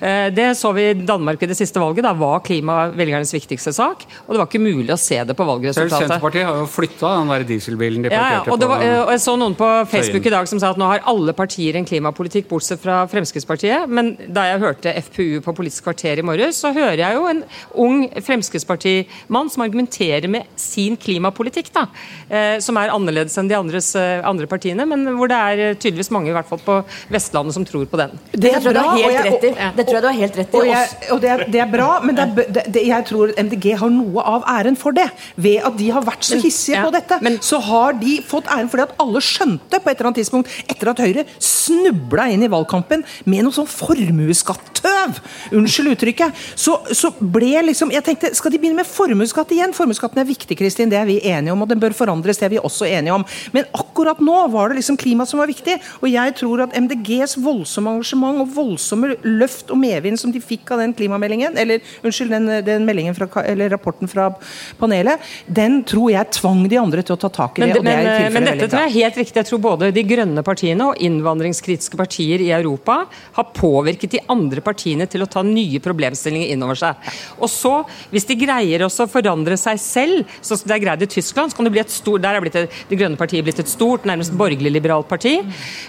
Eh, 0.00 0.28
det 0.34 0.51
så 0.58 0.72
vi 0.76 0.88
i 0.90 0.94
Danmark 1.06 1.42
i 1.42 1.48
det 1.50 1.56
siste 1.58 1.80
valget. 1.82 2.04
Da 2.06 2.12
var 2.16 2.42
klima 2.44 2.86
velgernes 2.94 3.32
viktigste 3.34 3.72
sak, 3.74 4.04
og 4.26 4.34
det 4.34 4.40
var 4.40 4.48
ikke 4.48 4.62
mulig 4.62 4.92
å 4.94 4.98
se 5.00 5.18
det 5.24 5.36
på 5.38 5.46
valgresultatet. 5.48 5.94
Selv 5.94 6.08
Senterpartiet 6.08 6.48
har 6.48 6.60
jo 6.60 6.68
flytta 6.70 7.12
den 7.18 7.32
der 7.32 7.46
dieselbilen 7.48 8.06
de 8.06 8.12
parkerte 8.12 8.50
ja, 8.50 8.54
og, 8.54 8.66
var, 8.72 8.82
på. 8.82 8.90
og 9.06 9.12
Jeg 9.14 9.22
så 9.24 9.36
noen 9.40 9.56
på 9.58 9.70
Facebook 9.92 10.28
i 10.28 10.34
dag 10.34 10.50
som 10.50 10.62
sa 10.62 10.72
at 10.74 10.80
nå 10.80 10.88
har 10.90 11.04
alle 11.12 11.34
partier 11.36 11.78
en 11.78 11.88
klimapolitikk, 11.88 12.48
bortsett 12.50 12.82
fra 12.82 13.02
Fremskrittspartiet. 13.10 13.90
Men 13.90 14.14
da 14.28 14.46
jeg 14.50 14.62
hørte 14.62 14.94
FPU 15.08 15.40
på 15.44 15.56
Politisk 15.62 15.88
kvarter 15.88 16.22
i 16.22 16.26
morges, 16.26 16.60
så 16.62 16.72
hører 16.74 17.00
jeg 17.04 17.18
jo 17.18 17.28
en 17.30 17.42
ung 17.84 18.04
Fremskrittspartimann 18.22 19.50
som 19.52 19.64
argumenterer 19.66 20.28
med 20.30 20.48
sin 20.60 20.96
klimapolitikk, 21.00 21.72
da. 21.74 21.86
Eh, 22.28 22.56
som 22.64 22.78
er 22.80 22.92
annerledes 22.94 23.36
enn 23.40 23.50
de 23.50 23.58
andres, 23.58 23.92
eh, 23.98 24.22
andre 24.26 24.48
partiene, 24.50 24.86
men 24.88 25.06
hvor 25.18 25.30
det 25.30 25.38
er 25.38 25.64
eh, 25.66 25.74
tydeligvis 25.76 26.12
mange 26.14 26.32
i 26.32 26.36
hvert 26.36 26.48
fall 26.48 26.60
på 26.62 26.78
Vestlandet 27.12 27.56
som 27.56 27.66
tror 27.68 27.86
på 27.90 28.00
den. 28.00 28.14
Det, 28.32 28.40
det 28.40 28.62
tror 28.62 28.72
jeg 28.72 28.78
du 28.78 28.82
har 28.82 29.00
helt 29.02 29.26
rett 29.28 29.46
i. 29.48 30.41
Og, 30.52 30.66
jeg, 30.66 30.88
og 31.14 31.20
det, 31.22 31.30
er, 31.30 31.44
det, 31.52 31.60
er, 31.62 31.70
bra, 31.70 31.88
men 32.04 32.18
det 32.18 32.72
er, 32.72 32.78
jeg 32.88 33.06
tror 33.08 33.32
MDG 33.38 33.68
har 33.80 33.92
noe 33.92 34.24
av 34.34 34.46
æren 34.50 34.78
for 34.78 34.96
det. 34.96 35.08
Ved 35.36 35.62
at 35.66 35.76
de 35.78 35.88
har 35.94 36.04
vært 36.06 36.26
så 36.26 36.38
hissige 36.42 36.78
ja, 36.78 36.84
på 36.86 36.92
dette, 36.94 37.18
men, 37.24 37.38
så 37.44 37.60
har 37.62 37.96
de 38.00 38.18
fått 38.26 38.50
æren 38.52 38.70
fordi 38.72 38.86
at 38.86 38.94
alle 39.02 39.22
skjønte 39.24 39.80
på 39.82 39.90
et 39.90 39.96
eller 39.96 40.10
annet 40.10 40.20
tidspunkt, 40.22 40.52
etter 40.70 40.92
at 40.92 41.02
Høyre 41.02 41.26
snubla 41.42 42.28
inn 42.32 42.44
i 42.46 42.50
valgkampen 42.52 43.04
med 43.30 43.46
noe 43.46 43.54
sånn 43.54 43.68
formuesskattøv, 43.70 45.20
unnskyld 45.58 45.92
uttrykket, 45.94 46.42
så, 46.58 46.78
så, 46.90 47.12
ble 47.22 47.60
liksom 47.68 47.92
Jeg 47.92 48.04
tenkte, 48.06 48.32
skal 48.34 48.52
de 48.52 48.58
begynne 48.60 48.80
med 48.80 48.88
formuesskatt 48.88 49.52
igjen? 49.54 49.74
Formuesskatten 49.76 50.20
er 50.22 50.28
viktig, 50.28 50.56
Kristin, 50.58 50.90
det 50.90 50.98
er 50.98 51.06
vi 51.08 51.18
enige 51.28 51.54
om, 51.54 51.62
og 51.64 51.70
den 51.70 51.80
bør 51.82 51.94
forandres, 51.96 52.40
det 52.40 52.48
er 52.48 52.54
vi 52.54 52.60
også 52.62 52.88
enige 52.88 53.14
om. 53.14 53.24
Men 53.54 53.68
akkurat 53.76 54.20
nå 54.22 54.38
var 54.52 54.70
det 54.70 54.80
liksom 54.80 54.98
klima 55.00 55.26
som 55.28 55.42
var 55.42 55.50
viktig, 55.50 55.76
og 56.00 56.08
jeg 56.10 56.36
tror 56.40 56.64
at 56.66 56.76
MDGs 56.78 57.36
voldsomme 57.42 57.92
engasjement 57.96 58.42
og 58.42 58.52
voldsomme 58.56 59.12
løft 59.26 59.70
og 59.72 59.80
medvind 59.82 60.20
som 60.20 60.31
de 60.34 60.42
fikk 60.42 60.74
av 60.74 60.82
den 60.82 60.94
klimameldingen, 60.96 61.56
eller 61.58 61.82
unnskyld, 62.02 62.32
den, 62.32 62.50
den 62.66 62.86
meldingen 62.88 63.16
fra, 63.16 63.28
eller 63.44 63.72
rapporten 63.72 64.10
fra 64.10 64.30
panelet, 64.80 65.22
den 65.46 65.80
tror 65.88 66.10
jeg 66.12 66.32
tvang 66.38 66.64
de 66.70 66.78
andre 66.80 67.04
til 67.06 67.16
å 67.16 67.20
ta 67.20 67.30
tak 67.32 67.58
i 67.58 67.64
det. 67.64 67.68
Men, 67.82 67.84
det, 67.84 67.96
men, 68.02 68.36
men 68.36 68.48
dette 68.50 68.68
tror 68.68 68.84
jeg 68.84 68.92
er 68.92 68.98
helt 69.00 69.20
riktig. 69.22 69.38
Jeg 69.42 69.50
tror 69.50 69.62
både 69.64 69.90
de 69.94 70.04
grønne 70.06 70.44
partiene 70.46 70.90
og 70.90 71.02
innvandringskritiske 71.02 71.98
partier 72.00 72.42
i 72.44 72.50
Europa 72.54 73.02
har 73.38 73.50
påvirket 73.56 74.16
de 74.16 74.22
andre 74.32 74.64
partiene 74.64 75.08
til 75.10 75.24
å 75.24 75.30
ta 75.30 75.44
nye 75.46 75.80
problemstillinger 75.82 76.52
inn 76.54 76.64
over 76.64 76.78
seg. 76.78 77.12
Og 77.38 77.50
så, 77.50 77.74
hvis 78.12 78.28
de 78.28 78.38
greier 78.40 78.84
også 78.86 79.06
å 79.06 79.12
forandre 79.12 79.58
seg 79.60 79.80
selv, 79.82 80.36
sånn 80.40 80.60
som 80.60 80.70
det 80.70 80.76
er 80.76 80.84
greid 80.84 81.06
i 81.06 81.10
Tyskland, 81.10 81.52
så 81.52 81.58
kan 81.58 81.68
det 81.68 81.74
bli 81.74 81.82
et 81.82 81.92
stort, 81.92 82.22
der 82.24 82.38
er 82.38 82.44
blitt 82.44 82.58
et, 82.58 82.80
Det 82.88 82.98
grønne 82.98 83.18
partiet 83.20 83.44
blitt 83.44 83.60
et 83.62 83.70
stort, 83.70 84.06
nærmest 84.08 84.34
borgerlig-liberalt 84.38 85.08
parti. 85.10 85.38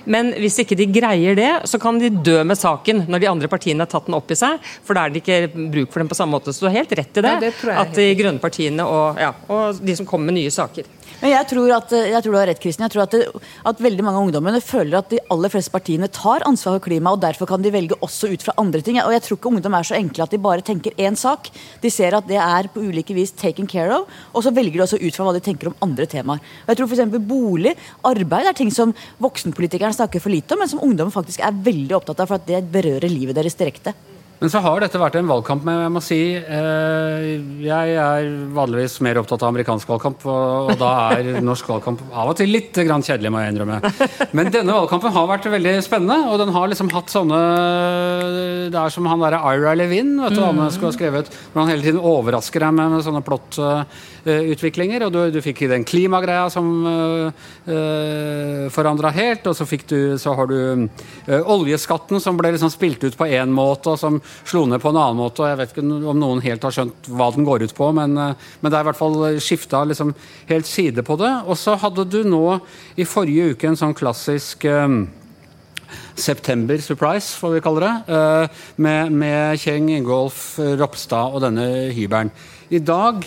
Men 0.06 0.34
hvis 0.39 0.60
ikke 0.63 0.77
de 0.79 0.89
greier 0.93 1.38
det, 1.38 1.51
så 1.69 1.79
kan 1.82 1.99
de 2.01 2.12
dø 2.13 2.39
med 2.47 2.60
saken 2.60 3.06
når 3.08 3.23
de 3.23 3.32
andre 3.32 3.51
partiene 3.51 3.86
har 3.86 3.91
tatt 3.91 4.10
den 4.10 4.17
opp 4.17 4.32
i 4.32 4.33
seg. 4.39 4.74
For 4.86 4.98
da 4.98 5.06
er 5.06 5.13
det 5.13 5.24
ikke 5.24 5.69
bruk 5.74 5.93
for 5.93 6.04
dem 6.04 6.12
på 6.12 6.17
samme 6.17 6.38
måte. 6.38 6.54
Så 6.54 6.65
du 6.65 6.69
har 6.69 6.80
helt 6.82 6.98
rett 7.00 7.22
i 7.22 7.26
det. 7.26 7.38
Ja, 7.38 7.39
det 7.43 7.78
at 7.84 7.96
de 7.98 8.10
grønne 8.19 8.43
partiene 8.43 8.86
og, 8.88 9.22
ja, 9.22 9.34
og 9.52 9.82
de 9.84 9.98
som 9.98 10.10
kommer 10.10 10.32
med 10.32 10.41
nye 10.41 10.54
saker. 10.54 10.89
Men 11.24 11.32
jeg 11.32 11.48
tror, 11.54 11.69
at, 11.72 11.93
jeg 11.96 12.19
tror 12.19 12.34
du 12.34 12.36
har 12.36 12.50
rett, 12.50 12.60
Kristin. 12.60 12.84
Jeg 12.84 12.91
tror 12.91 13.06
at, 13.06 13.13
det, 13.15 13.43
at 13.69 13.82
veldig 13.86 14.04
mange 14.04 14.19
av 14.19 14.26
ungdommene 14.26 14.60
føler 14.60 14.98
at 15.00 15.13
de 15.13 15.22
aller 15.32 15.52
fleste 15.54 15.72
partiene 15.72 16.10
tar 16.12 16.43
ansvar 16.50 16.76
for 16.76 16.84
klima, 16.89 17.13
og 17.15 17.22
derfor 17.24 17.48
kan 17.48 17.63
de 17.63 17.72
velge 17.72 17.96
også 18.04 18.28
ut 18.34 18.43
fra 18.43 18.56
andre 18.60 18.82
ting. 18.84 19.00
Og 19.00 19.13
jeg 19.15 19.24
tror 19.24 19.39
ikke 19.39 19.54
ungdom 19.54 19.78
er 19.78 19.88
så 19.88 19.96
enkle 19.96 20.26
at 20.26 20.36
de 20.36 20.41
bare 20.43 20.65
tenker 20.67 21.00
én 21.00 21.15
sak. 21.19 21.48
De 21.80 21.91
ser 21.93 22.17
at 22.17 22.28
det 22.28 22.41
er 22.43 22.67
på 22.74 22.84
ulike 22.84 23.15
vis 23.15 23.32
taken 23.39 23.69
care 23.72 23.96
of, 23.96 24.12
og 24.34 24.43
så 24.43 24.52
velger 24.52 24.76
de 24.76 24.84
også 24.84 25.00
ut 25.00 25.15
fra 25.15 25.30
hva 25.30 25.36
de 25.38 25.46
tenker 25.48 25.72
om 25.72 25.80
andre 25.88 26.10
temaer. 26.12 26.43
Og 26.65 26.74
jeg 26.74 26.82
tror 26.82 26.91
f.eks. 26.91 27.19
bolig, 27.32 27.78
arbeid 28.12 28.52
er 28.52 28.60
ting 28.60 28.74
som 28.76 28.91
voksenpolitikerne 29.24 29.96
snakker 29.96 30.24
for 30.24 30.34
lite 30.34 30.58
om, 30.58 30.63
men 30.65 30.76
som 30.76 30.84
ungdom 30.84 31.13
faktisk 31.13 31.39
er 31.39 31.56
veldig 31.56 32.02
opptatt 32.02 32.19
av, 32.19 32.34
for 32.34 32.41
at 32.41 32.52
det 32.52 32.65
berører 32.74 33.08
livet 33.08 33.39
deres 33.39 33.56
direkte. 33.56 33.96
Men 34.43 34.51
så 34.51 34.60
har 34.60 34.82
dette 34.84 34.99
vært 34.99 35.15
en 35.15 35.29
valgkamp, 35.29 35.62
med, 35.63 35.77
jeg 35.86 35.91
må 35.95 36.01
si 36.03 36.17
eh, 36.36 37.27
jeg 37.63 37.91
er 37.95 38.25
vanligvis 38.51 38.97
mer 39.06 39.21
opptatt 39.21 39.39
av 39.45 39.53
amerikansk 39.53 39.88
valgkamp, 39.88 40.25
og, 40.27 40.65
og, 40.67 40.73
da 40.82 40.89
er 41.15 41.38
norsk 41.39 41.69
valgkamp 41.71 42.01
av 42.12 42.34
og 42.34 42.36
til 42.36 42.51
litt 42.51 42.75
grann 42.75 43.06
kjedelig, 43.08 43.32
må 43.32 43.39
jeg 43.39 43.53
innrømme. 43.53 43.77
Men 44.36 44.51
denne 44.51 44.75
valgkampen 44.75 45.13
har 45.15 45.29
vært 45.29 45.47
veldig 45.53 45.73
spennende, 45.86 46.27
og 46.27 46.41
den 46.41 46.51
har 46.51 46.67
liksom 46.67 46.91
hatt 46.91 47.13
sånne 47.13 47.39
Det 48.73 48.82
er 48.82 48.91
som 48.91 49.08
han 49.08 49.23
derre 49.23 49.39
Ira 49.53 49.77
Levin, 49.79 50.12
vet 50.25 50.36
du 50.36 50.43
han 50.43 50.60
skulle 50.75 50.91
ha 50.91 50.97
skrevet, 50.97 51.32
hvor 51.53 51.63
han 51.63 51.71
hele 51.71 51.88
tiden 51.88 52.03
overrasker 52.03 52.67
deg 52.67 52.75
med, 52.82 52.97
med 52.97 53.08
sånne 53.08 53.23
plottutviklinger, 53.23 55.06
uh, 55.06 55.08
og 55.08 55.15
du, 55.15 55.21
du, 55.38 55.39
fikk 55.47 55.63
den 55.71 55.88
klimagreia 55.88 56.51
som 56.51 56.69
uh, 56.84 57.47
uh, 57.71 58.67
forandra 58.75 59.15
helt, 59.15 59.47
og 59.47 59.56
så, 59.56 59.69
fikk 59.71 59.88
du, 59.88 59.97
så 60.19 60.36
har 60.36 60.51
du 60.51 60.60
uh, 60.84 61.39
oljeskatten 61.56 62.19
som 62.19 62.36
ble 62.36 62.51
liksom 62.58 62.75
spilt 62.75 63.08
ut 63.08 63.15
på 63.15 63.32
én 63.32 63.56
måte, 63.56 63.95
og 63.95 64.03
som 64.03 64.19
slo 64.43 64.65
ned 64.69 64.82
på 64.84 64.91
en 64.91 65.00
annen 65.00 65.19
måte. 65.19 65.43
og 65.43 65.52
Jeg 65.52 65.60
vet 65.62 65.74
ikke 65.74 65.86
om 66.12 66.19
noen 66.19 66.43
helt 66.43 66.63
har 66.63 66.76
skjønt 66.76 67.10
hva 67.10 67.32
den 67.36 67.48
går 67.48 67.65
ut 67.67 67.76
på, 67.78 67.89
men, 67.96 68.17
eh, 68.17 68.54
men 68.62 68.72
det 68.72 68.78
er 68.78 68.86
i 68.86 68.89
hvert 68.91 69.00
fall 69.00 69.19
skifta 69.43 69.84
liksom 69.88 70.13
helt 70.50 70.69
side 70.69 71.04
på 71.06 71.17
det. 71.22 71.34
Og 71.48 71.58
så 71.60 71.76
hadde 71.82 72.08
du 72.10 72.22
nå 72.28 72.60
i 72.98 73.08
forrige 73.08 73.54
uke 73.54 73.69
en 73.72 73.80
sånn 73.80 73.98
klassisk 73.98 74.65
um, 74.69 75.06
September 76.15 76.78
Surprise, 76.82 77.38
får 77.39 77.56
vi 77.56 77.63
kalle 77.65 77.86
det. 77.86 77.93
eh, 78.15 78.65
med, 78.78 79.12
med 79.12 79.60
Kjeng 79.62 79.89
Ingolf 79.93 80.60
Ropstad 80.60 81.34
og 81.34 81.41
denne 81.46 81.89
hybelen. 81.93 82.32
I 82.69 82.80
dag 82.80 83.26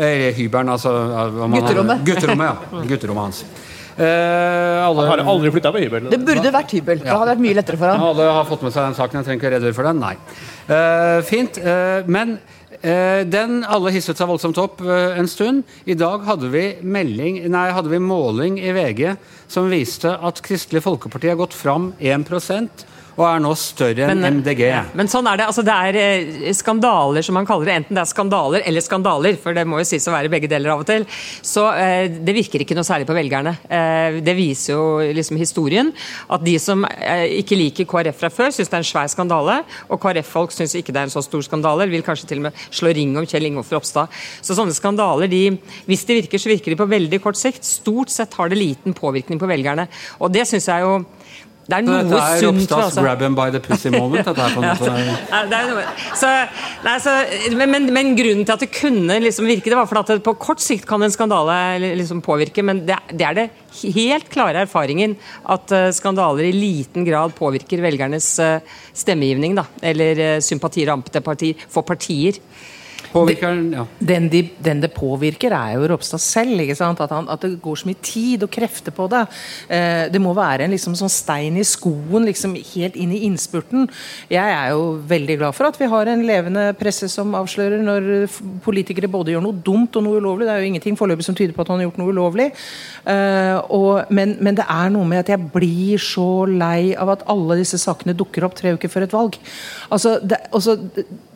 Eller 0.00 0.32
hybelen, 0.32 0.68
altså 0.70 0.90
Gutterommet. 1.50 2.04
Gutterommet, 2.06 2.46
ja. 2.72 2.82
Gutterommet 2.88 3.24
hans. 3.26 3.44
Eh, 4.00 4.86
alle, 4.86 5.04
Har 5.10 5.20
aldri 5.28 5.50
flytta 5.52 5.72
på 5.74 5.82
hybel. 5.82 6.06
Det 6.12 6.20
burde 6.24 6.52
vært 6.54 6.72
hybel. 6.72 7.02
Det 7.02 7.10
hadde 7.10 7.34
vært 7.34 7.42
mye 7.44 7.56
lettere 7.58 7.80
for 7.80 7.92
han. 7.92 8.00
alle 8.00 8.28
har 8.32 8.46
fått 8.48 8.62
med 8.64 8.72
seg 8.72 8.86
den 8.88 8.96
saken. 8.96 9.20
Jeg 9.20 9.26
trenger 9.28 9.42
ikke 9.42 9.52
redegjøre 9.56 9.76
for 9.76 9.88
den. 9.90 10.00
Nei. 10.00 10.14
Eh, 10.70 11.20
fint. 11.28 11.58
eh, 11.60 12.08
men 12.08 12.38
eh, 12.80 13.24
den 13.28 13.60
alle 13.68 13.92
hisset 13.92 14.16
seg 14.16 14.30
voldsomt 14.30 14.60
opp 14.62 14.80
eh, 14.80 15.18
en 15.20 15.28
stund. 15.28 15.64
I 15.84 15.98
dag 16.00 16.24
hadde 16.24 16.48
vi, 16.54 16.64
melding, 16.80 17.42
nei, 17.52 17.66
hadde 17.76 17.92
vi 17.92 18.00
måling 18.00 18.56
i 18.62 18.72
VG 18.72 19.16
som 19.50 19.68
viste 19.68 20.14
at 20.16 20.40
Kristelig 20.46 20.82
Folkeparti 20.86 21.28
har 21.28 21.36
gått 21.40 21.56
fram 21.56 21.92
1 22.00 22.24
og 23.20 23.26
er 23.28 23.42
nå 23.44 23.50
større 23.58 24.06
enn 24.08 24.20
Men- 24.22 24.38
MDG. 24.40 24.62
Men 24.96 25.08
sånn 25.12 25.26
er 25.28 25.36
det. 25.40 25.46
altså 25.50 25.62
Det 25.66 25.74
er 25.76 25.96
eh, 26.00 26.52
skandaler, 26.56 27.22
som 27.26 27.36
man 27.36 27.46
kaller 27.48 27.68
det. 27.68 27.74
Enten 27.82 27.98
det 27.98 28.00
er 28.00 28.08
skandaler 28.08 28.62
eller 28.64 28.80
skandaler, 28.84 29.36
for 29.42 29.52
det 29.56 29.66
må 29.68 29.78
jo 29.82 29.84
sies 29.90 30.06
å 30.08 30.14
være 30.14 30.30
begge 30.32 30.48
deler 30.48 30.72
av 30.72 30.80
og 30.80 30.88
til. 30.88 31.04
Så 31.44 31.66
eh, 31.76 32.08
det 32.08 32.34
virker 32.34 32.64
ikke 32.64 32.76
noe 32.78 32.86
særlig 32.88 33.08
på 33.10 33.16
velgerne. 33.16 33.52
Eh, 33.68 34.20
det 34.24 34.34
viser 34.38 34.72
jo 34.72 34.84
liksom 35.16 35.36
historien. 35.40 35.92
At 36.32 36.44
de 36.46 36.56
som 36.62 36.86
eh, 36.88 37.26
ikke 37.42 37.58
liker 37.60 37.88
KrF 37.90 38.16
fra 38.22 38.30
før, 38.32 38.50
syns 38.56 38.70
det 38.72 38.78
er 38.78 38.84
en 38.84 38.90
svær 38.92 39.10
skandale. 39.12 39.58
Og 39.90 40.00
KrF-folk 40.00 40.54
syns 40.56 40.74
ikke 40.80 40.94
det 40.96 41.02
er 41.04 41.10
en 41.10 41.14
så 41.14 41.22
stor 41.26 41.44
skandale. 41.44 41.88
Vil 41.92 42.06
kanskje 42.06 42.30
til 42.32 42.40
og 42.40 42.48
med 42.48 42.64
slå 42.70 42.94
ring 42.96 43.12
om 43.20 43.28
Kjell 43.28 43.50
Ingolf 43.50 43.70
Ropstad. 43.74 44.08
Så 44.40 44.56
sånne 44.56 44.72
skandaler, 44.76 45.28
de, 45.30 45.44
hvis 45.90 46.06
de 46.08 46.20
virker, 46.22 46.40
så 46.40 46.52
virker 46.54 46.72
de 46.72 46.80
på 46.80 46.88
veldig 46.88 47.20
kort 47.24 47.36
sikt. 47.40 47.66
Stort 47.68 48.08
sett 48.14 48.32
har 48.40 48.48
det 48.48 48.56
liten 48.60 48.96
påvirkning 48.96 49.40
på 49.42 49.50
velgerne. 49.50 49.88
Og 50.20 50.32
det 50.32 50.46
syns 50.48 50.70
jeg 50.72 50.86
jo 50.86 50.96
det 51.70 51.78
er 51.78 51.86
noe 51.86 52.00
dette 52.02 52.20
er 52.20 52.42
sunt 52.42 52.60
Ropstads 52.60 52.86
altså. 52.88 53.04
'grab 53.04 53.22
him 53.24 53.36
by 53.38 53.48
the 53.54 53.60
pussy 53.64 53.92
moment'? 53.94 54.24
Dette 54.26 54.46
er 54.46 54.54
på 54.56 54.62
en 54.62 54.68
måte... 54.68 54.94
Nei, 55.34 55.42
det 55.50 55.58
er 55.60 55.68
noe. 55.70 55.84
Så, 56.18 56.32
nei, 56.86 56.96
så, 57.04 57.14
men, 57.60 57.88
men, 57.94 58.12
grunnen 58.18 58.42
til 58.46 58.56
at 58.56 58.64
det 58.64 58.70
kunne 58.74 59.20
liksom 59.24 59.48
virke, 59.48 59.70
det 59.70 59.78
var 59.78 59.88
for 59.90 60.02
at 60.02 60.24
på 60.26 60.34
kort 60.42 60.62
sikt 60.64 60.88
kan 60.90 61.02
en 61.06 61.14
skandale 61.14 61.94
liksom 62.00 62.24
påvirke, 62.26 62.64
men 62.66 62.82
det, 62.88 62.98
det 63.14 63.28
er 63.28 63.38
det 63.38 63.46
helt 63.84 64.28
klare 64.32 64.64
erfaringen 64.66 65.14
at 65.54 65.72
eh, 65.76 65.92
skandaler 65.94 66.48
i 66.48 66.56
liten 66.56 67.06
grad 67.06 67.36
påvirker 67.38 67.82
velgernes 67.84 68.32
eh, 68.42 68.76
stemmegivning, 68.96 69.54
da, 69.58 69.68
eller 69.92 70.42
sympatier 70.44 70.90
og 70.90 71.00
antipati 71.00 71.54
for 71.70 71.86
partier. 71.86 72.40
Påvirker 73.10 73.54
den, 73.56 73.72
ja. 73.74 73.84
Den, 73.98 74.28
de, 74.30 74.42
den 74.62 74.82
det 74.82 74.92
påvirker, 74.94 75.54
er 75.56 75.74
jo 75.74 75.88
Ropstad 75.90 76.22
selv. 76.22 76.60
At, 76.60 77.10
han, 77.10 77.28
at 77.30 77.42
det 77.42 77.56
går 77.62 77.80
så 77.80 77.88
mye 77.88 77.98
tid 78.04 78.44
og 78.46 78.50
krefter 78.52 78.94
på 78.94 79.06
det. 79.10 79.22
Eh, 79.72 80.06
det 80.12 80.20
må 80.22 80.34
være 80.36 80.66
en 80.66 80.74
liksom 80.74 80.94
sånn 80.98 81.10
stein 81.10 81.56
i 81.58 81.66
skoen 81.66 82.26
liksom 82.28 82.54
helt 82.72 82.98
inn 83.00 83.14
i 83.14 83.22
innspurten. 83.26 83.88
Jeg 84.30 84.54
er 84.54 84.74
jo 84.74 84.98
veldig 85.10 85.38
glad 85.40 85.56
for 85.56 85.70
at 85.70 85.78
vi 85.80 85.88
har 85.90 86.10
en 86.10 86.24
levende 86.26 86.68
presse 86.78 87.08
som 87.10 87.34
avslører 87.38 87.82
når 87.82 88.10
politikere 88.64 89.10
både 89.10 89.34
gjør 89.34 89.46
noe 89.46 89.62
dumt 89.66 89.98
og 89.98 90.06
noe 90.06 90.20
ulovlig. 90.20 90.46
Det 90.46 90.54
er 90.54 90.62
jo 90.62 90.70
ingenting 90.70 90.98
foreløpig 91.00 91.26
som 91.26 91.38
tyder 91.38 91.56
på 91.56 91.64
at 91.64 91.72
han 91.72 91.82
har 91.82 91.88
gjort 91.88 92.02
noe 92.02 92.14
ulovlig. 92.14 92.50
Eh, 93.10 93.56
og, 93.74 94.12
men, 94.14 94.36
men 94.38 94.58
det 94.58 94.68
er 94.68 94.94
noe 94.94 95.08
med 95.08 95.24
at 95.24 95.34
jeg 95.34 95.50
blir 95.54 96.02
så 96.02 96.28
lei 96.50 96.92
av 96.94 97.14
at 97.16 97.26
alle 97.30 97.58
disse 97.62 97.80
sakene 97.80 98.16
dukker 98.18 98.46
opp 98.46 98.54
tre 98.58 98.76
uker 98.76 98.92
før 98.92 99.08
et 99.08 99.16
valg. 99.16 99.40
Altså, 99.90 100.18
det, 100.22 100.38
altså 100.54 100.78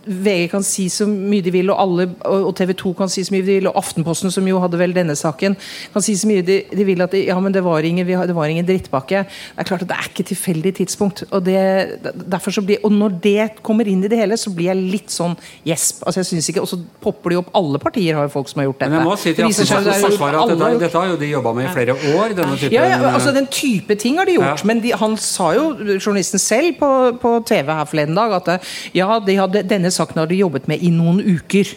VG 0.07 0.49
kan 0.53 0.65
si 0.67 0.89
så 0.93 1.07
mye 1.09 1.45
de 1.45 1.53
vil, 1.55 1.71
og, 1.73 1.81
alle, 1.81 2.07
og 2.29 2.53
TV 2.57 2.75
2 2.81 2.93
kan 2.99 3.11
si 3.13 3.25
så 3.25 3.35
mye 3.35 3.45
de 3.45 3.59
vil, 3.59 3.69
og 3.71 3.79
Aftenposten, 3.81 4.33
som 4.35 4.47
jo 4.49 4.61
hadde 4.63 4.81
vel 4.81 4.95
denne 4.97 5.17
saken, 5.19 5.57
kan 5.95 6.05
si 6.05 6.17
så 6.19 6.29
mye 6.31 6.45
de, 6.45 6.61
de 6.71 6.87
vil 6.87 7.05
at 7.05 7.15
de, 7.15 7.25
ja, 7.29 7.37
men 7.41 7.55
det 7.55 7.65
var, 7.65 7.85
ingen, 7.85 8.07
vi 8.07 8.15
det 8.15 8.37
var 8.37 8.53
ingen 8.53 8.67
drittpakke. 8.69 9.25
Det 9.25 9.65
er 9.65 9.69
klart 9.69 9.85
at 9.87 9.91
det 9.91 9.99
er 9.99 10.11
ikke 10.11 10.27
tilfeldig 10.31 10.75
tidspunkt. 10.81 11.25
Og, 11.31 11.45
det, 11.47 11.59
derfor 12.25 12.55
så 12.55 12.65
blir, 12.65 12.83
og 12.85 12.93
når 12.93 13.19
det 13.25 13.49
kommer 13.65 13.89
inn 13.89 14.05
i 14.05 14.11
det 14.11 14.21
hele, 14.21 14.39
så 14.41 14.53
blir 14.55 14.71
jeg 14.73 14.83
litt 14.95 15.15
sånn 15.15 15.37
gjesp. 15.67 16.05
Altså, 16.05 16.23
jeg 16.23 16.31
synes 16.33 16.51
ikke, 16.51 16.65
Og 16.65 16.71
så 16.71 16.79
popper 17.03 17.33
de 17.33 17.39
opp 17.41 17.51
Alle 17.57 17.79
partier 17.83 18.17
har 18.17 18.27
jo 18.27 18.33
folk 18.33 18.49
som 18.51 18.61
har 18.61 18.69
gjort 18.69 18.79
dette. 18.81 18.93
Men 18.93 19.01
jeg 19.01 19.09
må 19.09 19.17
si 19.21 19.33
til 19.33 19.45
Det 19.45 19.51
det 19.51 19.65
Aftenpostens 19.65 20.05
forsvar 20.07 20.39
at 20.39 20.53
dette, 20.53 20.71
dette 20.85 21.01
har 21.01 21.11
jo 21.11 21.19
de 21.21 21.31
jobba 21.31 21.53
med 21.57 21.67
i 21.67 21.73
flere 21.75 21.97
år. 21.97 22.37
denne 22.39 22.59
typen... 22.59 22.77
ja, 22.77 22.87
ja, 22.93 22.99
altså 23.11 23.35
Den 23.37 23.49
type 23.53 23.97
ting 24.01 24.19
har 24.21 24.29
de 24.29 24.37
gjort. 24.39 24.65
Ja. 24.65 24.69
Men 24.71 24.83
de, 24.85 24.93
han 25.01 25.17
sa 25.21 25.51
jo, 25.57 25.67
journalisten 25.99 26.43
selv 26.43 26.79
på, 26.81 26.91
på 27.23 27.35
TV 27.49 27.73
her 27.73 27.89
forleden 27.91 28.19
dag, 28.19 28.37
at 28.41 28.71
ja, 28.97 29.19
de 29.27 29.39
hadde, 29.39 29.65
denne 29.69 29.93
saken 29.95 30.21
har 30.23 30.31
de 30.31 30.41
jobbet 30.43 30.69
med 30.71 30.83
i 30.85 30.91
noen 30.95 31.21
uker. 31.23 31.71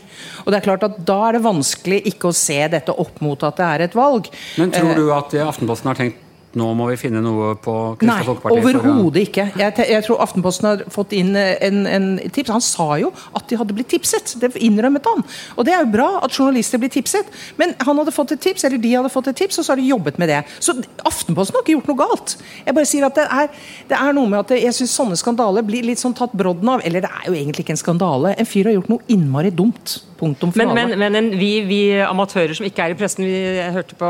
Og 0.46 0.52
det 0.52 0.60
er 0.60 0.68
klart 0.68 0.86
at 0.88 1.00
Da 1.08 1.18
er 1.30 1.38
det 1.38 1.46
vanskelig 1.46 2.02
ikke 2.12 2.32
å 2.32 2.36
se 2.36 2.60
dette 2.74 2.94
opp 2.94 3.22
mot 3.24 3.44
at 3.48 3.60
det 3.62 3.68
er 3.72 3.86
et 3.88 3.98
valg. 3.98 4.30
Men 4.58 4.74
tror 4.76 4.92
Eh, 4.92 5.00
du 5.00 5.12
at 5.16 5.38
Aftenposten 5.48 5.92
har 5.94 6.00
tenkt 6.00 6.24
nå 6.58 6.68
må 6.78 6.90
vi 6.92 6.98
finne 7.00 7.22
noe 7.24 7.54
på 7.62 7.74
Kristelig 8.02 8.28
Folkeparti? 8.28 8.58
Nei, 8.58 8.74
overhodet 8.82 9.24
ikke. 9.28 9.46
Jeg, 9.60 9.76
jeg 9.92 10.06
tror 10.08 10.24
Aftenposten 10.26 10.70
har 10.70 10.84
fått 10.94 11.14
inn 11.18 11.36
eh, 11.38 11.56
en, 11.68 11.84
en 11.90 12.08
tips. 12.34 12.54
Han 12.56 12.64
sa 12.64 12.90
jo 13.02 13.12
at 13.38 13.48
de 13.50 13.60
hadde 13.60 13.76
blitt 13.78 13.92
tipset. 13.94 14.36
Det 14.42 14.52
innrømmet 14.64 15.08
han. 15.10 15.24
Og 15.56 15.68
det 15.68 15.76
er 15.76 15.86
jo 15.86 15.92
bra 15.94 16.10
at 16.26 16.34
journalister 16.34 16.82
blir 16.82 16.92
tipset. 16.94 17.30
Men 17.62 17.76
han 17.86 18.02
hadde 18.02 18.16
fått 18.16 18.34
et 18.36 18.44
tips, 18.44 18.66
eller 18.68 18.82
de 18.82 18.96
hadde 18.96 19.14
fått 19.14 19.32
et 19.32 19.40
tips, 19.44 19.62
og 19.62 19.68
så 19.68 19.76
har 19.76 19.82
de 19.82 19.88
jobbet 19.92 20.20
med 20.22 20.32
det. 20.34 20.42
Så 20.60 20.76
Aftenposten 21.08 21.58
har 21.58 21.66
ikke 21.66 21.78
gjort 21.78 21.92
noe 21.92 22.02
galt. 22.04 22.38
Jeg 22.66 22.78
bare 22.78 22.90
sier 22.90 23.08
at 23.08 23.18
det 23.18 23.28
er, 23.28 23.64
det 23.92 24.02
er 24.02 24.18
noe 24.18 24.32
med 24.34 24.42
at 24.44 24.56
jeg 24.58 24.76
syns 24.78 24.98
sånne 24.98 25.20
skandaler 25.20 25.66
blir 25.68 25.86
litt 25.88 26.02
sånn 26.02 26.18
tatt 26.18 26.36
brodden 26.38 26.76
av. 26.76 26.86
Eller 26.88 27.06
det 27.06 27.14
er 27.22 27.30
jo 27.30 27.38
egentlig 27.38 27.68
ikke 27.68 27.78
en 27.78 27.86
skandale. 27.86 28.36
En 28.38 28.50
fyr 28.50 28.72
har 28.72 28.78
gjort 28.80 28.94
noe 28.96 29.12
innmari 29.14 29.54
dumt. 29.54 30.00
Punktum 30.18 30.50
Men, 30.56 30.72
finale. 30.72 30.88
men, 30.98 31.00
men 31.00 31.16
en, 31.20 31.28
vi, 31.38 31.52
vi 31.68 31.82
amatører 32.02 32.56
som 32.58 32.66
ikke 32.66 32.88
er 32.88 32.96
i 32.96 32.98
pressen, 32.98 33.26
vi 33.28 33.68
hørte 33.76 33.98
på 34.00 34.08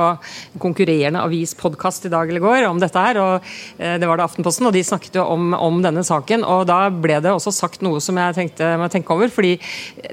konkurrerende 0.64 1.20
avis 1.20 1.52
podkast 1.60 2.08
i 2.08 2.12
dag 2.14 2.32
går 2.44 2.68
om 2.70 2.80
dette 2.82 3.02
her, 3.02 3.20
og 3.22 3.48
eh, 3.78 3.98
det 4.00 4.10
var 4.10 4.20
det 4.20 4.28
Aftenposten, 4.28 4.68
og 4.70 4.76
de 4.76 4.84
snakket 4.86 5.18
jo 5.20 5.26
om, 5.34 5.54
om 5.54 5.82
denne 5.84 6.04
saken. 6.06 6.46
og 6.46 6.66
Da 6.70 6.80
ble 6.94 7.20
det 7.24 7.34
også 7.34 7.54
sagt 7.56 7.84
noe 7.86 8.02
som 8.04 8.18
jeg 8.20 8.38
tenkte 8.38 8.74
må 8.80 8.90
tenke 8.92 9.14
over. 9.16 9.32
fordi 9.34 9.56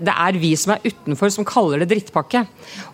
det 0.05 0.15
er 0.15 0.39
vi 0.41 0.53
som 0.59 0.75
er 0.75 0.85
utenfor 0.85 1.33
som 1.33 1.47
kaller 1.47 1.83
det 1.83 1.91
drittpakke. 1.93 2.45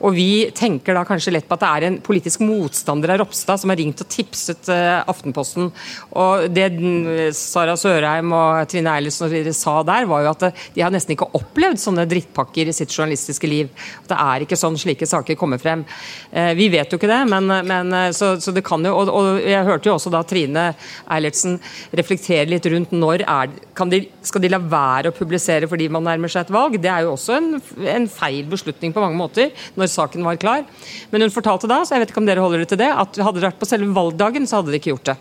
Og 0.04 0.14
vi 0.16 0.48
tenker 0.56 0.96
da 0.96 1.04
kanskje 1.08 1.34
lett 1.34 1.48
på 1.48 1.56
at 1.56 1.64
det 1.64 1.70
er 1.70 1.86
en 1.88 1.98
politisk 2.04 2.42
motstander 2.44 3.14
av 3.14 3.22
Ropstad 3.22 3.60
som 3.62 3.72
har 3.72 3.80
ringt 3.80 4.02
og 4.02 4.10
tipset 4.10 4.70
eh, 4.72 5.00
Aftenposten. 5.10 5.70
Og 6.18 6.46
det 6.52 6.68
mm, 6.74 7.30
Sara 7.36 7.76
Sørheim 7.80 8.34
og 8.36 8.64
Trine 8.70 8.96
Eilertsen 8.96 9.52
sa 9.56 9.80
der, 9.86 10.08
var 10.10 10.24
jo 10.24 10.32
at 10.32 10.46
eh, 10.50 10.66
de 10.76 10.84
har 10.84 10.94
nesten 10.94 11.16
ikke 11.16 11.30
opplevd 11.38 11.80
sånne 11.82 12.06
drittpakker 12.10 12.70
i 12.70 12.76
sitt 12.76 12.92
journalistiske 12.94 13.50
liv. 13.50 13.70
Det 14.08 14.18
er 14.18 14.46
ikke 14.46 14.58
sånn 14.58 14.78
slike 14.80 15.08
saker 15.08 15.38
kommer 15.38 15.60
frem. 15.60 15.82
Vi 16.30 16.66
vet 16.72 16.90
jo 16.90 16.98
ikke 16.98 17.08
det, 17.10 17.20
men, 17.30 17.48
men 17.66 17.94
så, 18.16 18.32
så 18.42 18.52
det 18.54 18.62
kan 18.66 18.84
jo 18.86 18.92
og, 18.94 19.10
og 19.20 19.40
Jeg 19.44 19.66
hørte 19.68 19.90
jo 19.90 19.94
også 19.96 20.12
da 20.12 20.22
Trine 20.26 20.66
Eilertsen 21.10 21.58
reflektere 21.96 22.48
litt 22.50 22.66
rundt 22.72 22.94
når 22.96 23.24
er, 23.26 23.54
kan 23.76 23.92
de, 23.92 24.02
skal 24.26 24.44
de 24.44 24.50
la 24.52 24.60
være 24.62 25.12
å 25.12 25.16
publisere 25.16 25.68
fordi 25.70 25.88
man 25.92 26.06
nærmer 26.08 26.32
seg 26.32 26.46
et 26.48 26.54
valg. 26.56 26.78
Det 26.80 26.90
er 26.90 27.06
jo 27.06 27.14
også 27.14 27.38
en, 27.38 27.50
en 27.94 28.08
feil 28.10 28.48
beslutning 28.50 28.94
på 28.96 29.04
mange 29.04 29.20
måter, 29.20 29.52
når 29.78 29.92
saken 29.92 30.26
var 30.26 30.40
klar. 30.40 30.66
Men 31.12 31.26
hun 31.26 31.34
fortalte 31.34 31.70
da, 31.70 31.82
så 31.84 31.96
jeg 31.96 32.04
vet 32.06 32.14
ikke 32.14 32.24
om 32.24 32.30
dere 32.30 32.44
holder 32.44 32.64
det 32.64 32.70
til 32.74 32.82
det, 32.82 32.90
at 32.90 33.20
hadde 33.20 33.40
det 33.40 33.50
vært 33.50 33.60
på 33.60 33.68
selve 33.68 33.92
valgdagen, 33.96 34.48
så 34.48 34.60
hadde 34.60 34.74
de 34.74 34.80
ikke 34.80 34.94
gjort 34.94 35.12
det. 35.12 35.18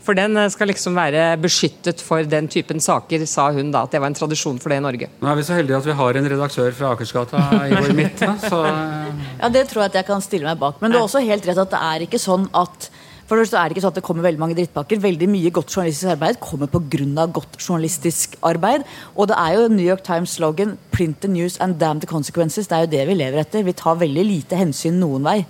For 0.00 0.16
den 0.16 0.36
eh, 0.40 0.48
skal 0.52 0.70
liksom 0.70 0.96
være 0.96 1.24
beskyttet 1.42 2.00
for 2.04 2.24
den 2.24 2.48
typen 2.50 2.80
saker, 2.80 3.24
sa 3.28 3.50
hun 3.52 3.72
da. 3.74 3.84
At 3.84 3.92
det 3.94 4.00
var 4.00 4.10
en 4.10 4.16
tradisjon 4.16 4.60
for 4.62 4.72
det 4.72 4.80
i 4.80 4.84
Norge. 4.84 5.10
Nå 5.20 5.28
er 5.28 5.38
vi 5.38 5.44
så 5.46 5.58
heldige 5.58 5.76
at 5.80 5.88
vi 5.90 5.96
har 5.98 6.20
en 6.20 6.30
redaktør 6.32 6.72
fra 6.76 6.94
Akersgata 6.94 7.42
i 7.68 7.74
vår 7.76 7.92
midte. 7.98 8.30
Så 8.46 8.62
Ja, 8.64 9.48
Det 9.52 9.66
tror 9.68 9.84
jeg 9.84 9.92
at 9.92 10.00
jeg 10.00 10.08
kan 10.08 10.24
stille 10.24 10.48
meg 10.48 10.58
bak. 10.60 10.80
Men 10.80 10.92
det 10.92 11.00
er 11.00 11.04
også 11.06 11.22
helt 11.24 11.46
rett 11.48 11.60
at 11.60 11.74
det 11.74 11.82
er 11.90 12.06
ikke 12.06 12.20
sånn 12.20 12.48
at 12.56 12.88
for 13.30 13.38
det 13.38 13.54
er 13.54 13.70
det 13.70 13.76
ikke 13.76 13.84
sånn 13.84 13.92
at 13.94 13.98
det 14.00 14.02
kommer 14.02 14.24
veldig 14.26 14.42
mange 14.42 14.56
drittpakker. 14.58 14.98
Veldig 14.98 15.28
mye 15.30 15.52
godt 15.54 15.70
journalistisk 15.70 16.10
arbeid 16.10 16.40
kommer 16.42 16.66
pga. 16.66 17.26
godt 17.30 17.60
journalistisk 17.62 18.34
arbeid. 18.42 18.82
Og 19.14 19.28
det 19.30 19.36
er 19.38 19.54
jo 19.54 19.68
New 19.70 19.86
York 19.86 20.02
Times-slogan 20.02 20.76
'Print 20.90 21.20
the 21.20 21.28
news 21.28 21.60
and 21.60 21.78
damn 21.78 22.00
the 22.00 22.10
consequences'. 22.10 22.66
Det 22.66 22.72
er 22.72 22.80
jo 22.80 22.90
det 22.90 23.06
vi 23.06 23.14
lever 23.14 23.38
etter. 23.38 23.62
Vi 23.62 23.72
tar 23.72 23.94
veldig 23.94 24.24
lite 24.26 24.56
hensyn 24.56 24.98
noen 24.98 25.22
vei 25.22 25.46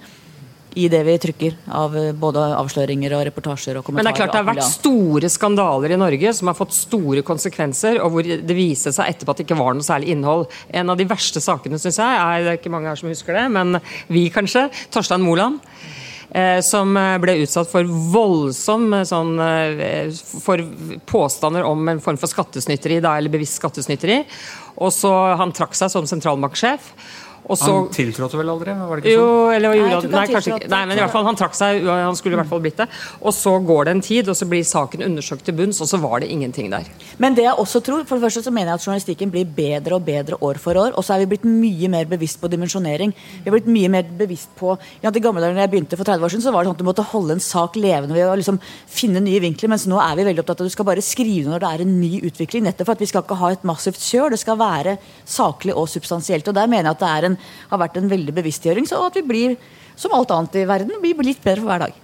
i 0.78 0.88
det 0.88 1.00
vi 1.06 1.16
trykker 1.18 1.56
av 1.74 1.96
eh, 1.96 2.12
både 2.12 2.42
avsløringer 2.58 3.14
og 3.16 3.24
reportasjer 3.26 3.78
og 3.78 3.86
kommentarer. 3.86 4.04
Men 4.04 4.06
det 4.06 4.12
er 4.12 4.20
klart 4.20 4.34
det 4.34 4.42
har 4.42 4.48
vært 4.50 4.68
store 4.68 5.30
skandaler 5.32 5.94
i 5.94 5.98
Norge 5.98 6.34
som 6.36 6.50
har 6.50 6.58
fått 6.58 6.76
store 6.76 7.24
konsekvenser, 7.26 7.98
og 8.04 8.12
hvor 8.12 8.28
det 8.28 8.56
viste 8.56 8.92
seg 8.94 9.10
etterpå 9.10 9.34
at 9.34 9.40
det 9.40 9.48
ikke 9.48 9.58
var 9.58 9.74
noe 9.74 9.86
særlig 9.86 10.12
innhold. 10.14 10.46
En 10.68 10.92
av 10.92 11.00
de 11.00 11.08
verste 11.10 11.42
sakene, 11.42 11.80
syns 11.80 11.98
jeg, 11.98 12.20
er 12.20 12.44
det 12.44 12.52
er 12.52 12.60
ikke 12.60 12.74
mange 12.76 12.92
her 12.92 13.00
som 13.00 13.10
husker 13.10 13.40
det, 13.40 13.48
men 13.56 13.80
vi 14.12 14.28
kanskje, 14.34 14.68
Torstein 14.92 15.24
Moland. 15.24 15.58
Eh, 16.30 16.60
som 16.62 16.94
eh, 16.96 17.16
ble 17.18 17.40
utsatt 17.42 17.70
for 17.70 17.86
voldsom 18.12 18.92
eh, 18.94 19.06
sånn, 19.08 19.32
for 20.44 20.62
påstander 21.10 21.66
om 21.66 21.88
en 21.90 22.02
form 22.02 22.20
for 22.20 22.30
skattesnytteri, 22.30 23.00
da, 23.02 23.16
eller 23.18 23.32
bevisst 23.32 23.58
skattesnytteri. 23.58 24.22
Og 24.80 24.94
så 24.94 25.10
Han 25.40 25.52
trakk 25.56 25.74
seg 25.76 25.90
som 25.92 26.06
sentralbanksjef. 26.06 26.92
Og 27.50 27.58
så 27.58 27.70
Han 27.74 27.88
tiltrådte 27.94 28.38
vel 28.38 28.52
aldri? 28.52 28.74
Var 28.78 29.00
det 29.00 29.04
ikke 29.04 29.14
jo, 29.16 29.26
sånn? 29.26 29.54
eller 29.56 29.76
gjorde 29.78 29.96
han 29.96 30.12
Nei, 30.14 30.24
kanskje 30.30 30.52
ikke. 30.54 30.70
Nei, 30.70 30.82
men 30.86 30.98
i 30.98 31.02
hvert 31.02 31.14
fall 31.14 31.26
han 31.26 31.38
trakk 31.38 31.56
seg. 31.58 31.88
Han 31.90 32.18
skulle 32.18 32.36
i 32.36 32.40
hvert 32.40 32.50
fall 32.52 32.62
blitt 32.62 32.78
det. 32.78 32.86
Og 33.20 33.34
så 33.34 33.56
går 33.70 33.88
det 33.88 33.94
en 33.96 34.02
tid, 34.06 34.30
og 34.30 34.38
så 34.38 34.46
blir 34.50 34.62
saken 34.66 35.02
undersøkt 35.08 35.46
til 35.48 35.56
bunns, 35.58 35.80
og 35.82 35.90
så 35.90 35.98
var 36.02 36.22
det 36.22 36.30
ingenting 36.30 36.70
der. 36.70 36.86
Men 37.18 37.34
det 37.38 37.48
jeg 37.48 37.56
også 37.58 37.82
tror, 37.86 38.04
for 38.06 38.20
det 38.20 38.28
første 38.28 38.44
så 38.46 38.54
mener 38.54 38.72
jeg 38.72 38.80
at 38.80 38.86
journalistikken 38.86 39.34
blir 39.34 39.50
bedre 39.56 39.98
og 39.98 40.06
bedre 40.06 40.38
år 40.46 40.60
for 40.62 40.78
år. 40.78 40.94
Og 40.94 41.06
så 41.06 41.16
er 41.16 41.24
vi 41.24 41.30
blitt 41.34 41.48
mye 41.48 41.90
mer 41.90 42.06
bevisst 42.10 42.40
på 42.40 42.50
dimensjonering. 42.52 43.14
Vi 43.16 43.48
har 43.48 43.56
blitt 43.56 43.70
mye 43.70 43.90
mer 43.92 44.06
bevisst 44.20 44.54
på 44.58 44.76
ja, 45.02 45.10
I 45.10 45.22
gamle 45.22 45.42
dager 45.42 45.58
da 45.58 45.66
jeg 45.66 45.72
begynte 45.74 45.98
for 45.98 46.08
30 46.08 46.26
år 46.26 46.34
siden, 46.34 46.44
så 46.46 46.54
var 46.54 46.62
det 46.62 46.70
sånn 46.70 46.78
at 46.78 46.84
du 46.84 46.88
måtte 46.88 47.06
holde 47.10 47.36
en 47.36 47.44
sak 47.44 47.76
levende 47.80 48.16
ved 48.16 48.28
å 48.28 48.36
liksom 48.38 48.60
finne 48.90 49.22
nye 49.24 49.42
vinkler. 49.42 49.72
Mens 49.72 49.88
nå 49.90 49.98
er 50.02 50.16
vi 50.18 50.28
veldig 50.28 50.44
opptatt 50.44 50.62
av 50.62 50.68
at 50.68 50.72
du 50.72 50.76
skal 50.76 50.88
bare 50.88 51.04
skrive 51.04 51.50
når 51.50 51.64
det 51.64 51.70
er 51.70 51.84
en 51.84 51.96
ny 52.00 52.12
utvikling. 52.30 52.66
Nettopp 52.66 52.90
for 52.90 52.98
at 52.98 53.04
vi 53.04 53.10
skal 53.10 53.26
ikke 53.26 53.40
ha 53.40 53.52
et 53.54 53.66
massivt 53.68 54.00
kjør. 54.04 54.34
Det 54.34 54.40
skal 54.42 54.60
være 54.60 54.96
saklig 55.28 55.76
og 55.76 55.88
substansielt. 55.90 56.48
Og 56.48 56.56
der 56.56 56.70
mener 56.70 56.90
jeg 56.90 56.98
at 56.98 57.04
det 57.04 57.10
er 57.10 57.28
en, 57.30 57.39
har 57.70 57.82
vært 57.82 57.96
en 58.00 58.10
veldig 58.10 58.36
bevisstgjøring. 58.36 58.86
Så 58.88 59.00
at 59.06 59.18
vi 59.18 59.24
blir, 59.26 59.58
som 59.98 60.14
alt 60.16 60.30
annet 60.36 60.62
i 60.62 60.68
verden, 60.68 61.00
blir 61.02 61.26
litt 61.26 61.42
bedre 61.44 61.64
for 61.64 61.72
hver 61.72 61.84
dag. 61.88 61.98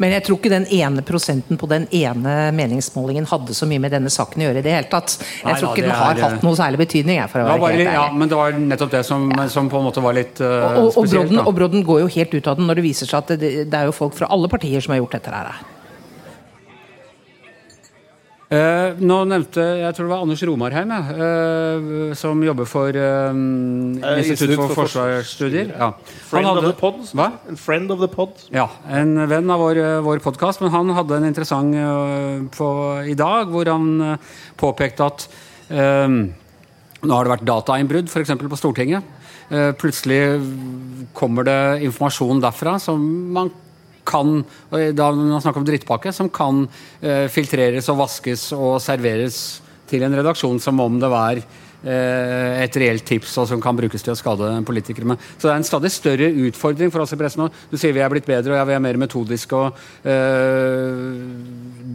Men 0.00 0.12
jeg 0.12 0.22
tror 0.26 0.36
ikke 0.36 0.50
den 0.52 0.66
ene 0.76 1.02
prosenten 1.04 1.58
på 1.60 1.66
den 1.68 1.86
ene 1.96 2.34
meningsmålingen 2.56 3.24
hadde 3.30 3.54
så 3.56 3.66
mye 3.68 3.80
med 3.80 3.94
denne 3.94 4.12
saken 4.12 4.42
å 4.42 4.46
gjøre 4.46 4.60
i 4.60 4.64
det 4.66 4.74
hele 4.76 4.90
tatt. 4.92 5.16
Jeg 5.18 5.46
Nei 5.48 5.54
tror 5.56 5.66
da, 5.66 5.72
ikke 5.72 5.86
den 5.86 5.96
har 5.96 6.12
er- 6.12 6.24
hatt 6.26 6.44
noe 6.44 6.58
særlig 6.58 6.82
betydning. 6.82 7.16
Jeg, 7.16 7.30
for 7.32 7.40
å 7.40 7.46
være 7.48 7.72
helt 7.72 7.80
ærlig. 7.88 7.96
ja, 7.96 8.04
men 8.12 8.28
det 8.28 8.38
var 8.38 8.52
nettopp 8.60 8.92
det 8.92 9.02
som, 9.08 9.26
som 9.48 9.72
på 9.72 9.80
en 9.80 9.88
måte 9.88 10.04
var 10.04 10.16
litt 10.20 10.40
uh, 10.40 10.46
Og, 10.46 10.52
og, 10.52 10.84
og, 10.84 10.92
spesielt. 10.92 11.32
Brodden, 11.32 11.42
og 11.46 11.54
Brodden 11.56 11.84
går 11.88 12.00
jo 12.04 12.12
helt 12.18 12.34
ut 12.36 12.46
av 12.52 12.60
den 12.60 12.68
når 12.68 12.80
det 12.80 12.86
viser 12.90 13.10
seg 13.10 13.18
at 13.24 13.34
det, 13.40 13.52
det 13.72 13.80
er 13.80 13.88
jo 13.88 13.96
folk 13.96 14.14
fra 14.20 14.28
alle 14.30 14.52
partier 14.52 14.84
som 14.84 14.92
har 14.94 15.00
gjort 15.00 15.16
dette 15.16 15.32
her. 15.32 15.52
Eh, 18.50 18.96
nå 18.98 19.16
nevnte 19.30 19.62
jeg 19.78 19.94
tror 19.94 20.08
det 20.08 20.10
var 20.10 20.24
Anders 20.24 20.40
Romarheim, 20.48 20.90
eh, 20.90 22.14
som 22.18 22.40
jobber 22.42 22.66
for 22.66 22.96
eh, 22.98 23.28
Institutt 24.24 24.56
for, 24.58 24.74
forsvarsstudier. 24.80 25.70
Ja. 25.70 25.92
Friend 26.32 26.48
hadde, 26.48 26.72
of 26.72 26.80
pod. 26.80 26.98
Friend 27.60 27.94
of 27.94 28.02
the 28.02 28.10
pod. 28.10 28.34
Ja, 28.50 28.66
en 28.90 29.14
venn 29.30 29.54
av 29.54 29.62
vår, 29.62 29.80
vår 30.02 30.24
podkast. 30.24 30.64
Men 30.64 30.74
han 30.74 30.90
hadde 30.98 31.20
en 31.20 31.28
interessant 31.30 31.78
uh, 31.78 32.42
på, 32.50 32.68
i 33.06 33.14
dag, 33.14 33.54
hvor 33.54 33.70
han 33.70 33.88
uh, 34.02 34.36
påpekte 34.58 35.06
at 35.06 35.28
uh, 35.70 36.10
nå 37.00 37.16
har 37.16 37.24
det 37.24 37.32
vært 37.36 37.48
datainnbrudd, 37.48 38.10
f.eks. 38.10 38.34
på 38.34 38.58
Stortinget. 38.58 39.16
Eh, 39.50 39.72
plutselig 39.74 40.38
kommer 41.16 41.46
det 41.46 41.82
informasjon 41.88 42.42
derfra 42.42 42.76
som 42.78 43.02
man 43.34 43.48
kan 44.10 44.42
da 44.70 45.10
man 45.14 45.40
snakker 45.42 45.62
om 45.62 45.66
drittpakke, 45.68 46.12
som 46.12 46.30
kan 46.32 46.64
eh, 47.00 47.26
filtreres 47.32 47.88
og 47.92 48.00
vaskes 48.02 48.50
og 48.56 48.78
serveres 48.82 49.60
til 49.90 50.04
en 50.06 50.14
redaksjon 50.14 50.60
som 50.62 50.80
om 50.82 50.98
det 51.02 51.10
var 51.10 51.40
et 51.80 52.76
reelt 52.82 53.04
tips 53.06 53.36
og 53.40 53.48
som 53.48 53.62
kan 53.62 53.76
brukes 53.78 54.04
til 54.04 54.12
å 54.12 54.18
skade 54.18 54.50
politikere 54.68 55.08
med. 55.12 55.22
Så 55.36 55.48
det 55.48 55.52
er 55.54 55.60
en 55.60 55.68
stadig 55.68 55.92
større 55.94 56.28
utfordring 56.46 56.92
for 56.92 57.04
oss 57.04 57.14
i 57.14 57.20
pressen 57.20 57.44
nå. 57.44 57.50
Du 57.70 57.78
sier 57.80 57.94
vi 57.96 58.02
er 58.04 58.12
blitt 58.12 58.28
bedre 58.28 58.54
og 58.54 58.60
ja, 58.60 58.66
vi 58.68 58.76
er 58.76 58.84
mer 58.84 58.98
metodiske 59.00 59.56
og 59.56 59.80
eh, 60.04 61.00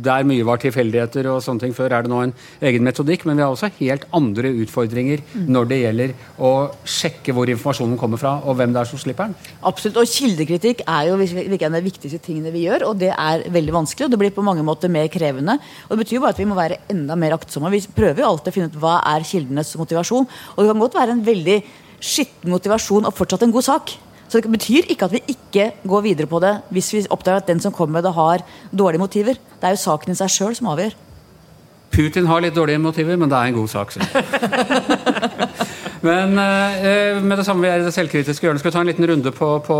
der 0.05 0.25
mye 0.27 0.45
var 0.47 0.61
tilfeldigheter 0.61 1.29
og 1.31 1.41
sånne 1.43 1.65
ting 1.65 1.75
før, 1.75 1.93
er 1.93 2.05
det 2.05 2.11
nå 2.11 2.21
en 2.25 2.33
egen 2.69 2.85
metodikk. 2.85 3.25
Men 3.27 3.39
vi 3.39 3.45
har 3.45 3.53
også 3.53 3.71
helt 3.79 4.07
andre 4.15 4.51
utfordringer 4.63 5.23
når 5.49 5.69
det 5.71 5.79
gjelder 5.81 6.15
å 6.37 6.51
sjekke 6.89 7.35
hvor 7.35 7.49
informasjonen 7.51 7.99
kommer 7.99 8.21
fra, 8.21 8.37
og 8.45 8.57
hvem 8.59 8.73
det 8.75 8.81
er 8.81 8.89
som 8.89 9.01
slipper 9.01 9.29
den. 9.29 9.53
Absolutt, 9.65 9.99
og 10.01 10.11
Kildekritikk 10.15 10.83
er 10.85 11.09
jo 11.09 11.19
virkelig 11.19 11.61
en 11.61 11.73
av 11.73 11.79
de 11.79 11.89
viktigste 11.89 12.21
tingene 12.23 12.53
vi 12.53 12.65
gjør. 12.67 12.87
Og 12.89 12.99
det 13.01 13.11
er 13.13 13.45
veldig 13.53 13.75
vanskelig, 13.75 14.07
og 14.07 14.15
det 14.15 14.21
blir 14.21 14.35
på 14.35 14.45
mange 14.45 14.65
måter 14.65 14.91
mer 14.91 15.09
krevende. 15.11 15.57
Og 15.87 15.95
Det 15.95 16.01
betyr 16.03 16.19
jo 16.19 16.25
bare 16.25 16.37
at 16.37 16.41
vi 16.41 16.49
må 16.49 16.57
være 16.57 16.81
enda 16.93 17.17
mer 17.19 17.37
aktsomme. 17.37 17.73
Vi 17.73 17.83
prøver 17.95 18.23
jo 18.23 18.31
alltid 18.31 18.51
å 18.51 18.55
finne 18.55 18.71
ut 18.71 18.79
hva 18.81 18.97
er 19.13 19.27
kildenes 19.27 19.74
motivasjon. 19.81 20.27
Og 20.55 20.59
det 20.59 20.71
kan 20.71 20.83
godt 20.85 20.97
være 20.99 21.15
en 21.15 21.25
veldig 21.25 21.59
skitten 22.03 22.53
motivasjon 22.53 23.07
og 23.07 23.15
fortsatt 23.15 23.45
en 23.45 23.55
god 23.55 23.67
sak. 23.67 23.95
Så 24.25 24.41
det 24.41 24.51
betyr 24.51 24.89
ikke 24.89 25.05
at 25.05 25.13
vi 25.13 25.21
ikke 25.29 25.71
går 25.85 26.05
videre 26.05 26.29
på 26.29 26.41
det 26.41 26.55
hvis 26.73 26.91
vi 26.95 27.05
oppdager 27.13 27.43
at 27.43 27.49
den 27.49 27.61
som 27.61 27.73
kommer 27.73 27.99
med 27.99 28.07
det, 28.07 28.13
har 28.17 28.45
dårlige 28.73 29.03
motiver. 29.03 29.37
Det 29.37 29.69
er 29.69 29.75
jo 29.75 29.83
saken 29.85 30.15
i 30.15 30.19
seg 30.19 30.33
sjøl 30.33 30.55
som 30.57 30.71
avgjør. 30.73 30.95
Putin 31.95 32.27
har 32.27 32.41
litt 32.43 32.55
dårlige 32.55 32.81
motiver, 32.81 33.15
men 33.15 33.29
det 33.31 33.37
er 33.37 33.51
en 33.51 33.55
god 33.55 33.69
sak. 33.71 33.93
men 36.07 36.35
eh, 36.41 37.21
med 37.23 37.37
det 37.39 37.45
samme 37.47 37.63
vi 37.63 37.69
er 37.71 37.79
i 37.79 37.85
det 37.85 37.93
selvkritiske 37.95 38.43
hjørnet, 38.43 38.59
skal 38.59 38.71
vi 38.71 38.75
ta 38.75 38.83
en 38.83 38.89
liten 38.89 39.07
runde 39.11 39.31
på, 39.35 39.51
på 39.63 39.77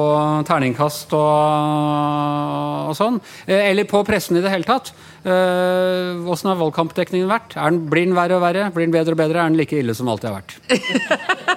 terningkast 0.48 1.12
og, 1.18 2.94
og 2.94 2.96
sånn? 2.96 3.20
Eh, 3.44 3.72
eller 3.74 3.90
på 3.90 4.06
pressen 4.08 4.40
i 4.40 4.46
det 4.46 4.54
hele 4.54 4.68
tatt. 4.70 4.94
Eh, 5.26 6.30
Åssen 6.30 6.52
har 6.52 6.60
valgkampdekningen 6.60 7.30
vært? 7.30 7.56
Er 7.58 7.72
den, 7.74 7.86
blir 7.90 8.06
den 8.06 8.14
verre 8.18 8.38
og 8.38 8.44
verre? 8.44 8.68
Blir 8.76 8.86
den 8.86 8.94
bedre 8.94 9.16
og 9.16 9.22
bedre? 9.24 9.42
Er 9.42 9.50
den 9.50 9.58
like 9.58 9.80
ille 9.80 9.96
som 9.98 10.10
alltid 10.12 10.30
har 10.30 10.36
vært? 10.38 10.54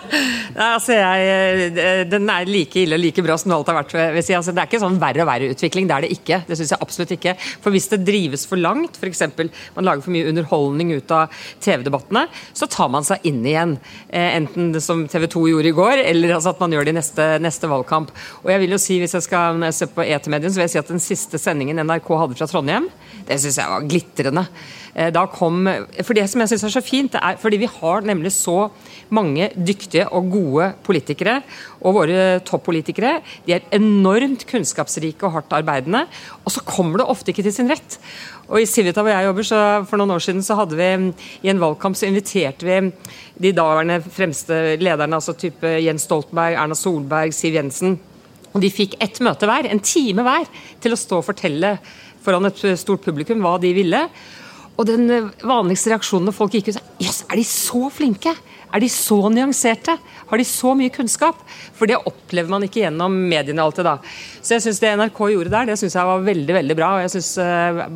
Nei, 0.58 0.68
altså 0.72 0.94
jeg, 0.96 1.66
eh, 1.76 2.02
Den 2.08 2.30
er 2.32 2.48
like 2.48 2.80
ille 2.80 2.96
og 2.96 3.02
like 3.02 3.24
bra 3.26 3.36
som 3.36 3.52
det 3.52 3.58
har 3.68 3.76
vært. 3.82 3.92
si. 4.24 4.32
Altså, 4.32 4.54
det 4.56 4.62
er 4.62 4.70
ikke 4.70 4.80
sånn 4.80 4.96
verre 5.02 5.20
og 5.24 5.28
verre 5.28 5.50
utvikling. 5.52 5.88
Det 5.90 5.96
er 5.98 6.06
det 6.06 6.12
ikke. 6.16 6.38
Det 6.48 6.56
synes 6.56 6.72
jeg 6.72 6.82
absolutt 6.86 7.12
ikke. 7.18 7.34
For 7.60 7.74
hvis 7.74 7.90
det 7.92 8.00
drives 8.08 8.46
for 8.48 8.60
langt, 8.60 8.96
f.eks. 8.96 9.22
man 9.76 9.88
lager 9.90 10.06
for 10.06 10.16
mye 10.16 10.30
underholdning 10.32 10.94
ut 10.96 11.12
av 11.12 11.36
TV-debattene, 11.60 12.24
så 12.56 12.70
tar 12.72 12.88
man 12.94 13.04
seg 13.04 13.28
inn 13.28 13.44
igjen. 13.44 13.76
Eh, 14.08 14.30
enten 14.38 14.72
det 14.72 14.82
som 14.84 15.04
TV 15.12 15.28
2 15.28 15.44
gjorde 15.52 15.72
i 15.74 15.76
går, 15.76 16.04
eller 16.06 16.38
altså 16.38 16.54
at 16.54 16.64
man 16.64 16.72
gjør 16.72 16.88
det 16.88 16.96
i 16.96 17.00
neste, 17.02 17.28
neste 17.44 17.68
valgkamp. 17.68 18.16
Og 18.46 18.52
jeg 18.54 18.64
vil 18.64 18.78
jo 18.78 18.80
si, 18.80 18.96
hvis 19.04 19.18
jeg 19.18 19.28
skal 19.28 19.60
se 19.76 19.90
på 19.92 20.08
etermedien, 20.08 20.56
så 20.56 20.62
vil 20.62 20.70
jeg 20.70 20.76
si 20.78 20.82
at 20.86 20.96
den 20.96 21.04
siste 21.04 21.42
sendingen 21.42 21.84
NRK 21.84 22.10
hadde 22.24 22.40
fra 22.40 22.48
Trondheim, 22.48 22.88
det 23.28 23.36
syns 23.42 23.57
jeg 23.60 23.72
var 23.72 23.88
glitrende. 23.88 24.44
Eh, 24.94 25.10
Da 25.14 25.26
kom, 25.26 25.68
for 26.02 26.14
Det 26.14 26.28
som 26.28 26.40
jeg 26.40 26.48
synes 26.48 26.64
er 26.64 26.80
så 26.80 26.84
fint, 26.84 27.12
det 27.12 27.20
er 27.22 27.36
fordi 27.36 27.58
vi 27.58 27.66
har 27.66 28.00
nemlig 28.02 28.32
så 28.32 28.70
mange 29.10 29.50
dyktige 29.54 30.08
og 30.12 30.30
gode 30.30 30.72
politikere. 30.82 31.42
Og 31.82 31.94
våre 31.94 32.40
toppolitikere 32.40 33.20
de 33.46 33.54
er 33.54 33.68
enormt 33.72 34.46
kunnskapsrike 34.46 35.22
og 35.24 35.32
hardt 35.32 35.52
arbeidende. 35.52 36.06
Og 36.44 36.52
så 36.52 36.64
kommer 36.64 36.98
det 36.98 37.08
ofte 37.08 37.30
ikke 37.32 37.42
til 37.42 37.52
sin 37.52 37.70
rett. 37.70 37.98
Og 38.48 38.60
I 38.62 38.66
Civita 38.66 39.02
hvor 39.02 39.12
jeg 39.12 39.24
jobber, 39.28 39.42
så 39.42 39.86
For 39.88 39.96
noen 39.96 40.10
år 40.10 40.24
siden 40.24 40.42
så 40.42 40.56
hadde 40.56 40.76
vi 40.76 41.14
i 41.42 41.50
en 41.50 41.60
valgkamp 41.60 41.96
så 41.96 42.08
inviterte 42.08 42.64
vi 42.64 42.92
de 43.38 43.52
daværende 43.52 44.02
fremste 44.02 44.76
lederne, 44.80 45.14
altså 45.14 45.36
type 45.36 45.64
Jens 45.64 46.02
Stoltenberg, 46.02 46.54
Erna 46.54 46.74
Solberg, 46.74 47.32
Siv 47.32 47.54
Jensen. 47.54 47.98
Og 48.54 48.62
De 48.64 48.70
fikk 48.72 48.96
ett 49.00 49.20
møte 49.20 49.46
hver, 49.46 49.68
en 49.68 49.80
time 49.84 50.24
hver, 50.24 50.48
til 50.80 50.94
å 50.94 50.98
stå 50.98 51.20
og 51.20 51.26
fortelle 51.28 51.76
foran 52.24 52.48
et 52.48 52.66
stort 52.80 53.04
publikum 53.04 53.42
hva 53.44 53.56
de 53.62 53.72
ville. 53.76 54.02
Og 54.78 54.86
den 54.86 55.08
eh, 55.10 55.32
vanligste 55.42 55.92
reaksjonen 55.92 56.30
når 56.30 56.36
folk 56.36 56.54
gikk 56.54 56.70
ut, 56.70 56.78
sa 56.78 56.84
Jøss, 57.02 57.24
er 57.26 57.40
de 57.40 57.46
så 57.46 57.88
flinke? 57.94 58.34
Er 58.68 58.82
de 58.84 58.90
så 58.92 59.16
nyanserte? 59.32 59.94
Har 60.28 60.40
de 60.40 60.44
så 60.44 60.74
mye 60.76 60.92
kunnskap? 60.92 61.40
For 61.78 61.88
det 61.88 61.98
opplever 61.98 62.52
man 62.52 62.66
ikke 62.66 62.82
gjennom 62.82 63.14
mediene 63.30 63.64
alltid, 63.64 63.88
da. 63.88 63.96
Så 64.42 64.56
jeg 64.56 64.66
syns 64.66 64.82
det 64.82 64.92
NRK 65.00 65.22
gjorde 65.32 65.54
der, 65.54 65.70
det 65.70 65.78
synes 65.80 65.96
jeg 65.96 66.10
var 66.10 66.26
veldig, 66.26 66.54
veldig 66.58 66.76
bra. 66.78 66.90
Og 66.96 67.06
jeg 67.06 67.14
syns 67.16 67.32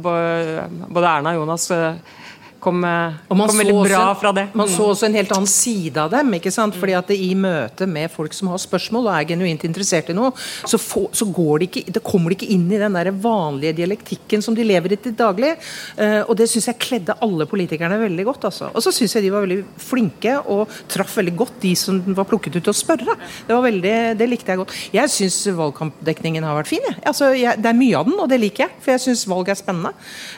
både 0.06 1.12
Erna 1.12 1.34
og 1.34 1.42
Jonas 1.42 1.68
eh, 1.76 2.18
kom, 2.62 2.84
eh, 2.86 3.18
kom 3.28 3.42
veldig 3.42 3.74
bra 3.88 4.00
også- 4.12 4.20
fra 4.20 4.32
det. 4.32 4.46
Man 4.54 4.68
Mm. 4.68 4.76
så 4.76 4.82
også 4.92 5.06
en 5.06 5.14
helt 5.14 5.32
annen 5.32 5.46
side 5.48 5.96
av 5.96 6.10
dem. 6.10 6.32
ikke 6.34 6.52
sant? 6.52 6.74
Fordi 6.74 6.96
at 6.96 7.06
det 7.08 7.18
I 7.18 7.34
møte 7.34 7.86
med 7.88 8.10
folk 8.10 8.32
som 8.32 8.48
har 8.48 8.58
spørsmål 8.58 9.08
og 9.08 9.14
er 9.20 9.24
genuint 9.34 9.64
interessert 9.64 10.10
i 10.10 10.12
noe, 10.12 10.30
så, 10.64 10.78
få, 10.78 11.10
så 11.10 11.26
går 11.26 11.58
det 11.58 11.70
ikke, 11.70 11.92
det 11.92 12.04
kommer 12.04 12.30
de 12.30 12.36
ikke 12.36 12.50
inn 12.50 12.70
i 12.70 12.78
den 12.78 12.92
der 12.92 13.10
vanlige 13.10 13.74
dialektikken 13.74 14.42
som 14.42 14.54
de 14.54 14.62
lever 14.64 14.92
i 14.92 14.96
til 14.96 15.12
daglig. 15.12 15.56
Uh, 15.98 16.22
og 16.28 16.36
det 16.36 16.48
syns 16.48 16.66
jeg 16.66 16.78
kledde 16.78 17.16
alle 17.20 17.46
politikerne 17.46 17.98
veldig 17.98 18.24
godt. 18.24 18.44
altså. 18.44 18.70
Og 18.74 18.82
så 18.82 18.92
syns 18.92 19.14
jeg 19.14 19.22
de 19.24 19.30
var 19.30 19.42
veldig 19.46 19.64
flinke 19.78 20.46
og 20.46 20.68
traff 20.88 21.16
veldig 21.16 21.36
godt 21.36 21.60
de 21.60 21.74
som 21.74 22.00
var 22.14 22.24
plukket 22.24 22.56
ut 22.56 22.64
til 22.64 22.72
å 22.72 22.76
spørre. 22.76 23.16
Det 23.46 23.54
var 23.56 23.62
veldig, 23.62 24.18
det 24.18 24.28
likte 24.28 24.46
jeg 24.52 24.58
godt. 24.58 24.72
Jeg 24.92 25.08
syns 25.08 25.46
valgkampdekningen 25.56 26.42
har 26.44 26.62
vært 26.62 26.68
fin. 26.68 26.80
Jeg. 26.86 26.96
Altså, 27.04 27.32
jeg, 27.36 27.60
det 27.60 27.66
er 27.66 27.78
mye 27.78 27.98
av 27.98 28.04
den, 28.06 28.18
og 28.20 28.28
det 28.28 28.40
liker 28.40 28.66
jeg. 28.66 28.70
For 28.80 28.92
jeg 28.92 29.00
syns 29.00 29.26
valg 29.26 29.48
er 29.48 29.58
spennende. 29.58 29.92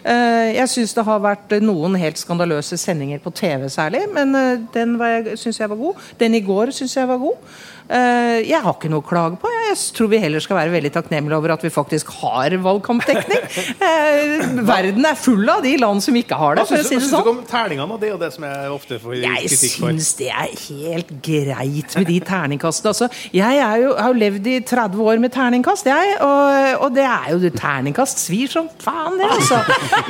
Uh, 0.04 0.54
jeg 0.54 0.68
syns 0.68 0.94
det 0.94 1.04
har 1.04 1.20
vært 1.20 1.60
noen 1.62 1.98
helt 1.98 2.13
skandaløse 2.18 2.76
sendinger 2.76 3.18
på 3.18 3.30
TV 3.30 3.68
særlig, 3.68 4.00
men 4.14 4.34
eh, 4.34 4.60
den 4.74 4.98
syns 5.36 5.60
jeg 5.60 5.70
var 5.70 5.76
god. 5.76 5.94
Den 6.20 6.34
i 6.34 6.40
går 6.40 6.70
syns 6.70 6.96
jeg 6.96 7.08
var 7.08 7.18
god. 7.18 7.36
Eh, 7.84 8.38
jeg 8.48 8.60
har 8.64 8.72
ikke 8.72 8.88
noe 8.88 9.02
å 9.02 9.04
klage 9.04 9.36
på. 9.42 9.50
Jeg 9.68 9.76
tror 9.96 10.08
vi 10.08 10.20
heller 10.22 10.40
skal 10.40 10.56
være 10.56 10.72
veldig 10.72 10.90
takknemlige 10.94 11.36
over 11.36 11.52
at 11.52 11.64
vi 11.66 11.70
faktisk 11.72 12.12
har 12.22 12.56
valgkampdekning. 12.64 13.42
Eh, 13.84 14.44
verden 14.64 15.04
er 15.06 15.16
full 15.18 15.48
av 15.50 15.60
de 15.64 15.74
land 15.80 16.00
som 16.02 16.14
ikke 16.16 16.36
har 16.38 16.56
det, 16.56 16.64
Hva 16.68 16.78
syns 16.80 17.04
du 17.04 17.08
sånn. 17.10 17.26
om 17.28 17.40
terningene? 17.48 17.96
Det 18.00 18.08
er 18.08 18.12
jo 18.14 18.18
det 18.20 18.30
som 18.34 18.44
jeg 18.46 18.70
ofte 18.72 18.98
får 19.02 19.16
kritikk 19.20 19.74
for. 19.80 19.90
Jeg 19.90 19.98
syns 19.98 20.08
det 20.18 20.28
er 20.32 20.54
helt 20.62 21.10
greit 21.24 21.96
med 21.98 22.08
de 22.08 22.16
terningkastene. 22.24 22.92
Altså, 22.94 23.08
jeg 23.34 23.82
jo, 23.82 23.90
har 23.98 24.12
jo 24.14 24.18
levd 24.22 24.48
i 24.50 24.56
30 24.66 25.02
år 25.04 25.20
med 25.22 25.34
terningkast, 25.34 25.88
jeg. 25.90 26.14
Og, 26.24 26.84
og 26.86 26.96
det 26.96 27.04
er 27.08 27.28
jo 27.34 27.40
det 27.44 27.52
terningkast 27.58 28.22
svir 28.24 28.52
som 28.52 28.70
faen, 28.82 29.18
det, 29.20 29.28
altså. 29.36 29.60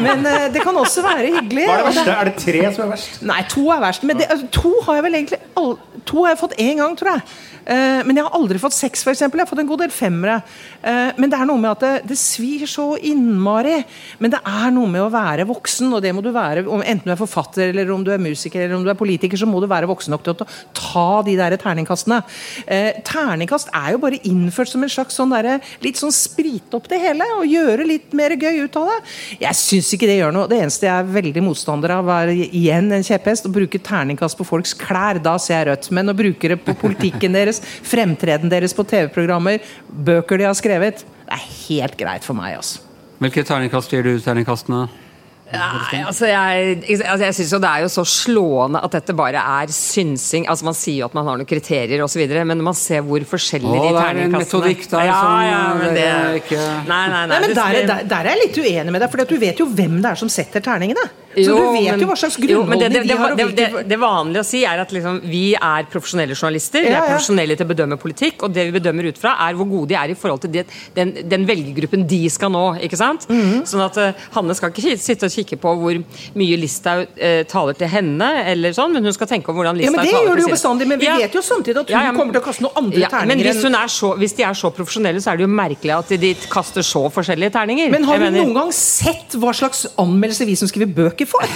Men 0.04 0.24
eh, 0.30 0.46
det 0.54 0.62
kan 0.64 0.78
også 0.80 1.04
være 1.06 1.32
hyggelig. 1.38 1.66
Hva 1.68 1.78
er 1.78 1.82
det 1.82 1.88
det- 1.88 1.96
verste? 1.96 2.18
Er 2.20 2.30
det 2.30 2.36
tre 2.44 2.62
som 2.76 2.86
er 2.86 2.92
verst? 2.94 3.18
Nei, 3.32 3.40
to 3.56 3.66
er 3.74 3.82
verst. 3.88 4.06
Men 4.06 4.22
det, 4.22 4.30
altså, 4.30 4.50
to 4.60 4.74
har 4.86 5.00
jeg 5.00 5.08
vel 5.08 5.20
egentlig 5.22 5.42
all, 5.60 5.74
To 6.04 6.24
har 6.26 6.34
jeg 6.34 6.40
fått 6.42 6.56
én 6.60 6.76
gang, 6.82 6.96
tror 7.00 7.14
jeg. 7.14 7.22
Eh, 7.64 8.00
men 8.04 8.16
jeg 8.16 8.26
har 8.26 8.36
aldri 8.36 8.60
fått 8.60 8.76
seks, 8.76 9.04
f.eks. 9.04 9.22
Jeg 9.24 9.32
har 9.32 9.48
fått 9.48 9.62
en 9.62 9.70
god 9.70 9.84
del 9.84 9.94
femmere. 9.94 10.40
Eh, 10.84 11.10
men 11.16 11.32
det 11.32 11.38
er 11.40 11.48
noe 11.48 11.60
med 11.60 11.72
at 11.72 11.84
det, 11.84 11.92
det 12.10 12.18
svir 12.20 12.66
så 12.68 12.92
innmari. 13.00 13.78
Men 14.20 14.34
det 14.34 14.40
er 14.44 14.74
noe 14.74 14.90
med 14.90 15.04
å 15.04 15.10
være 15.12 15.46
voksen, 15.48 15.92
og 15.96 16.02
det 16.04 16.12
må 16.16 16.24
du 16.24 16.30
være 16.34 16.64
enten 16.64 17.08
du 17.08 17.14
er 17.14 17.20
forfatter, 17.20 17.70
eller 17.72 17.92
om 17.94 18.04
du 18.04 18.12
er 18.12 18.22
musiker 18.22 18.64
eller 18.64 18.76
om 18.76 18.84
du 18.84 18.90
er 18.92 18.98
politiker, 18.98 19.38
så 19.40 19.48
må 19.48 19.62
du 19.62 19.68
være 19.70 19.88
voksen 19.90 20.12
nok 20.14 20.24
til 20.26 20.34
å 20.34 20.48
ta 20.76 21.06
de 21.26 21.36
der 21.38 21.56
terningkastene. 21.60 22.20
Eh, 22.66 23.00
terningkast 23.06 23.72
er 23.74 23.94
jo 23.94 24.02
bare 24.02 24.20
innført 24.28 24.70
som 24.70 24.84
en 24.84 24.92
slags 24.92 25.16
sånn 25.16 25.32
der, 25.32 25.62
litt 25.84 26.00
sånn 26.00 26.12
sprite 26.14 26.76
opp 26.78 26.88
det 26.90 27.00
hele, 27.02 27.26
og 27.38 27.48
gjøre 27.48 27.88
litt 27.88 28.14
mer 28.16 28.36
gøy 28.36 28.64
ut 28.66 28.78
av 28.80 28.90
det. 28.90 28.98
Jeg 29.42 29.58
syns 29.58 29.92
ikke 29.96 30.08
det 30.10 30.18
gjør 30.20 30.34
noe. 30.36 30.50
Det 30.50 30.60
eneste 30.60 30.88
jeg 30.88 30.94
er 30.94 31.12
veldig 31.16 31.44
motstander 31.46 31.96
av, 31.96 32.10
er 32.18 32.34
igjen 32.34 32.92
en 32.94 33.06
kjepphest. 33.06 33.48
Å 33.48 33.54
bruke 33.54 33.80
terningkast 33.84 34.38
på 34.38 34.46
folks 34.48 34.74
klær. 34.78 35.20
Da 35.22 35.36
ser 35.40 35.62
jeg 35.62 35.70
rødt. 35.70 35.90
Men 35.96 36.12
å 36.12 36.16
bruke 36.16 36.50
det 36.50 36.58
på 36.64 36.76
politikken 36.80 37.36
deres, 37.36 37.60
fremtreden 37.86 38.52
deres 38.52 38.74
på 38.76 38.86
TV-programmer, 38.88 39.62
bøker 40.04 40.40
de 40.40 40.48
har 40.48 40.56
skrevet, 40.58 40.73
det 40.82 41.34
er 41.34 41.46
helt 41.68 41.96
greit 42.00 42.24
for 42.24 42.34
meg. 42.34 42.56
altså. 42.56 42.80
Hvilke 43.22 43.44
terningkast 43.46 43.92
gir 43.92 44.02
du 44.02 44.18
terningkastene? 44.20 44.88
Nei, 45.52 45.98
altså 46.08 46.24
jeg, 46.26 46.78
altså 47.04 47.24
jeg 47.26 47.34
synes 47.36 47.50
jo 47.52 47.58
Det 47.60 47.68
er 47.70 47.82
jo 47.84 47.88
så 47.92 48.04
slående 48.08 48.80
at 48.82 48.94
dette 48.96 49.14
bare 49.16 49.42
er 49.60 49.72
synsing. 49.74 50.46
altså 50.48 50.64
Man 50.64 50.76
sier 50.78 51.02
jo 51.02 51.08
at 51.10 51.14
man 51.14 51.26
har 51.28 51.36
noen 51.40 51.48
kriterier 51.48 52.00
osv., 52.04 52.22
men 52.32 52.56
når 52.58 52.64
man 52.70 52.78
ser 52.78 53.04
hvor 53.04 53.20
forskjellige 53.28 53.68
Å, 53.68 53.82
de 53.84 53.90
det 53.90 53.90
er 53.90 53.98
en 53.98 54.32
terningkastene 54.32 54.62
metodikk 54.64 54.88
der 54.94 55.04
ja, 55.10 55.18
som, 55.20 55.42
ja, 55.44 55.60
men 55.82 55.98
det, 55.98 56.06
er 56.14 56.38
ikke- 56.40 56.70
Nei, 56.88 57.02
nei, 57.12 57.26
nei. 57.26 57.26
Nei, 57.34 57.40
men 57.44 57.54
der, 57.60 57.80
der, 57.92 58.08
der 58.14 58.24
er 58.24 58.32
jeg 58.34 58.42
litt 58.46 58.58
uenig 58.64 58.96
med 58.96 59.04
deg, 59.04 59.12
for 59.12 59.24
du 59.34 59.36
vet 59.44 59.60
jo 59.60 59.68
hvem 59.68 60.00
det 60.00 60.10
er 60.14 60.22
som 60.24 60.32
setter 60.32 60.64
terningene. 60.64 61.04
Så 61.34 61.42
Jo, 61.50 61.54
du 61.58 61.72
vet 61.74 61.90
men- 61.90 62.00
jo 62.00 62.06
hva 62.06 62.14
slags 62.16 62.36
jo, 62.38 62.60
men 62.62 62.78
det, 62.78 62.88
grunnholdning 62.88 62.92
det, 62.94 63.08
de 63.10 63.16
har. 63.18 63.34
det, 63.34 63.46
det, 63.58 63.88
det 63.90 63.98
vanlige 63.98 64.42
å 64.44 64.46
si 64.46 64.60
er 64.64 64.78
at 64.84 64.92
liksom, 64.94 65.16
vi 65.26 65.44
er 65.58 65.88
profesjonelle 65.90 66.36
journalister. 66.38 66.80
Vi 66.86 66.92
Ja, 66.94 67.00
er 67.02 67.08
profesjonelle 67.10 67.56
til 67.58 67.66
å 67.66 67.70
bedømme 67.74 67.98
politikk, 67.98 68.44
og 68.46 68.54
det 68.54 68.68
vi 68.70 68.76
bedømmer 68.78 69.08
ut 69.10 69.18
fra, 69.18 69.32
er 69.48 69.56
hvor 69.58 69.66
gode 69.68 69.88
de 69.90 69.96
er 69.98 70.14
i 70.14 70.14
forhold 70.18 70.44
til 70.46 70.52
det, 70.54 70.66
den, 70.94 71.10
den 71.26 71.44
velgergruppen 71.48 72.06
de 72.06 72.20
skal 72.30 72.52
nå. 72.54 72.62
ikke 72.86 72.96
sant? 73.00 73.26
Mhm. 73.28 73.64
Sånn 73.66 73.82
at 73.82 73.98
uh, 73.98 74.12
Hanne 74.36 74.54
skal 74.54 74.70
ikke 74.70 74.94
sitte 75.02 75.26
og 75.26 75.33
kikke 75.34 75.58
på 75.60 75.74
hvor 75.80 76.00
mye 76.38 76.58
Listhaug 76.60 77.06
eh, 77.18 77.42
taler 77.50 77.76
til 77.78 77.88
henne, 77.90 78.28
eller 78.52 78.74
sånn, 78.76 78.92
men 78.94 79.04
hun 79.04 79.12
skal 79.16 79.30
tenke 79.30 79.50
om 79.52 79.56
hvordan 79.58 79.76
Ja, 79.80 79.90
Listhaug 79.90 79.96
men 79.96 80.06
Det 80.06 80.14
gjør 80.28 80.36
du 80.40 80.42
jo 80.46 80.52
bestandig, 80.54 80.86
men 80.90 80.98
vi 81.02 81.06
Ja. 81.10 81.16
vet 81.18 81.34
jo 81.34 81.42
samtidig 81.44 81.80
at 81.84 81.88
hun 81.90 81.94
Ja, 81.96 82.02
ja, 82.06 82.12
men- 82.12 82.20
kommer 82.20 82.32
til 82.38 82.42
å 82.42 82.44
kaste 82.44 82.62
noen 82.64 82.76
andre 82.84 83.00
Ja, 83.00 83.24
men 83.24 83.38
hvis, 83.38 83.62
hun 83.62 83.72
så, 83.88 84.14
hvis 84.18 84.36
de 84.36 84.42
er 84.44 84.54
så 84.54 84.70
profesjonelle, 84.74 85.20
så 85.20 85.32
er 85.32 85.36
det 85.38 85.46
jo 85.46 85.52
merkelig 85.52 85.92
at 85.98 86.08
de, 86.20 86.34
kaster 86.50 86.82
så 86.82 87.10
forskjellige 87.10 87.52
terninger. 87.52 87.90
Men 87.90 88.04
har 88.04 88.18
mener- 88.18 88.40
noen 88.44 88.54
gang 88.54 88.72
sett 88.72 89.32
hva 89.34 89.52
slags 89.54 89.86
anmeldelse 89.98 90.46
vi 90.46 90.54
som 90.56 90.68
skriver 90.68 90.92
bøker 90.94 91.26
får? 91.26 91.44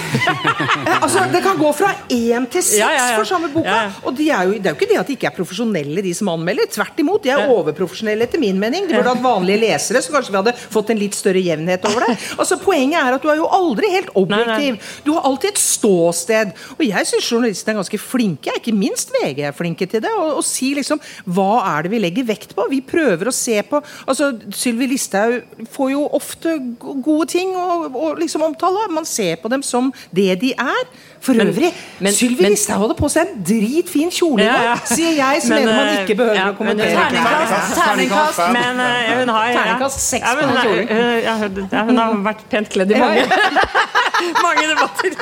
Eh, 0.89 1.01
altså, 1.03 1.25
Det 1.31 1.41
kan 1.43 1.57
gå 1.57 1.69
fra 1.75 1.89
én 2.09 2.45
til 2.49 2.61
seks 2.63 2.77
Ja, 2.79 2.89
ja, 2.91 3.09
ja. 3.11 3.17
for 3.17 3.25
samme 3.25 3.49
boka. 3.53 3.65
Ja, 3.65 3.83
ja. 3.83 3.91
Og 4.05 4.15
de 4.15 4.29
er 4.29 4.45
jo, 4.47 4.51
det 4.59 4.65
er 4.65 4.73
jo 4.73 4.77
ikke 4.79 4.89
det 4.89 4.97
at 4.99 5.07
de 5.07 5.15
ikke 5.15 5.27
er 5.29 5.35
profesjonelle, 5.35 6.01
de 6.03 6.13
som 6.15 6.29
anmelder. 6.31 6.67
Tvert 6.71 6.99
imot, 7.03 7.23
de 7.23 7.29
er 7.33 7.49
overprofesjonelle 7.51 8.23
etter 8.27 8.39
min 8.41 8.59
mening. 8.59 8.87
De 8.87 8.93
burde 8.95 9.11
hatt 9.13 9.21
vanlige 9.23 9.59
lesere, 9.61 10.01
så 10.01 10.13
kanskje 10.13 10.31
vi 10.33 10.39
hadde 10.41 10.53
fått 10.57 10.89
en 10.93 10.99
litt 11.01 11.13
større 11.17 11.41
jevnhet 11.43 11.85
over 11.89 12.07
det. 12.07 12.17
Altså, 12.39 12.57
Poenget 12.59 12.99
er 13.01 13.13
at 13.17 13.21
du 13.21 13.27
har 13.27 13.35
jo 13.39 13.47
aldri 13.69 13.91
helt 13.93 14.09
objektiv. 14.15 14.79
Du 15.05 15.13
har 15.15 15.21
alltid 15.29 15.51
et 15.53 15.61
ståsted. 15.61 16.53
Og 16.77 16.83
jeg 16.87 17.05
syns 17.09 17.29
journalistene 17.31 17.75
er 17.75 17.79
ganske 17.81 17.99
flinke, 18.01 18.55
ikke 18.59 18.73
minst 18.75 19.11
VG 19.15 19.43
er 19.49 19.55
flinke 19.57 19.87
til 19.89 20.01
det. 20.03 20.11
Å 20.19 20.41
si 20.45 20.73
liksom 20.77 20.99
hva 21.29 21.49
er 21.77 21.83
det 21.87 21.91
vi 21.93 21.99
legger 22.03 22.27
vekt 22.29 22.55
på? 22.57 22.67
Vi 22.69 22.81
prøver 22.81 23.29
å 23.29 23.35
se 23.35 23.61
på 23.69 23.81
altså 24.07 24.31
Sylvi 24.55 24.87
Listhaug 24.91 25.41
får 25.73 25.91
jo 25.93 26.05
ofte 26.17 26.57
gode 26.79 27.27
ting 27.31 27.53
å 27.55 27.89
å 27.89 28.13
liksom 28.19 28.43
omtale. 28.45 28.87
Man 28.91 29.05
ser 29.05 29.35
på 29.41 29.49
dem 29.51 29.61
som 29.65 29.91
det 30.15 30.35
de 30.41 30.53
er. 30.57 30.83
For 31.21 31.33
Men- 31.35 31.49
øvrig, 31.51 31.73
men- 31.99 32.13
Sylvi 32.15 32.45
Listhaug 32.47 32.79
hadde 32.85 32.95
på 32.95 33.09
seg 33.11 33.27
en 33.27 33.43
dritfin 33.43 34.09
kjole 34.09 34.39
i 34.39 34.45
Ja, 34.45 34.61
ja. 34.63 34.75
sier 34.87 35.15
jeg, 35.17 35.41
som 35.43 35.49
mener 35.57 35.75
man 35.75 35.87
eh, 35.87 36.05
ikke 36.05 36.15
behøver 36.15 36.35
ja, 36.39 36.45
å 36.53 36.55
kommentere. 36.55 36.95
men- 36.95 37.11
Terningkast, 37.11 37.75
terningkast. 37.75 38.39
Men 38.53 38.79
eh, 38.79 39.19
hun 39.19 39.27
har 39.35 39.49
ja. 39.49 39.57
Terningkast 39.59 39.99
seks 39.99 40.23
ja, 40.23 40.35
på 40.35 40.39
den 40.39 40.57
er- 40.57 40.63
hun, 40.63 41.67
ja, 41.71 41.83
hun- 41.83 41.97
har 41.97 42.13
vært 42.29 42.45
pent 42.49 42.69
kledd 42.69 42.91
i 42.91 42.95
Ja, 42.95 42.99
mange, 43.03 43.17
ja. 43.19 43.27
mange 44.45 44.65
debatter. 44.69 45.15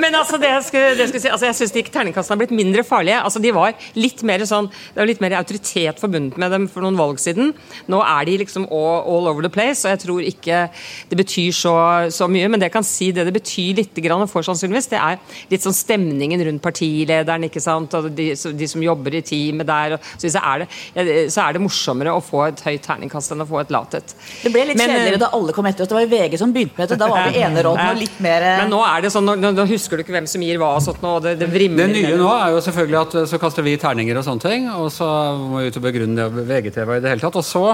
Men 0.00 0.16
altså, 0.18 0.38
det 0.40 0.50
jeg 0.50 0.66
skulle, 0.68 0.92
det 0.96 1.04
jeg 1.04 1.12
skulle 1.12 1.24
si, 1.24 1.32
altså, 1.32 1.48
jeg 1.48 1.58
syns 1.58 1.74
de 1.74 1.84
terningkastene 1.88 2.36
har 2.36 2.42
blitt 2.42 2.54
mindre 2.56 2.84
farlige. 2.86 3.20
Altså, 3.20 3.42
de 3.42 3.52
var 3.54 3.74
litt 3.98 4.24
mer 4.26 4.44
sånn, 4.48 4.70
Det 4.70 5.02
var 5.02 5.10
litt 5.10 5.22
mer 5.22 5.36
autoritet 5.38 6.00
forbundet 6.02 6.38
med 6.40 6.52
dem 6.54 6.66
for 6.70 6.84
noen 6.84 6.98
valg 6.98 7.20
siden. 7.22 7.52
Nå 7.90 8.00
er 8.04 8.28
de 8.28 8.38
liksom 8.44 8.66
all, 8.70 9.02
all 9.04 9.30
over 9.32 9.46
the 9.46 9.52
place, 9.52 9.84
og 9.84 9.94
jeg 9.94 10.02
tror 10.04 10.26
ikke 10.26 10.62
det 11.10 11.20
betyr 11.20 11.54
så, 11.56 11.74
så 12.14 12.28
mye. 12.30 12.48
Men 12.50 12.62
det 12.62 12.70
jeg 12.70 12.76
kan 12.78 12.86
si 12.86 13.10
det 13.16 13.26
det 13.28 13.36
betyr 13.36 13.80
litt 13.82 14.02
grann 14.04 14.26
for, 14.30 14.46
sannsynligvis, 14.46 14.90
det 14.92 15.00
er 15.00 15.20
litt 15.52 15.64
sånn 15.64 15.76
stemningen 15.76 16.44
rundt 16.48 16.64
partilederen, 16.64 17.48
ikke 17.48 17.62
sant, 17.62 17.94
og 17.98 18.10
de, 18.16 18.32
de 18.34 18.70
som 18.70 18.84
jobber 18.84 19.18
i 19.18 19.24
teamet 19.26 19.68
der. 19.68 19.96
Og, 19.96 20.10
så, 20.20 20.32
er 20.40 20.64
det, 20.64 21.18
så 21.32 21.44
er 21.46 21.56
det 21.56 21.64
morsommere 21.64 22.14
å 22.14 22.24
få 22.24 22.46
et 22.48 22.64
høyt 22.66 22.84
terningkast 22.86 23.34
enn 23.34 23.44
å 23.44 23.48
få 23.48 23.62
et 23.62 23.72
lavt 23.74 23.98
et. 23.98 24.14
Det 24.44 24.52
ble 24.54 24.66
litt 24.70 24.80
Men, 24.80 24.90
eh, 24.90 24.96
kjedeligere 24.96 25.24
da 25.24 25.30
alle 25.36 25.54
kom 25.56 25.68
etter 25.70 25.84
oss. 25.84 25.90
Det 25.90 25.98
var 25.98 26.06
jo 26.06 26.12
VG 26.12 26.38
som 26.40 26.54
begynte 26.54 26.78
med 26.80 26.92
det. 26.92 27.00
Da 27.00 27.10
var 27.10 27.30
vi 27.30 27.40
enerådende 27.70 27.94
og 27.94 28.02
litt 28.02 28.18
mer 28.24 28.46
eh, 28.46 28.58
Men 28.62 28.72
nå 28.74 28.80
er 28.86 29.04
det 29.04 29.12
sånn, 29.14 29.30
nå, 29.30 29.52
nå, 29.56 29.66
husker 29.70 29.98
du 29.98 30.04
ikke 30.04 30.16
hvem 30.16 30.28
som 30.30 30.44
gir 30.44 30.60
hva 30.60 30.74
og 30.76 30.84
sånt 30.84 31.00
nå, 31.04 31.16
og 31.18 31.24
det, 31.26 31.36
det 31.40 31.48
vrimler. 31.52 31.90
Det 31.90 32.04
nye 32.04 32.20
nå 32.20 32.30
er 32.34 32.54
jo 32.54 32.62
selvfølgelig 32.66 33.00
at 33.00 33.16
så 33.32 33.40
kaster 33.42 33.66
vi 33.66 33.78
terninger 33.80 34.20
og 34.20 34.26
sånne 34.26 34.44
ting, 34.44 34.68
og 34.74 34.90
så 34.94 35.08
må 35.40 35.62
vi 35.62 35.70
ut 35.70 35.80
og 35.80 35.86
begrunne 35.88 36.28
det 36.36 36.46
VGTV 36.50 36.96
i 36.96 37.02
det 37.04 37.14
hele 37.14 37.24
tatt. 37.24 37.40
Og 37.40 37.46
så 37.46 37.64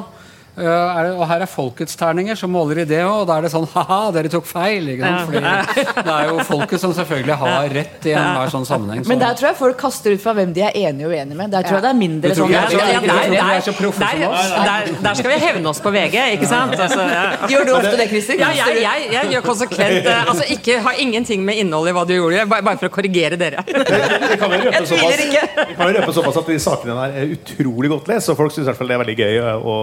det, 0.56 1.12
og 1.12 1.24
her 1.28 1.42
er 1.44 1.50
folkets 1.50 1.96
terninger, 2.00 2.36
som 2.38 2.50
måler 2.54 2.82
i 2.82 2.86
det 2.88 3.02
òg, 3.04 3.22
og 3.22 3.26
da 3.28 3.36
er 3.38 3.44
det 3.46 3.50
sånn 3.52 3.66
ha-ha, 3.74 3.98
dere 4.14 4.30
tok 4.32 4.46
feil. 4.48 4.88
Ikke 4.94 5.04
sant? 5.04 5.26
Fordi 5.28 5.40
det 6.06 6.14
er 6.16 6.30
jo 6.30 6.46
folket 6.48 6.80
som 6.80 6.94
selvfølgelig 6.96 7.36
har 7.42 7.68
rett 7.76 8.08
i 8.08 8.14
enhver 8.16 8.52
sånn 8.54 8.64
sammenheng. 8.68 9.04
Så. 9.04 9.10
Men 9.12 9.20
der 9.20 9.36
tror 9.36 9.50
jeg 9.50 9.58
folk 9.60 9.76
kaster 9.80 10.16
ut 10.16 10.22
fra 10.22 10.32
hvem 10.38 10.54
de 10.56 10.64
er 10.64 10.78
enige 10.86 11.10
og 11.10 11.12
uenige 11.12 11.36
med. 11.36 11.52
Der 11.52 11.66
tror 11.66 11.76
jeg 11.78 11.84
det 11.86 11.92
er 11.92 11.98
mindre 12.00 12.34
sånn 12.38 12.54
der- 12.54 12.70
er 15.10 15.18
skal 15.20 15.30
vi 15.30 15.38
hevne 15.44 15.68
oss 15.68 15.80
på 15.84 15.92
VG, 15.92 16.16
ikke 16.36 16.48
sant? 16.48 16.74
Altså, 16.76 17.04
ja. 17.04 17.24
Gjør 17.52 17.68
du 17.68 17.72
ofte 17.76 17.94
det, 18.00 18.08
Kristin? 18.10 18.40
Ja, 18.40 18.50
jeg, 18.56 18.80
jeg, 18.82 19.06
jeg 19.12 19.30
gjør 19.34 19.44
konsekvent 19.46 20.06
eh, 20.08 20.30
Altså 20.30 20.46
ikke 20.56 20.78
har 20.84 21.00
ingenting 21.02 21.44
med 21.46 21.60
innholdet 21.62 21.92
i 21.92 21.96
hva 21.96 22.04
du 22.08 22.14
gjorde, 22.16 22.46
bare, 22.50 22.64
bare 22.66 22.80
for 22.80 22.88
å 22.90 22.94
korrigere 22.96 23.38
dere. 23.40 23.64
Vi 23.66 24.38
kan 24.40 24.52
jo 24.56 25.92
røpe 26.00 26.12
såpass, 26.16 26.40
at 26.40 26.50
de 26.50 26.58
sakene 26.62 26.96
der 26.96 27.20
er 27.22 27.34
utrolig 27.36 27.90
godt 27.92 28.10
lest, 28.10 28.30
og 28.32 28.38
folk 28.40 28.54
syns 28.54 28.68
det 28.70 28.76
er 28.76 29.02
veldig 29.02 29.16
gøy 29.18 29.40
å, 29.56 29.76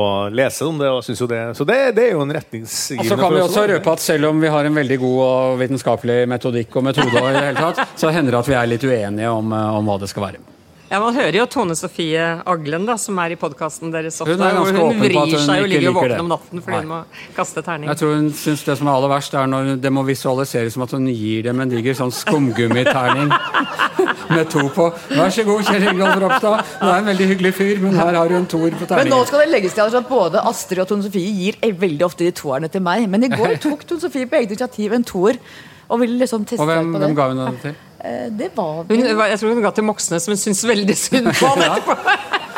å 0.00 0.10
lese 0.32 0.66
om 0.66 0.80
det. 0.80 0.90
Og 0.92 1.04
synes 1.06 1.22
jo 1.22 1.28
det 1.30 1.42
så 1.58 1.66
det, 1.68 1.78
det 1.96 2.08
er 2.08 2.16
jo 2.16 2.24
en 2.24 2.32
Og 2.32 2.38
retningsgivende 2.38 3.08
så 3.10 3.20
kan 3.20 3.34
vi 3.34 3.44
også 3.44 3.66
røpe 3.72 3.94
at 3.96 4.04
selv 4.04 4.30
om 4.30 4.42
vi 4.42 4.52
har 4.52 4.68
en 4.68 4.82
veldig 4.82 5.00
god 5.04 5.22
og 5.28 5.62
vitenskapelig 5.62 6.18
metodikk 6.30 6.76
og 6.76 6.90
metode, 6.90 7.14
og 7.22 7.30
i 7.30 7.38
det 7.38 7.46
hele 7.50 7.70
tatt, 7.70 7.96
så 7.98 8.12
hender 8.14 8.36
det 8.36 8.44
at 8.44 8.52
vi 8.52 8.60
er 8.60 8.70
litt 8.74 8.86
uenige 8.86 9.32
om, 9.32 9.56
øh, 9.56 9.80
om 9.80 9.90
hva 9.90 9.98
det 10.02 10.10
skal 10.12 10.28
være. 10.28 10.55
Ja, 10.86 11.00
Man 11.02 11.16
hører 11.16 11.34
jo 11.34 11.44
Tone 11.50 11.74
Sofie 11.74 12.22
Aglen, 12.46 12.84
da, 12.86 12.94
som 13.00 13.16
er 13.18 13.32
i 13.34 13.36
podkasten 13.40 13.90
deres 13.90 14.20
ofte. 14.22 14.36
Hun 14.36 14.42
er 14.46 14.54
hun 14.54 14.76
åpen 14.84 15.00
på 15.00 15.06
at 15.08 15.08
vrir 15.10 15.32
hun 15.34 15.42
seg 15.42 15.62
og 15.64 15.70
ligger 15.72 15.88
og 15.90 15.96
våken 15.96 16.12
det. 16.12 16.18
om 16.22 16.28
natten 16.30 16.62
fordi 16.62 16.78
hun 16.78 16.90
må 16.92 16.98
kaste 17.34 17.64
terning. 17.66 17.90
Jeg 17.90 17.98
tror 18.02 18.12
hun 18.14 18.28
syns 18.38 18.62
det 18.68 18.76
som 18.78 18.86
er 18.86 18.92
aller 18.92 19.10
verst, 19.10 19.34
er 19.34 19.50
når 19.50 19.70
det 19.82 19.90
må 19.96 20.04
visualiseres 20.06 20.76
som 20.76 20.84
at 20.86 20.94
hun 20.94 21.08
gir 21.10 21.42
dem 21.48 21.64
en 21.64 21.72
diger 21.72 21.98
sånn 21.98 22.14
skumgummiterning 22.14 23.34
med 24.36 24.52
to 24.52 24.62
på. 24.76 24.86
Vær 25.10 25.34
så 25.34 25.46
god, 25.48 25.66
Kjell 25.66 25.88
Ingolf 25.90 26.20
Ropstad. 26.22 26.70
Du 26.78 26.86
er 26.86 27.00
en 27.00 27.10
veldig 27.10 27.28
hyggelig 27.32 27.52
fyr, 27.58 27.82
men 27.82 27.98
her 27.98 28.20
har 28.20 28.30
du 28.30 28.36
en 28.38 28.46
toer 28.54 28.70
på 28.78 28.86
terningen. 28.86 29.10
Men 29.10 29.14
nå 29.16 29.20
skal 29.26 29.42
det 29.42 29.48
legges 29.56 29.74
til 29.74 29.98
at 29.98 30.08
både 30.12 30.44
Astrid 30.52 30.84
og 30.84 30.90
Tone 30.92 31.08
Sofie 31.08 31.34
gir 31.40 31.58
eh, 31.66 31.74
veldig 31.74 32.06
ofte 32.06 32.28
de 32.28 32.30
toerne 32.44 32.70
til 32.70 32.86
meg. 32.86 33.08
Men 33.10 33.26
i 33.26 33.32
går 33.34 33.58
tok 33.66 33.82
Tone 33.90 34.06
Sofie 34.06 34.30
på 34.30 34.38
eget 34.38 34.54
initiativ 34.54 34.94
en 34.94 35.08
toer. 35.10 35.42
Og 35.90 36.00
ville 36.02 36.18
liksom 36.18 36.46
teste 36.46 36.62
Og 36.62 36.70
hvem, 36.70 36.94
på 36.94 37.02
hvem 37.02 37.18
ga 37.18 37.28
hun 37.30 37.42
den 37.42 37.60
til? 37.62 37.76
Eh, 38.06 38.26
Det 38.38 38.50
var 38.56 38.84
Hun, 38.88 39.04
jeg 39.04 39.38
tror 39.40 39.54
hun 39.54 39.62
ga 39.64 39.72
til 39.74 39.86
Moxnes, 39.88 40.28
men 40.30 40.38
syntes 40.40 40.64
veldig 40.68 40.96
synd 40.96 41.30
på 41.34 41.52
han 41.54 41.64
etterpå. 41.66 41.96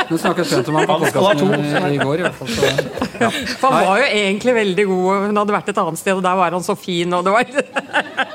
Hun 0.08 0.16
snakket 0.22 0.48
pent 0.48 0.68
om 0.70 0.76
ham 0.78 0.86
på 0.88 0.94
podkasten 1.02 1.92
i 1.92 1.98
går. 2.00 2.20
i 2.20 2.24
hvert 2.24 2.36
fall. 2.38 2.48
Så. 2.48 3.30
For 3.60 3.74
han 3.74 3.84
var 3.90 3.98
jo 4.00 4.06
egentlig 4.08 4.54
veldig 4.56 4.86
god, 4.88 5.26
hun 5.26 5.40
hadde 5.42 5.52
vært 5.58 5.68
et 5.72 5.80
annet 5.82 6.00
sted, 6.00 6.14
og 6.16 6.22
der 6.24 6.38
var 6.38 6.54
han 6.56 6.64
så 6.64 6.76
fin, 6.78 7.12
og 7.12 7.26
det 7.26 7.34
var 7.34 7.44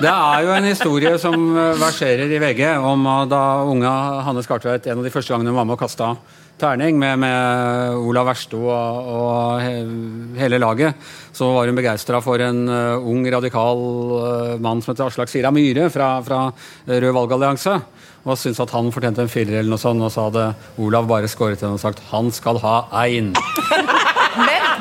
Det 0.03 0.11
er 0.11 0.43
jo 0.45 0.51
en 0.53 0.67
historie 0.69 1.15
som 1.21 1.57
eh, 1.57 1.73
verserer 1.81 2.29
i 2.29 2.39
VG 2.43 2.61
om 2.77 3.07
eh, 3.09 3.25
da 3.31 3.41
unge 3.65 3.93
Hanne 4.27 4.43
Skartveit 4.45 4.85
en 4.91 5.01
av 5.01 5.07
de 5.07 5.13
første 5.13 5.33
gangene 5.33 5.49
hun 5.53 5.57
var 5.61 5.65
med 5.69 5.77
og 5.77 5.81
kasta 5.85 6.13
terning 6.61 6.99
med, 6.99 7.19
med 7.23 7.97
Olav 7.97 8.27
Versto 8.29 8.61
og, 8.67 9.09
og 9.13 10.37
hele 10.39 10.59
laget, 10.61 10.95
så 11.33 11.49
var 11.55 11.69
hun 11.69 11.79
begeistra 11.79 12.21
for 12.23 12.41
en 12.43 12.63
eh, 12.69 13.09
ung, 13.09 13.25
radikal 13.33 13.83
eh, 14.19 14.55
mann 14.63 14.83
som 14.83 14.93
heter 14.93 15.07
Aslak 15.09 15.31
Sira 15.31 15.51
Myhre 15.53 15.89
fra, 15.93 16.15
fra 16.25 16.45
Rød 16.87 17.11
valgallianse. 17.17 17.79
Og 18.23 18.39
syntes 18.39 18.61
at 18.63 18.71
han 18.71 18.93
fortjente 18.95 19.25
en 19.25 19.31
firer, 19.31 19.59
eller 19.59 19.73
noe 19.73 19.81
sånt, 19.81 19.99
og 19.99 20.13
så 20.13 20.29
hadde 20.29 20.45
Olav 20.79 21.09
bare 21.09 21.27
skåret 21.27 21.59
igjen 21.59 21.75
og 21.75 21.83
sagt 21.83 21.99
'han 22.11 22.31
skal 22.31 22.61
ha 22.63 22.87
ein'. 23.03 23.35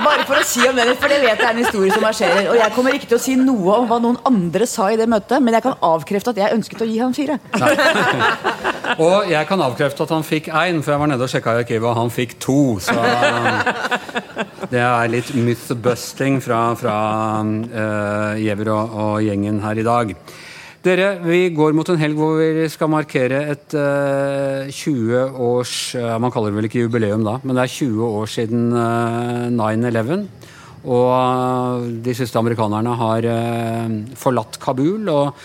Bare 0.01 0.25
for 0.29 0.41
å 0.41 0.45
si 0.47 0.65
om 0.69 0.79
den, 0.79 0.93
for 0.99 1.13
det 1.13 1.21
vet 1.23 1.41
jeg 1.41 1.47
er 1.47 1.53
en 1.53 1.61
historie 1.61 1.93
som 1.93 2.05
verserer. 2.05 2.49
Og 2.53 2.59
jeg 2.59 2.75
kommer 2.77 2.97
ikke 2.97 3.11
til 3.11 3.19
å 3.19 3.23
si 3.23 3.35
noe 3.39 3.79
om 3.83 3.89
hva 3.91 3.99
noen 4.03 4.19
andre 4.29 4.69
sa 4.71 4.89
i 4.93 4.99
det 5.01 5.09
møtet, 5.11 5.43
men 5.45 5.57
jeg 5.57 5.67
kan 5.67 5.77
avkrefte 5.85 6.33
at 6.33 6.41
jeg 6.43 6.57
ønsket 6.59 6.85
å 6.85 6.89
gi 6.89 7.01
han 7.03 7.17
fire. 7.17 7.39
Og 9.01 9.31
jeg 9.31 9.49
kan 9.49 9.63
avkrefte 9.65 10.05
at 10.05 10.11
han 10.13 10.25
fikk 10.27 10.51
én, 10.53 10.83
for 10.85 10.93
jeg 10.93 11.01
var 11.01 11.09
nede 11.13 11.25
og 11.25 11.31
sjekka 11.33 11.55
i 11.57 11.63
arkivet, 11.63 11.89
og 11.89 11.97
han 11.97 12.13
fikk 12.13 12.35
to. 12.43 12.61
Så 12.83 12.93
um, 12.93 13.61
det 14.73 14.83
er 14.83 15.13
litt 15.13 15.33
myth-busting 15.37 16.41
fra, 16.45 16.63
fra 16.79 16.97
uh, 17.41 18.65
og, 18.67 18.73
og 18.73 19.15
gjengen 19.25 19.63
her 19.65 19.81
i 19.81 19.87
dag. 19.87 20.17
Dere, 20.83 21.13
vi 21.23 21.53
går 21.55 21.77
mot 21.79 21.87
en 21.93 22.01
helg 22.01 22.19
hvor 22.19 22.41
vi 22.43 22.67
skal 22.71 22.91
markere 22.91 23.39
et 23.53 23.75
uh, 23.79 24.67
20 24.67 25.37
års 25.39 25.75
uh, 25.95 26.17
Man 26.19 26.33
kaller 26.35 26.51
det 26.51 26.59
vel 26.59 26.67
ikke 26.67 26.81
jubileum 26.83 27.23
da, 27.23 27.37
men 27.45 27.55
det 27.55 27.63
er 27.69 27.75
20 27.77 28.03
år 28.09 28.33
siden 28.33 28.65
uh, 28.75 29.47
9-11. 29.55 30.25
Og 30.83 31.85
de 32.03 32.15
siste 32.19 32.41
amerikanerne 32.41 32.97
har 32.99 33.29
forlatt 34.19 34.59
Kabul. 34.59 35.07
og 35.07 35.37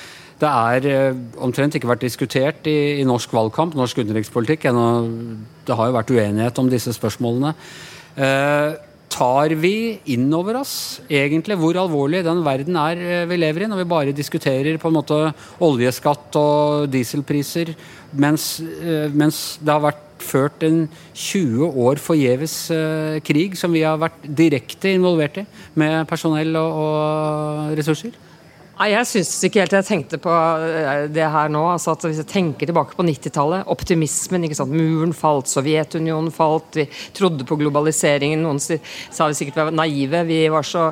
det 0.41 0.49
er 0.49 1.13
omtrent 1.37 1.77
ikke 1.77 1.91
vært 1.91 2.01
diskutert 2.01 2.65
i, 2.65 2.97
i 2.97 3.05
norsk 3.05 3.29
valgkamp, 3.37 3.77
norsk 3.77 4.01
utenrikspolitikk. 4.01 4.65
Det 4.65 5.77
har 5.77 5.91
jo 5.91 5.93
vært 5.93 6.13
uenighet 6.13 6.57
om 6.57 6.73
disse 6.73 6.93
spørsmålene. 6.97 7.53
Eh, 8.17 8.73
tar 9.17 9.53
vi 9.57 9.97
inn 10.13 10.27
over 10.35 10.59
oss 10.61 10.73
egentlig 11.09 11.57
hvor 11.57 11.77
alvorlig 11.81 12.23
den 12.25 12.43
verden 12.45 12.77
er 12.79 12.99
eh, 13.01 13.23
vi 13.29 13.39
lever 13.39 13.65
i, 13.65 13.69
når 13.71 13.81
vi 13.81 13.89
bare 13.89 14.15
diskuterer 14.15 14.77
på 14.81 14.91
en 14.91 14.97
måte 14.99 15.17
oljeskatt 15.63 16.37
og 16.37 16.89
dieselpriser, 16.93 17.73
mens, 18.13 18.57
eh, 18.61 19.07
mens 19.09 19.57
det 19.61 19.73
har 19.73 19.85
vært 19.87 20.03
ført 20.21 20.63
en 20.65 20.85
20 21.13 21.77
år 21.77 21.99
forgjeves 22.01 22.55
uh, 22.73 23.19
krig 23.21 23.53
som 23.59 23.69
vi 23.69 23.83
har 23.85 23.99
vært 24.01 24.23
direkte 24.25 24.89
involvert 24.97 25.37
i, 25.43 25.43
med 25.77 26.07
personell 26.09 26.57
og, 26.57 26.79
og 26.81 27.75
ressurser? 27.77 28.15
Nei, 28.77 28.91
Jeg 28.93 29.07
syns 29.09 29.31
ikke 29.47 29.63
helt 29.63 29.73
jeg 29.73 29.85
tenkte 29.87 30.19
på 30.21 30.29
eh, 30.29 31.07
det 31.09 31.25
her 31.33 31.49
nå. 31.49 31.63
altså 31.71 31.95
at 31.95 32.03
Hvis 32.05 32.19
jeg 32.21 32.29
tenker 32.29 32.69
tilbake 32.69 32.93
på 32.93 33.05
90-tallet, 33.07 33.65
optimismen. 33.73 34.45
ikke 34.45 34.59
sant, 34.59 34.75
Muren 34.75 35.15
falt, 35.17 35.49
Sovjetunionen 35.49 36.29
falt, 36.33 36.77
vi 36.77 36.85
trodde 37.17 37.47
på 37.47 37.57
globaliseringen. 37.57 38.43
Noen 38.45 38.61
sa 38.61 39.29
vi 39.31 39.37
sikkert 39.39 39.57
var 39.57 39.73
naive. 39.73 40.21
Vi 40.29 40.43
var 40.53 40.67
så, 40.67 40.91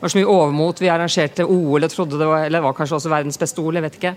var 0.00 0.12
så 0.12 0.20
mye 0.20 0.30
overmot. 0.32 0.80
Vi 0.80 0.88
arrangerte 0.92 1.44
OL 1.44 1.84
og 1.84 1.92
trodde 1.92 2.22
det 2.22 2.30
var 2.30 2.46
eller 2.46 2.62
det 2.62 2.68
var 2.70 2.78
kanskje 2.78 2.98
også 3.02 3.12
verdens 3.12 3.40
beste 3.42 3.60
OL, 3.60 3.76
jeg 3.76 3.84
vet 3.84 4.00
ikke. 4.00 4.14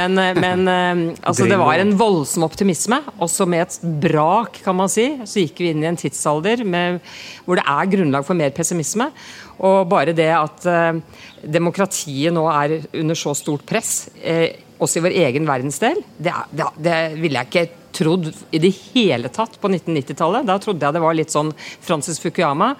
Men, 0.00 0.16
eh, 0.16 0.32
men 0.40 0.64
eh, 0.72 1.04
altså, 1.28 1.50
det 1.52 1.60
var 1.60 1.76
en 1.76 1.92
voldsom 2.00 2.48
optimisme. 2.48 3.02
Også 3.20 3.44
med 3.44 3.66
et 3.66 3.80
brak, 4.08 4.62
kan 4.64 4.80
man 4.80 4.88
si, 4.92 5.10
så 5.28 5.44
gikk 5.44 5.60
vi 5.60 5.74
inn 5.74 5.84
i 5.84 5.92
en 5.92 6.00
tidsalder 6.00 6.64
med, 6.64 7.02
hvor 7.44 7.60
det 7.60 7.68
er 7.68 7.96
grunnlag 7.98 8.24
for 8.24 8.38
mer 8.38 8.56
pessimisme. 8.56 9.12
Og 9.60 9.84
bare 9.90 10.14
det 10.16 10.30
at 10.32 10.66
eh, 10.70 11.00
demokratiet 11.44 12.34
nå 12.34 12.46
er 12.50 12.78
under 13.02 13.18
så 13.18 13.34
stort 13.36 13.66
press, 13.68 14.08
eh, 14.22 14.56
også 14.82 14.98
i 14.98 15.04
vår 15.04 15.14
egen 15.28 15.46
verdensdel, 15.46 16.00
det, 16.18 16.32
det, 16.50 16.66
det 16.82 16.98
ville 17.20 17.38
jeg 17.38 17.50
ikke 17.50 17.81
trodd 17.94 18.28
i 18.50 18.60
det 18.62 18.70
hele 18.92 19.30
tatt 19.32 19.58
på 19.60 19.70
1990-tallet. 19.70 20.46
Da 20.48 20.58
trodde 20.62 20.86
jeg 20.86 20.96
det 20.96 21.02
var 21.04 21.16
litt 21.16 21.34
sånn 21.34 21.52
Francis 21.56 22.20
Fukuyama. 22.22 22.72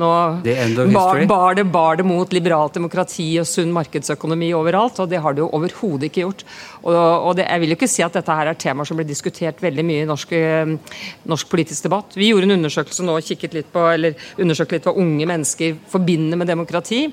Nå 0.00 0.10
bar, 0.94 1.24
bar, 1.30 1.58
det, 1.58 1.66
bar 1.70 2.00
det 2.00 2.06
mot 2.08 2.32
liberalt 2.34 2.78
demokrati 2.78 3.28
og 3.42 3.48
sunn 3.48 3.74
markedsøkonomi 3.74 4.52
overalt, 4.56 5.02
og 5.02 5.10
det 5.10 5.20
har 5.24 5.36
det 5.36 5.44
jo 5.44 5.50
overhodet 5.58 6.10
ikke 6.10 6.24
gjort. 6.24 6.46
Og, 6.84 6.94
og 6.94 7.36
det, 7.38 7.48
jeg 7.48 7.64
vil 7.64 7.74
jo 7.74 7.78
ikke 7.80 7.90
si 7.90 8.06
at 8.06 8.16
dette 8.16 8.38
her 8.40 8.52
er 8.52 8.58
temaer 8.60 8.88
som 8.88 9.00
blir 9.00 9.08
diskutert 9.08 9.60
veldig 9.62 9.86
mye 9.86 10.06
i 10.06 10.08
norsk, 10.08 10.34
eh, 10.38 10.96
norsk 11.30 11.52
politisk 11.52 11.88
debatt. 11.88 12.16
Vi 12.18 12.30
gjorde 12.30 12.48
en 12.48 12.58
undersøkelse 12.58 13.06
nå 13.06 13.18
og 13.18 13.26
kikket 13.26 13.58
litt 13.58 13.70
på, 13.74 13.84
eller 13.92 14.18
undersøkte 14.40 14.78
litt 14.78 14.88
hva 14.88 14.96
unge 15.00 15.28
mennesker 15.28 15.78
forbinder 15.90 16.40
med 16.40 16.50
demokrati. 16.50 17.06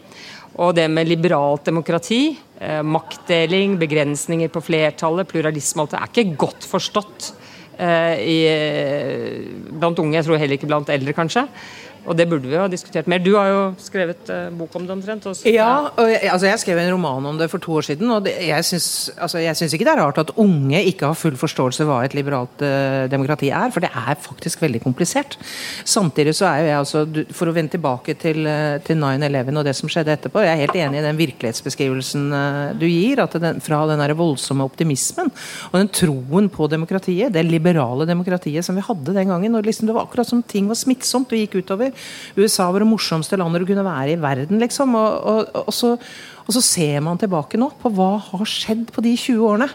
Og 0.57 0.73
det 0.73 0.87
med 0.89 1.09
liberalt 1.09 1.67
demokrati, 1.67 2.37
eh, 2.59 2.81
maktdeling, 2.81 3.77
begrensninger 3.77 4.49
på 4.49 4.63
flertallet, 4.63 5.29
pluralisme 5.29 5.83
alt 5.83 5.93
det 5.93 5.99
er 5.99 6.09
ikke 6.09 6.37
godt 6.45 6.65
forstått 6.65 7.33
i, 7.77 8.37
blant 9.77 9.99
unge. 9.99 10.15
Jeg 10.17 10.25
tror 10.25 10.41
heller 10.41 10.57
ikke 10.57 10.69
blant 10.69 10.89
eldre, 10.89 11.13
kanskje. 11.13 11.45
Og 12.07 12.15
det 12.15 12.27
burde 12.29 12.47
vi 12.47 12.55
ha 12.55 12.67
diskutert 12.71 13.07
mer. 13.11 13.19
Du 13.23 13.33
har 13.35 13.49
jo 13.51 13.61
skrevet 13.81 14.29
uh, 14.31 14.47
bok 14.55 14.75
om 14.79 14.85
det 14.87 14.93
omtrent. 14.95 15.25
Også. 15.27 15.43
Ja, 15.51 15.89
jeg, 16.07 16.21
altså 16.31 16.47
jeg 16.47 16.61
skrev 16.63 16.79
en 16.79 16.91
roman 16.95 17.25
om 17.33 17.39
det 17.39 17.49
for 17.51 17.63
to 17.63 17.75
år 17.79 17.87
siden. 17.89 18.11
og 18.15 18.23
det, 18.23 18.35
Jeg 18.47 18.65
syns 18.65 18.87
altså 19.17 19.41
ikke 19.41 19.83
det 19.83 19.93
er 19.93 20.01
rart 20.01 20.21
at 20.21 20.31
unge 20.39 20.79
ikke 20.87 21.09
har 21.09 21.17
full 21.19 21.35
forståelse 21.39 21.87
hva 21.87 21.99
et 22.05 22.15
liberalt 22.15 22.63
uh, 22.63 23.05
demokrati 23.11 23.51
er, 23.51 23.73
for 23.75 23.83
det 23.83 23.91
er 23.91 24.15
faktisk 24.23 24.63
veldig 24.63 24.81
komplisert. 24.85 25.35
Samtidig 25.83 26.35
så 26.37 26.47
er 26.47 26.61
jo 26.61 26.69
jeg 26.71 26.77
altså, 26.77 27.03
For 27.35 27.49
å 27.49 27.55
vende 27.55 27.75
tilbake 27.75 28.15
til, 28.19 28.47
uh, 28.47 28.79
til 28.87 28.99
9-11 29.01 29.59
og 29.59 29.67
det 29.67 29.75
som 29.75 29.91
skjedde 29.91 30.15
etterpå, 30.15 30.45
jeg 30.45 30.53
er 30.53 30.63
helt 30.63 30.79
enig 30.79 31.01
i 31.01 31.05
den 31.09 31.19
virkelighetsbeskrivelsen 31.19 32.25
du 32.79 32.87
gir. 32.87 33.19
at 33.23 33.35
den, 33.41 33.59
Fra 33.63 33.83
den 33.89 33.99
der 33.99 34.15
voldsomme 34.17 34.65
optimismen 34.67 35.31
og 35.71 35.75
den 35.75 35.91
troen 35.91 36.47
på 36.51 36.69
demokratiet, 36.71 37.33
det 37.33 37.43
liberale 37.45 38.07
demokratiet 38.07 38.65
som 38.65 38.77
vi 38.77 38.85
hadde 38.85 39.15
den 39.15 39.27
gangen. 39.27 39.55
og 39.55 39.65
liksom 39.67 39.87
Det 39.87 39.95
var 39.95 40.07
akkurat 40.07 40.27
som 40.27 40.43
ting 40.43 40.67
var 40.67 40.79
smittsomt 40.79 41.31
og 41.33 41.43
gikk 41.43 41.59
utover. 41.61 41.91
USA 42.37 42.67
var 42.71 42.83
det 42.83 42.89
morsomste 42.89 43.39
landet 43.39 43.63
du 43.63 43.69
kunne 43.69 43.85
være 43.85 44.15
i 44.15 44.19
verden, 44.21 44.59
liksom. 44.61 44.95
Og, 44.97 45.15
og, 45.31 45.63
og, 45.63 45.73
så, 45.75 45.93
og, 46.45 46.51
så, 46.55 46.63
ser 46.63 47.01
man 47.05 47.19
tilbake 47.21 47.59
nå 47.59 47.71
på 47.81 47.91
hva 47.95 48.11
har 48.29 48.45
skjedd 48.49 48.91
på 48.93 49.03
de 49.05 49.15
20 49.15 49.47
årene. 49.47 49.69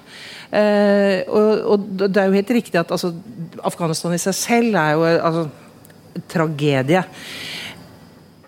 Eh, 0.52 1.24
og, 1.32 1.88
det 2.02 2.12
er 2.12 2.30
jo 2.30 2.38
helt 2.38 2.54
riktig 2.58 2.80
at 2.80 2.94
altså, 2.94 3.12
Afghanistan 3.64 4.16
i 4.16 4.22
seg 4.22 4.38
selv 4.38 4.80
er 4.80 4.96
jo 4.96 5.10
altså, 5.10 5.46
tragedie. 6.32 7.04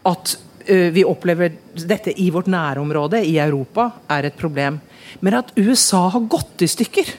At 0.04 0.34
uh, 0.68 0.88
vi 0.92 1.04
opplever 1.08 1.54
dette 1.80 2.12
i 2.20 2.26
vårt 2.32 2.50
nærområde, 2.52 3.22
i 3.24 3.38
Europa, 3.40 3.88
er 4.12 4.28
et 4.28 4.36
problem. 4.36 4.76
Men 5.24 5.38
at 5.40 5.54
USA 5.56 6.10
har 6.12 6.26
gått 6.28 6.64
i 6.66 6.68
stykker 6.68 7.14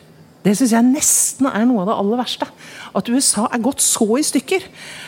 det 0.46 0.54
syns 0.60 0.76
jeg 0.76 0.86
nesten 0.86 1.48
er 1.50 1.66
noe 1.66 1.82
av 1.82 1.90
det 1.90 1.98
aller 1.98 2.22
verste. 2.22 2.48
At 2.96 3.10
USA 3.10 3.48
er 3.50 3.64
gått 3.66 3.82
så 3.82 4.06
i 4.20 4.24
stykker 4.26 4.68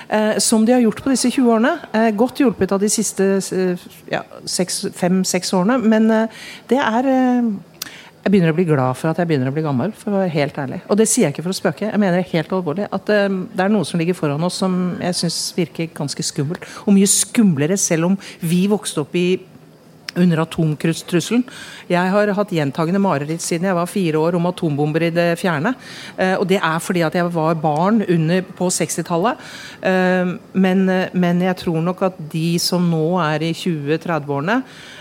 eh, 0.10 0.40
som 0.44 0.66
de 0.66 0.74
har 0.74 0.82
gjort 0.82 1.04
på 1.06 1.14
disse 1.14 1.30
20 1.30 1.52
årene. 1.54 1.74
Eh, 1.94 2.10
godt 2.18 2.42
hjulpet 2.42 2.74
av 2.74 2.82
de 2.82 2.90
siste 2.90 3.28
eh, 3.38 3.88
fem-seks 4.98 5.54
årene. 5.54 5.78
Men 5.86 6.10
eh, 6.14 6.40
det 6.72 6.80
er 6.82 7.10
eh, 7.14 7.52
Jeg 8.26 8.34
begynner 8.34 8.52
å 8.52 8.58
bli 8.58 8.66
glad 8.68 8.98
for 9.00 9.12
at 9.12 9.22
jeg 9.22 9.30
begynner 9.30 9.52
å 9.52 9.56
bli 9.56 9.64
gammel, 9.64 9.94
for 9.96 10.12
å 10.12 10.24
være 10.24 10.34
helt 10.34 10.58
ærlig. 10.60 10.82
Og 10.90 10.98
det 11.00 11.06
sier 11.08 11.28
jeg 11.28 11.36
ikke 11.36 11.46
for 11.46 11.54
å 11.54 11.60
spøke. 11.60 11.86
Jeg 11.92 12.02
mener 12.02 12.26
helt 12.34 12.56
alvorlig 12.58 12.90
at 12.90 13.14
eh, 13.14 13.30
det 13.30 13.68
er 13.68 13.72
noe 13.72 13.88
som 13.88 14.02
ligger 14.02 14.18
foran 14.18 14.44
oss 14.48 14.58
som 14.64 14.98
jeg 14.98 15.20
syns 15.22 15.38
virker 15.56 15.94
ganske 16.02 16.26
skummelt. 16.26 16.66
Og 16.88 16.98
mye 16.98 17.08
skumlere, 17.14 17.78
selv 17.78 18.10
om 18.10 18.18
vi 18.42 18.66
vokste 18.74 19.06
opp 19.06 19.14
i 19.16 19.28
under 20.18 20.44
atomkruttrusselen. 20.44 21.46
Jeg 21.92 22.14
har 22.14 22.34
hatt 22.38 22.54
gjentagende 22.54 23.02
mareritt 23.02 23.44
siden 23.44 23.70
jeg 23.70 23.78
var 23.78 23.90
fire 23.92 24.22
år 24.22 24.38
om 24.40 24.50
atombomber 24.50 25.08
i 25.08 25.14
det 25.14 25.30
fjerne. 25.42 25.74
Eh, 26.18 26.36
og 26.38 26.48
det 26.50 26.60
er 26.62 26.84
fordi 26.84 27.06
at 27.08 27.16
jeg 27.18 27.32
var 27.34 27.58
barn 27.62 28.04
under, 28.08 28.44
på 28.58 28.70
60-tallet. 28.74 29.48
Eh, 29.82 30.36
men, 30.54 30.86
men 31.14 31.42
jeg 31.48 31.62
tror 31.64 31.82
nok 31.86 32.06
at 32.10 32.22
de 32.34 32.50
som 32.62 32.86
nå 32.92 33.08
er 33.24 33.50
i 33.50 33.56
20-30-årene, 33.56 34.62
Eh, 34.62 34.97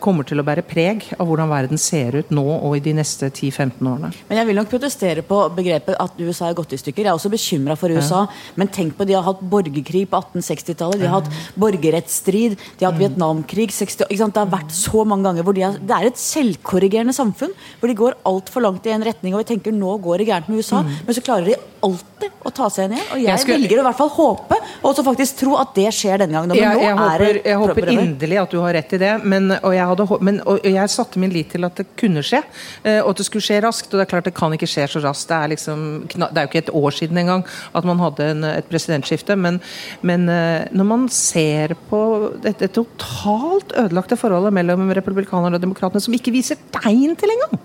kommer 0.00 0.26
til 0.28 0.40
å 0.40 0.44
bære 0.44 0.64
preg 0.68 1.06
av 1.16 1.28
hvordan 1.28 1.48
verden 1.50 1.80
ser 1.80 2.18
ut 2.18 2.32
nå 2.34 2.44
og 2.44 2.74
i 2.76 2.82
de 2.84 2.92
neste 2.96 3.30
10-15 3.30 3.78
årene. 3.88 4.10
Men 4.28 4.40
Jeg 4.40 4.48
vil 4.50 4.58
nok 4.58 4.70
protestere 4.72 5.24
på 5.26 5.38
begrepet 5.56 5.96
at 6.00 6.20
USA 6.20 6.50
er 6.50 6.58
gått 6.58 6.74
i 6.76 6.80
stykker. 6.80 7.06
Jeg 7.06 7.12
er 7.12 7.16
også 7.16 7.32
bekymra 7.32 7.76
for 7.80 7.92
USA. 7.92 8.24
Ja. 8.26 8.52
Men 8.60 8.72
tenk 8.72 8.96
på 8.98 9.06
de 9.08 9.16
har 9.16 9.24
hatt 9.26 9.40
borgerkrig 9.40 10.04
på 10.10 10.20
1860-tallet. 10.20 11.00
De 11.00 11.08
har 11.08 11.20
hatt 11.20 11.56
borgerrettsstrid. 11.60 12.58
De 12.76 12.84
har 12.84 12.92
hatt 12.92 13.00
mm. 13.00 13.04
Vietnamkrig. 13.06 13.72
60, 13.74 14.06
det 14.10 14.42
har 14.42 14.52
vært 14.52 14.74
så 14.74 15.04
mange 15.08 15.28
ganger 15.28 15.46
hvor 15.46 15.56
de 15.56 15.64
har, 15.66 15.78
Det 15.80 15.96
er 15.96 16.10
et 16.10 16.20
selvkorrigerende 16.20 17.16
samfunn 17.16 17.54
hvor 17.80 17.90
de 17.90 17.98
går 17.98 18.18
altfor 18.28 18.64
langt 18.66 18.86
i 18.86 18.94
en 18.94 19.04
retning. 19.06 19.34
Og 19.34 19.44
vi 19.44 19.50
tenker 19.54 19.74
nå 19.74 19.96
går 20.04 20.22
det 20.22 20.30
gærent 20.30 20.50
med 20.50 20.62
USA, 20.62 20.82
mm. 20.84 20.96
men 21.06 21.16
så 21.16 21.24
klarer 21.24 21.50
de 21.50 21.58
alltid 21.80 22.44
å 22.44 22.52
ta 22.54 22.68
seg 22.72 22.90
igjen. 22.90 23.06
Og 23.14 23.18
jeg, 23.20 23.26
jeg 23.28 23.42
skulle... 23.42 23.58
velger 23.60 23.80
å 23.80 23.84
i 23.84 23.86
hvert 23.88 24.00
fall 24.00 24.12
håpe, 24.16 24.58
og 24.80 24.88
også 24.92 25.04
faktisk 25.06 25.40
tro 25.40 25.56
at 25.60 25.72
det 25.76 25.88
skjer 25.96 26.22
denne 26.24 26.36
gangen. 26.36 26.56
Jeg, 26.58 26.82
jeg 26.84 26.98
håper, 26.98 27.40
jeg 27.40 27.60
håper 27.62 27.92
inderlig 27.94 28.40
at 28.42 28.54
du 28.54 28.58
har 28.60 28.76
rett 28.76 28.96
i 28.96 29.00
det 29.00 29.12
men, 29.30 29.50
og, 29.60 29.72
jeg 29.74 29.86
hadde, 29.90 30.06
men, 30.26 30.40
og 30.48 30.66
jeg 30.66 30.92
satte 30.92 31.20
min 31.22 31.32
lit 31.32 31.52
til 31.54 31.66
at 31.66 31.78
det 31.78 31.86
kunne 32.00 32.22
skje, 32.26 32.42
eh, 32.84 33.00
og 33.00 33.12
at 33.12 33.20
det 33.20 33.26
skulle 33.28 33.44
skje 33.44 33.60
raskt. 33.64 33.90
Og 33.92 33.98
det 33.98 34.06
er 34.06 34.10
klart 34.12 34.28
det 34.28 34.36
kan 34.36 34.54
ikke 34.56 34.68
skje 34.70 34.88
så 34.94 35.02
raskt. 35.04 35.28
Det 35.30 35.36
er, 35.36 35.52
liksom, 35.54 35.84
det 36.10 36.28
er 36.28 36.46
jo 36.46 36.50
ikke 36.50 36.64
et 36.64 36.72
år 36.80 36.96
siden 36.96 37.20
engang 37.22 37.44
at 37.76 37.86
man 37.88 38.02
hadde 38.02 38.28
en, 38.34 38.46
et 38.48 38.68
presidentskifte. 38.70 39.36
Men, 39.38 39.60
men, 40.06 40.28
eh, 40.32 40.66
når 40.74 40.88
man 40.88 41.06
ser 41.14 41.76
på 41.90 42.00
dette 42.42 42.70
totalt 42.74 43.74
ødelagte 43.78 44.18
forholdet 44.20 44.54
mellom 44.56 44.90
republikanerne 44.96 45.58
og 45.58 45.62
demokratene, 45.62 46.02
som 46.02 46.16
ikke 46.16 46.34
viser 46.34 46.58
tegn 46.74 47.16
til 47.18 47.34
engang 47.34 47.56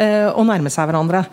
eh, 0.00 0.28
å 0.30 0.44
nærme 0.46 0.72
seg 0.72 0.88
hverandre 0.88 1.24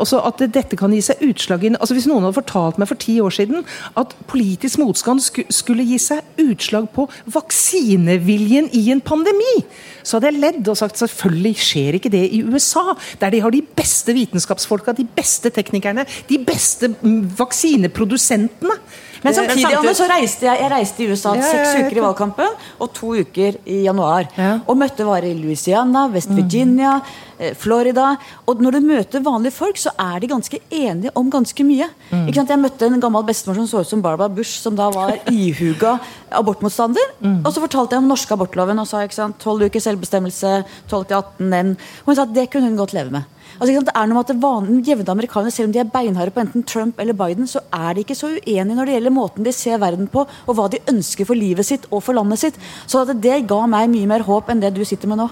Også 0.00 0.20
At 0.26 0.40
dette 0.52 0.76
kan 0.78 0.92
gi 0.94 1.00
seg 1.04 1.20
utslag 1.24 1.64
i 1.64 1.70
altså 1.72 1.94
Hvis 1.96 2.08
noen 2.08 2.24
hadde 2.26 2.36
fortalt 2.36 2.78
meg 2.80 2.88
for 2.90 3.00
ti 3.00 3.16
år 3.22 3.32
siden 3.34 3.64
at 3.98 4.12
politisk 4.30 4.80
motstand 4.80 5.22
skulle 5.22 5.84
gi 5.86 5.98
seg 6.02 6.40
utslag 6.40 6.88
på 6.94 7.06
vaksineviljen 7.32 8.70
i 8.76 8.82
en 8.92 9.02
pandemi 9.04 9.19
pandemi, 9.20 9.64
så 10.02 10.16
hadde 10.16 10.30
jeg 10.30 10.40
ledd 10.40 10.70
og 10.70 10.78
sagt 10.80 11.00
selvfølgelig 11.00 11.54
skjer 11.60 11.98
ikke 11.98 12.12
det 12.12 12.24
i 12.32 12.42
USA, 12.46 12.94
der 13.20 13.30
de 13.30 13.42
har 13.44 13.52
de 13.52 13.62
beste 13.62 14.14
vitenskapsfolka, 14.16 14.94
de 14.96 15.06
beste 15.16 15.52
teknikerne, 15.52 16.06
de 16.28 16.38
beste 16.46 16.88
mm, 16.88 17.22
vaksineprodusentene. 17.38 18.78
Men 19.22 19.34
samtidig 19.34 19.62
samtidig- 19.62 19.78
Anne, 19.78 19.94
så 19.94 20.06
reiste 20.08 20.46
jeg, 20.46 20.60
jeg 20.60 20.70
reiste 20.72 21.02
i 21.04 21.08
USA 21.10 21.34
Ja, 21.36 21.42
seks 21.42 21.74
uker 21.76 21.96
i 21.96 22.04
valgkampen 22.04 22.54
og 22.80 22.92
to 22.96 23.14
uker 23.20 23.58
i 23.66 23.82
januar. 23.84 24.28
Ja. 24.36 24.58
Og 24.66 24.76
møtte 24.80 25.04
varer 25.04 25.28
i 25.30 25.34
Louisiana, 25.34 26.06
West 26.08 26.30
Virginia, 26.30 26.94
mm. 27.00 27.54
Florida. 27.56 28.16
Og 28.48 28.60
når 28.60 28.72
du 28.72 28.80
møter 28.80 29.22
vanlige 29.24 29.52
folk, 29.52 29.76
så 29.80 29.90
er 29.98 30.20
de 30.20 30.28
ganske 30.28 30.58
enige 30.70 31.10
om 31.16 31.30
ganske 31.30 31.64
mye. 31.64 31.88
Ikke 32.26 32.34
sant? 32.40 32.48
Jeg 32.50 32.58
møtte 32.60 32.86
en 32.86 33.00
gammel 33.00 33.24
bestemor 33.24 33.54
som 33.60 33.66
så 33.66 33.80
ut 33.80 33.88
som 33.88 34.02
Barbara 34.02 34.28
Bush, 34.28 34.60
som 34.60 34.76
da 34.76 34.90
var 34.90 35.16
ihuga 35.30 35.98
abortmotstander. 36.30 37.12
Og 37.44 37.52
så 37.52 37.60
fortalte 37.60 37.96
jeg 37.96 38.04
om 38.04 38.08
norske 38.08 38.32
abortloven 38.36 38.78
og 38.78 38.88
sa 38.88 39.02
ikke 39.04 39.14
sant, 39.18 39.38
12 39.40 39.68
uker 39.70 39.80
selvbestemmelse, 39.80 40.64
12 40.88 41.04
til 41.10 41.16
18 41.16 41.48
menn. 41.52 41.76
Og 42.04 42.12
hun 42.12 42.16
sa 42.16 42.22
at 42.28 42.34
det 42.36 42.48
kunne 42.52 42.68
hun 42.72 42.76
godt 42.80 42.96
leve 42.96 43.10
med. 43.10 43.22
Altså? 43.58 43.80
Det 43.80 43.94
er 43.94 44.08
noe 44.08 44.18
med 44.18 44.30
at 44.30 44.32
det 44.34 44.88
jevne 44.88 45.14
amerikanere, 45.14 45.50
Selv 45.50 45.68
om 45.68 45.72
de 45.72 45.82
er 45.82 45.92
beinharde 45.92 46.30
på 46.30 46.40
enten 46.40 46.64
Trump 46.64 47.00
eller 47.00 47.16
Biden, 47.16 47.46
så 47.46 47.60
er 47.72 47.94
de 47.94 48.04
ikke 48.04 48.14
så 48.18 48.32
uenige 48.36 48.76
når 48.76 48.86
det 48.86 48.96
gjelder 48.96 49.16
måten 49.16 49.44
de 49.44 49.52
ser 49.52 49.78
verden 49.78 50.08
på, 50.08 50.26
og 50.46 50.54
hva 50.56 50.68
de 50.70 50.82
ønsker 50.88 51.26
for 51.26 51.34
livet 51.34 51.66
sitt 51.66 51.86
og 51.90 52.02
for 52.02 52.14
landet 52.14 52.38
sitt. 52.38 52.58
Så 52.86 53.04
det 53.10 53.46
ga 53.48 53.66
meg 53.66 53.90
mye 53.90 54.06
mer 54.06 54.26
håp 54.26 54.50
enn 54.50 54.60
det 54.60 54.74
du 54.76 54.84
sitter 54.84 55.08
med 55.08 55.22
nå. 55.22 55.30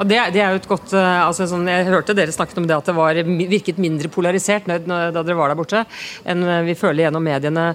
Det, 0.00 0.16
det 0.32 0.40
er 0.40 0.54
jo 0.54 0.60
et 0.62 0.68
godt 0.68 0.94
eh, 0.96 1.18
altså 1.26 1.44
sånn, 1.50 1.66
Jeg 1.68 1.88
hørte 1.90 2.14
dere 2.16 2.32
snakket 2.32 2.56
om 2.62 2.66
det 2.68 2.72
at 2.72 2.86
det 2.88 2.94
var, 2.96 3.18
virket 3.50 3.80
mindre 3.82 4.08
polarisert 4.12 4.64
da 4.64 5.10
dere 5.12 5.36
var 5.36 5.52
der 5.52 5.58
borte, 5.58 5.82
enn 6.24 6.40
eh, 6.46 6.62
vi 6.70 6.76
føler 6.78 7.04
gjennom 7.04 7.26
mediene. 7.26 7.66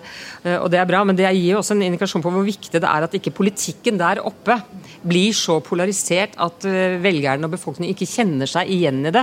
eh, 0.41 0.55
Og 0.57 0.71
det 0.73 0.79
er 0.81 0.87
bra, 0.89 1.03
men 1.05 1.17
det 1.17 1.27
gir 1.27 1.51
jo 1.51 1.59
også 1.59 1.75
en 1.75 1.83
indikasjon 1.85 2.23
på 2.25 2.31
hvor 2.33 2.47
viktig 2.47 2.81
det 2.81 2.89
er 2.89 3.05
at 3.05 3.13
ikke 3.19 3.33
politikken 3.35 3.99
der 4.01 4.23
oppe 4.25 4.57
blir 5.05 5.35
så 5.37 5.59
polarisert 5.61 6.33
at 6.41 6.65
velgerne 7.03 7.45
og 7.45 7.53
befolkningen 7.53 7.93
ikke 7.93 8.07
kjenner 8.09 8.49
seg 8.49 8.71
igjen 8.73 9.03
i 9.05 9.11
det. 9.13 9.21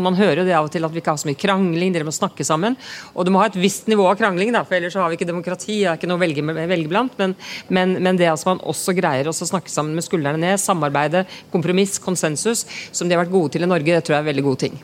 Man 0.00 0.16
hører 0.16 0.40
jo 0.40 0.46
det 0.48 0.54
av 0.56 0.68
og 0.68 0.72
til 0.72 0.86
at 0.86 0.94
vi 0.94 1.02
ikke 1.02 1.12
har 1.12 1.20
så 1.20 1.28
mye 1.28 1.36
krangling, 1.40 1.92
dere 1.92 2.06
må 2.08 2.14
snakke 2.14 2.46
sammen. 2.46 2.76
Og 3.12 3.26
du 3.28 3.32
må 3.34 3.42
ha 3.42 3.50
et 3.50 3.58
visst 3.60 3.90
nivå 3.90 4.06
av 4.08 4.16
krangling, 4.16 4.54
da, 4.54 4.62
for 4.64 4.78
ellers 4.78 4.96
så 4.96 5.02
har 5.04 5.12
vi 5.12 5.18
ikke 5.18 5.28
demokrati. 5.28 5.82
Det 5.82 5.90
er 5.90 6.00
ikke 6.00 6.08
noe 6.08 6.22
velge, 6.22 6.44
velge 6.72 6.88
blant. 6.88 7.20
Men, 7.20 7.36
men, 7.68 7.98
men 8.00 8.20
det 8.20 8.30
at 8.32 8.46
man 8.48 8.64
også 8.64 8.96
greier 8.96 9.28
å 9.28 9.36
snakke 9.36 9.72
sammen 9.72 9.98
med 9.98 10.06
skuldrene 10.08 10.40
ned, 10.40 10.56
samarbeide, 10.62 11.26
kompromiss, 11.52 11.98
konsensus, 12.30 12.66
som 12.92 13.08
de 13.08 13.16
har 13.16 13.24
vært 13.24 13.34
gode 13.34 13.56
til 13.56 13.66
i 13.66 13.70
Norge, 13.70 13.92
det 13.92 14.04
tror 14.04 14.18
jeg 14.18 14.22
er 14.22 14.28
en 14.28 14.32
veldig 14.32 14.48
god 14.50 14.64
ting. 14.66 14.80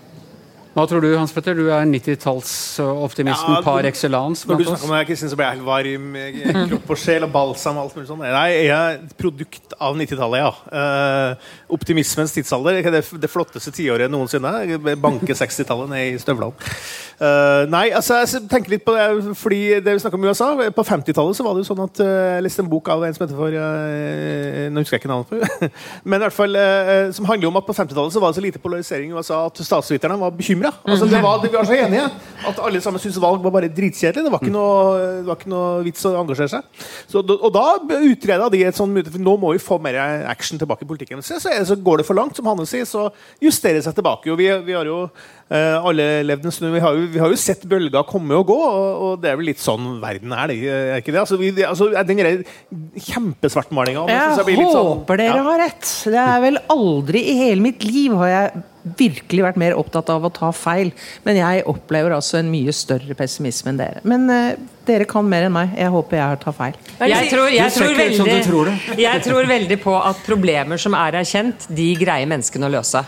Hva 0.76 0.84
tror 0.84 1.00
du, 1.00 1.08
Hans 1.16 1.32
Petter? 1.32 1.56
Du 1.56 1.70
er 1.72 1.86
90-tallsoptimisten 1.88 3.54
Ja, 3.54 3.60
par 3.64 3.86
excellence. 3.88 4.44
Når 4.44 4.58
du 4.60 4.64
snakker 4.66 4.84
om 4.84 4.92
det, 4.92 5.06
Kristin, 5.08 5.30
så 5.32 5.38
blir 5.38 5.46
jeg 5.46 5.56
helt 5.56 5.64
varm. 5.64 6.10
i 6.20 6.66
Kropp 6.68 6.90
og 6.92 7.00
sjel 7.00 7.24
og 7.24 7.30
balsam. 7.32 7.78
og 7.78 7.86
alt 7.86 7.96
mulig 7.96 8.10
sånt. 8.10 8.20
Nei, 8.20 8.50
jeg 8.66 8.74
er 8.74 8.98
et 8.98 9.14
produkt 9.16 9.72
av 9.80 9.96
90-tallet, 9.96 10.42
ja. 10.42 10.50
Uh, 10.68 11.48
optimismens 11.72 12.36
tidsalder. 12.36 12.82
Det, 12.84 12.92
er 12.92 13.22
det 13.24 13.32
flotteste 13.32 13.72
tiåret 13.72 14.12
noensinne. 14.12 14.52
Banke 15.00 15.32
60-tallet 15.32 15.94
ned 15.94 16.10
i 16.10 16.20
støvlene. 16.20 16.52
Eh, 17.16 17.62
nei, 17.72 17.86
altså, 17.96 18.18
jeg 18.20 18.42
tenker 18.50 18.74
litt 18.74 18.82
på 18.84 18.92
det 18.92 19.34
fordi 19.40 19.60
det 19.80 19.94
vi 19.96 20.00
snakker 20.02 20.18
om 20.18 20.26
USA 20.28 20.50
På 20.76 20.82
50-tallet 20.84 21.38
så 21.38 21.46
var 21.46 21.54
det 21.56 21.62
jo 21.62 21.68
sånn 21.70 21.78
at 21.86 22.00
uh, 22.04 22.08
jeg 22.34 22.42
leste 22.44 22.60
en 22.60 22.68
bok 22.68 22.90
av 22.92 23.06
en 23.06 23.14
som 23.16 23.22
heter 23.24 23.38
for 23.38 23.54
uh, 23.56 24.66
Nå 24.68 24.82
husker 24.82 24.98
jeg 24.98 25.00
ikke 25.00 25.08
navnet 25.08 25.30
på. 25.30 25.70
Men 26.10 26.18
i 26.20 26.26
hvert 26.26 26.36
fall 26.36 26.58
som 27.16 27.28
handler 27.30 27.48
om 27.48 27.56
at 27.60 27.64
på 27.64 27.76
50-tallet 27.76 28.12
så 28.12 28.20
var 28.20 28.32
det 28.32 28.36
så 28.36 28.44
lite 28.44 28.60
polarisering 28.60 29.14
i 29.14 29.16
USA 29.16 29.38
at 29.46 29.60
statsviterne 29.64 30.18
var 30.20 30.34
bekymra. 30.36 30.72
Altså, 30.84 31.08
det 31.08 31.22
var, 31.24 31.40
vi 31.40 31.50
var 31.54 31.68
så 31.68 31.76
enige 31.78 32.04
at 32.50 32.60
alle 32.66 32.82
sammen 32.84 33.00
syntes 33.00 33.20
valg 33.22 33.40
var 33.44 33.54
bare 33.54 33.70
dritkjedelig. 33.72 34.26
Det 34.26 34.32
var 34.34 34.42
ikke 34.42 34.52
noe, 34.52 34.98
det 35.22 35.28
var 35.28 35.40
ikke 35.40 35.52
noe 35.52 35.70
vits 35.86 36.04
å 36.08 36.12
engasjere 36.20 36.52
seg. 36.52 36.84
Så, 37.08 37.22
og 37.22 37.48
da 37.54 37.64
utreda 37.96 38.50
de 38.52 38.62
et 38.66 38.76
sånt 38.76 38.92
mulighet 38.92 39.14
for 39.14 39.24
nå 39.24 39.36
må 39.40 39.54
vi 39.54 39.62
få 39.62 39.80
mer 39.82 39.98
action 40.28 40.60
tilbake 40.60 40.84
i 40.84 40.90
politikken. 40.90 41.24
Så, 41.24 41.40
så, 41.42 41.54
så 41.70 41.78
går 41.80 42.02
det 42.02 42.08
for 42.08 42.18
langt, 42.18 42.36
som 42.36 42.48
Hanne 42.50 42.68
sier, 42.68 42.88
så 42.88 43.08
justerer 43.42 43.80
det 43.80 43.86
seg 43.88 43.96
tilbake. 43.96 44.32
Og 44.34 44.40
vi, 44.40 44.50
vi 44.66 44.76
har 44.76 44.88
jo 44.90 45.06
alle 45.46 46.08
levd 46.26 46.48
en 46.48 46.54
stund. 46.54 46.74
Vi 46.74 46.82
har, 46.82 46.96
jo, 46.98 47.05
vi 47.12 47.22
har 47.22 47.32
jo 47.32 47.38
sett 47.40 47.64
bølger 47.68 48.06
komme 48.08 48.36
og 48.38 48.46
gå, 48.50 48.56
og, 48.56 49.02
og 49.06 49.22
det 49.22 49.30
er 49.30 49.40
vel 49.40 49.50
litt 49.50 49.62
sånn 49.62 49.96
verden 50.02 50.34
er, 50.36 50.52
det, 50.52 50.58
er 50.70 51.02
ikke 51.02 51.14
det? 51.14 51.22
Altså, 51.22 51.38
vi, 51.40 51.52
altså, 51.66 51.90
den 52.08 52.22
kjempesvartmalinga 53.08 54.06
Jeg 54.10 54.56
håper 54.66 55.22
dere 55.22 55.42
har 55.46 55.60
rett. 55.64 55.90
Det 56.06 56.22
er 56.22 56.40
vel 56.44 56.60
aldri 56.72 57.22
i 57.32 57.36
hele 57.44 57.68
mitt 57.68 57.86
liv 57.86 58.16
har 58.20 58.32
jeg 58.32 58.64
virkelig 58.98 59.44
vært 59.48 59.60
mer 59.60 59.76
opptatt 59.78 60.10
av 60.12 60.26
å 60.26 60.32
ta 60.32 60.52
feil. 60.54 60.92
Men 61.26 61.40
jeg 61.40 61.66
opplever 61.70 62.14
altså 62.16 62.40
en 62.40 62.50
mye 62.52 62.74
større 62.76 63.16
pessimisme 63.18 63.72
enn 63.72 63.80
dere. 63.80 64.02
Men 64.06 64.28
eh, 64.32 64.58
dere 64.86 65.06
kan 65.10 65.26
mer 65.26 65.48
enn 65.48 65.54
meg. 65.54 65.74
Jeg 65.78 65.90
håper 65.94 66.20
jeg 66.20 66.42
tar 66.44 66.56
feil. 66.56 66.76
Jeg 67.00 67.30
tror, 67.32 67.48
jeg, 67.50 67.72
tror 67.74 67.96
veldig, 67.98 68.76
jeg 69.06 69.24
tror 69.26 69.50
veldig 69.50 69.80
på 69.82 69.96
at 69.98 70.22
problemer 70.26 70.80
som 70.80 70.94
er 70.98 71.18
erkjent, 71.22 71.66
de 71.74 71.90
greier 71.98 72.30
menneskene 72.30 72.68
å 72.68 72.74
løse. 72.78 73.02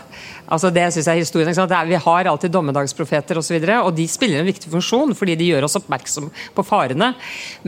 Altså 0.49 0.71
det 0.73 0.87
synes 0.93 1.05
jeg 1.05 1.19
er 1.19 1.21
historien. 1.21 1.49
ikke 1.49 1.59
sant? 1.59 1.69
Det 1.69 1.77
er, 1.77 1.89
vi 1.89 2.01
har 2.03 2.29
alltid 2.31 2.53
dommedagsprofeter 2.53 3.37
osv., 3.37 3.39
og, 3.39 3.45
så 3.49 3.55
videre, 3.55 3.77
og 3.85 3.93
de 3.95 4.05
spiller 4.09 4.41
en 4.41 4.49
viktig 4.49 4.71
funksjon 4.71 5.13
fordi 5.17 5.35
de 5.37 5.49
gjør 5.51 5.67
oss 5.67 5.77
oppmerksom 5.79 6.29
på 6.55 6.65
farene. 6.65 7.11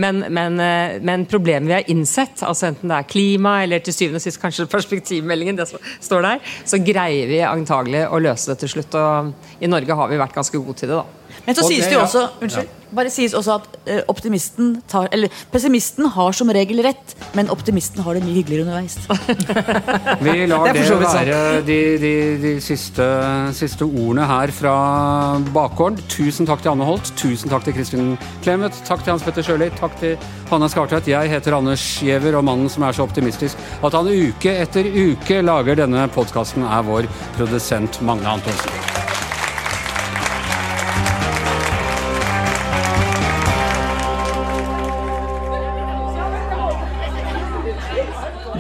Men, 0.02 0.24
men, 0.34 0.58
eh, 0.62 0.98
men 1.06 1.28
problemet 1.30 1.70
vi 1.70 1.78
har 1.78 1.92
innsett, 1.94 2.42
altså 2.46 2.72
enten 2.72 2.92
det 2.92 2.98
er 2.98 3.10
klima 3.10 3.56
eller 3.64 3.86
til 3.86 3.96
syvende 3.96 4.22
og 4.22 4.26
sist 4.26 4.42
kanskje 4.42 4.68
perspektivmeldingen, 4.72 5.60
det 5.60 5.70
som 5.70 5.92
står 6.02 6.26
der, 6.26 6.54
så 6.66 6.82
greier 6.82 7.30
vi 7.30 7.42
antagelig 7.46 8.01
å 8.08 8.22
løse 8.22 8.52
det 8.52 8.62
til 8.62 8.74
slutt. 8.76 8.98
Og 8.98 9.64
i 9.64 9.70
Norge 9.70 9.98
har 9.98 10.12
vi 10.12 10.22
vært 10.22 10.38
ganske 10.38 10.58
gode 10.62 10.78
til 10.82 10.92
det, 10.92 11.02
da. 11.02 11.21
Men 11.46 11.56
så 11.56 11.64
Og 11.66 11.70
sies 11.72 11.84
det- 11.86 11.90
det 11.90 11.94
jo 11.94 12.00
ja. 12.00 12.06
også 12.06 12.28
unnskyld, 12.42 12.68
bare 12.92 13.10
sies 13.10 13.34
også 13.34 13.54
at 13.56 13.68
eh, 13.88 14.02
optimisten 14.12 14.82
tar, 14.92 15.08
eller 15.16 15.30
pessimisten 15.52 16.10
har 16.12 16.32
som 16.36 16.50
regel 16.50 16.82
rett, 16.84 17.16
men 17.38 17.48
optimisten 17.50 18.04
har 18.04 18.14
det 18.18 18.24
mye 18.26 18.34
hyggeligere 18.36 18.66
underveis. 18.66 18.98
Vi 20.26 20.46
lar 20.52 20.74
Det 20.74 20.84
være 21.00 21.62
de, 21.66 21.78
de, 22.02 22.14
de 22.42 22.54
siste, 22.62 23.06
siste 23.56 23.88
ordene 23.88 24.26
her 24.28 24.52
fra 24.52 24.74
bakgården. 25.56 26.02
Tusen 26.12 26.46
takk 26.50 26.62
til 26.66 26.74
Anne 26.74 26.88
Holt, 26.88 27.14
tusen 27.20 27.50
takk 27.52 27.64
til 27.68 27.74
Kristin 27.78 28.18
Clemet, 28.44 28.76
takk 28.88 29.04
til 29.06 29.14
Hans 29.16 29.24
Petter 29.24 29.46
Sjøli, 29.46 29.70
takk 29.80 29.96
til 30.02 30.18
Hanna 30.52 30.68
Skartveit. 30.72 31.08
Jeg 31.08 31.32
heter 31.32 31.56
Anders 31.58 31.86
Giæver, 32.02 32.36
og 32.40 32.44
mannen 32.48 32.70
som 32.70 32.84
er 32.84 32.92
så 32.98 33.08
optimistisk 33.08 33.56
at 33.84 33.96
han 33.96 34.12
uke 34.12 34.58
etter 34.66 34.84
uke 34.92 35.40
lager 35.46 35.80
denne 35.86 36.08
podkasten, 36.12 36.68
er 36.68 36.84
vår 36.88 37.08
produsent 37.38 38.02
Magne 38.04 38.28
Antonsen. 38.36 39.01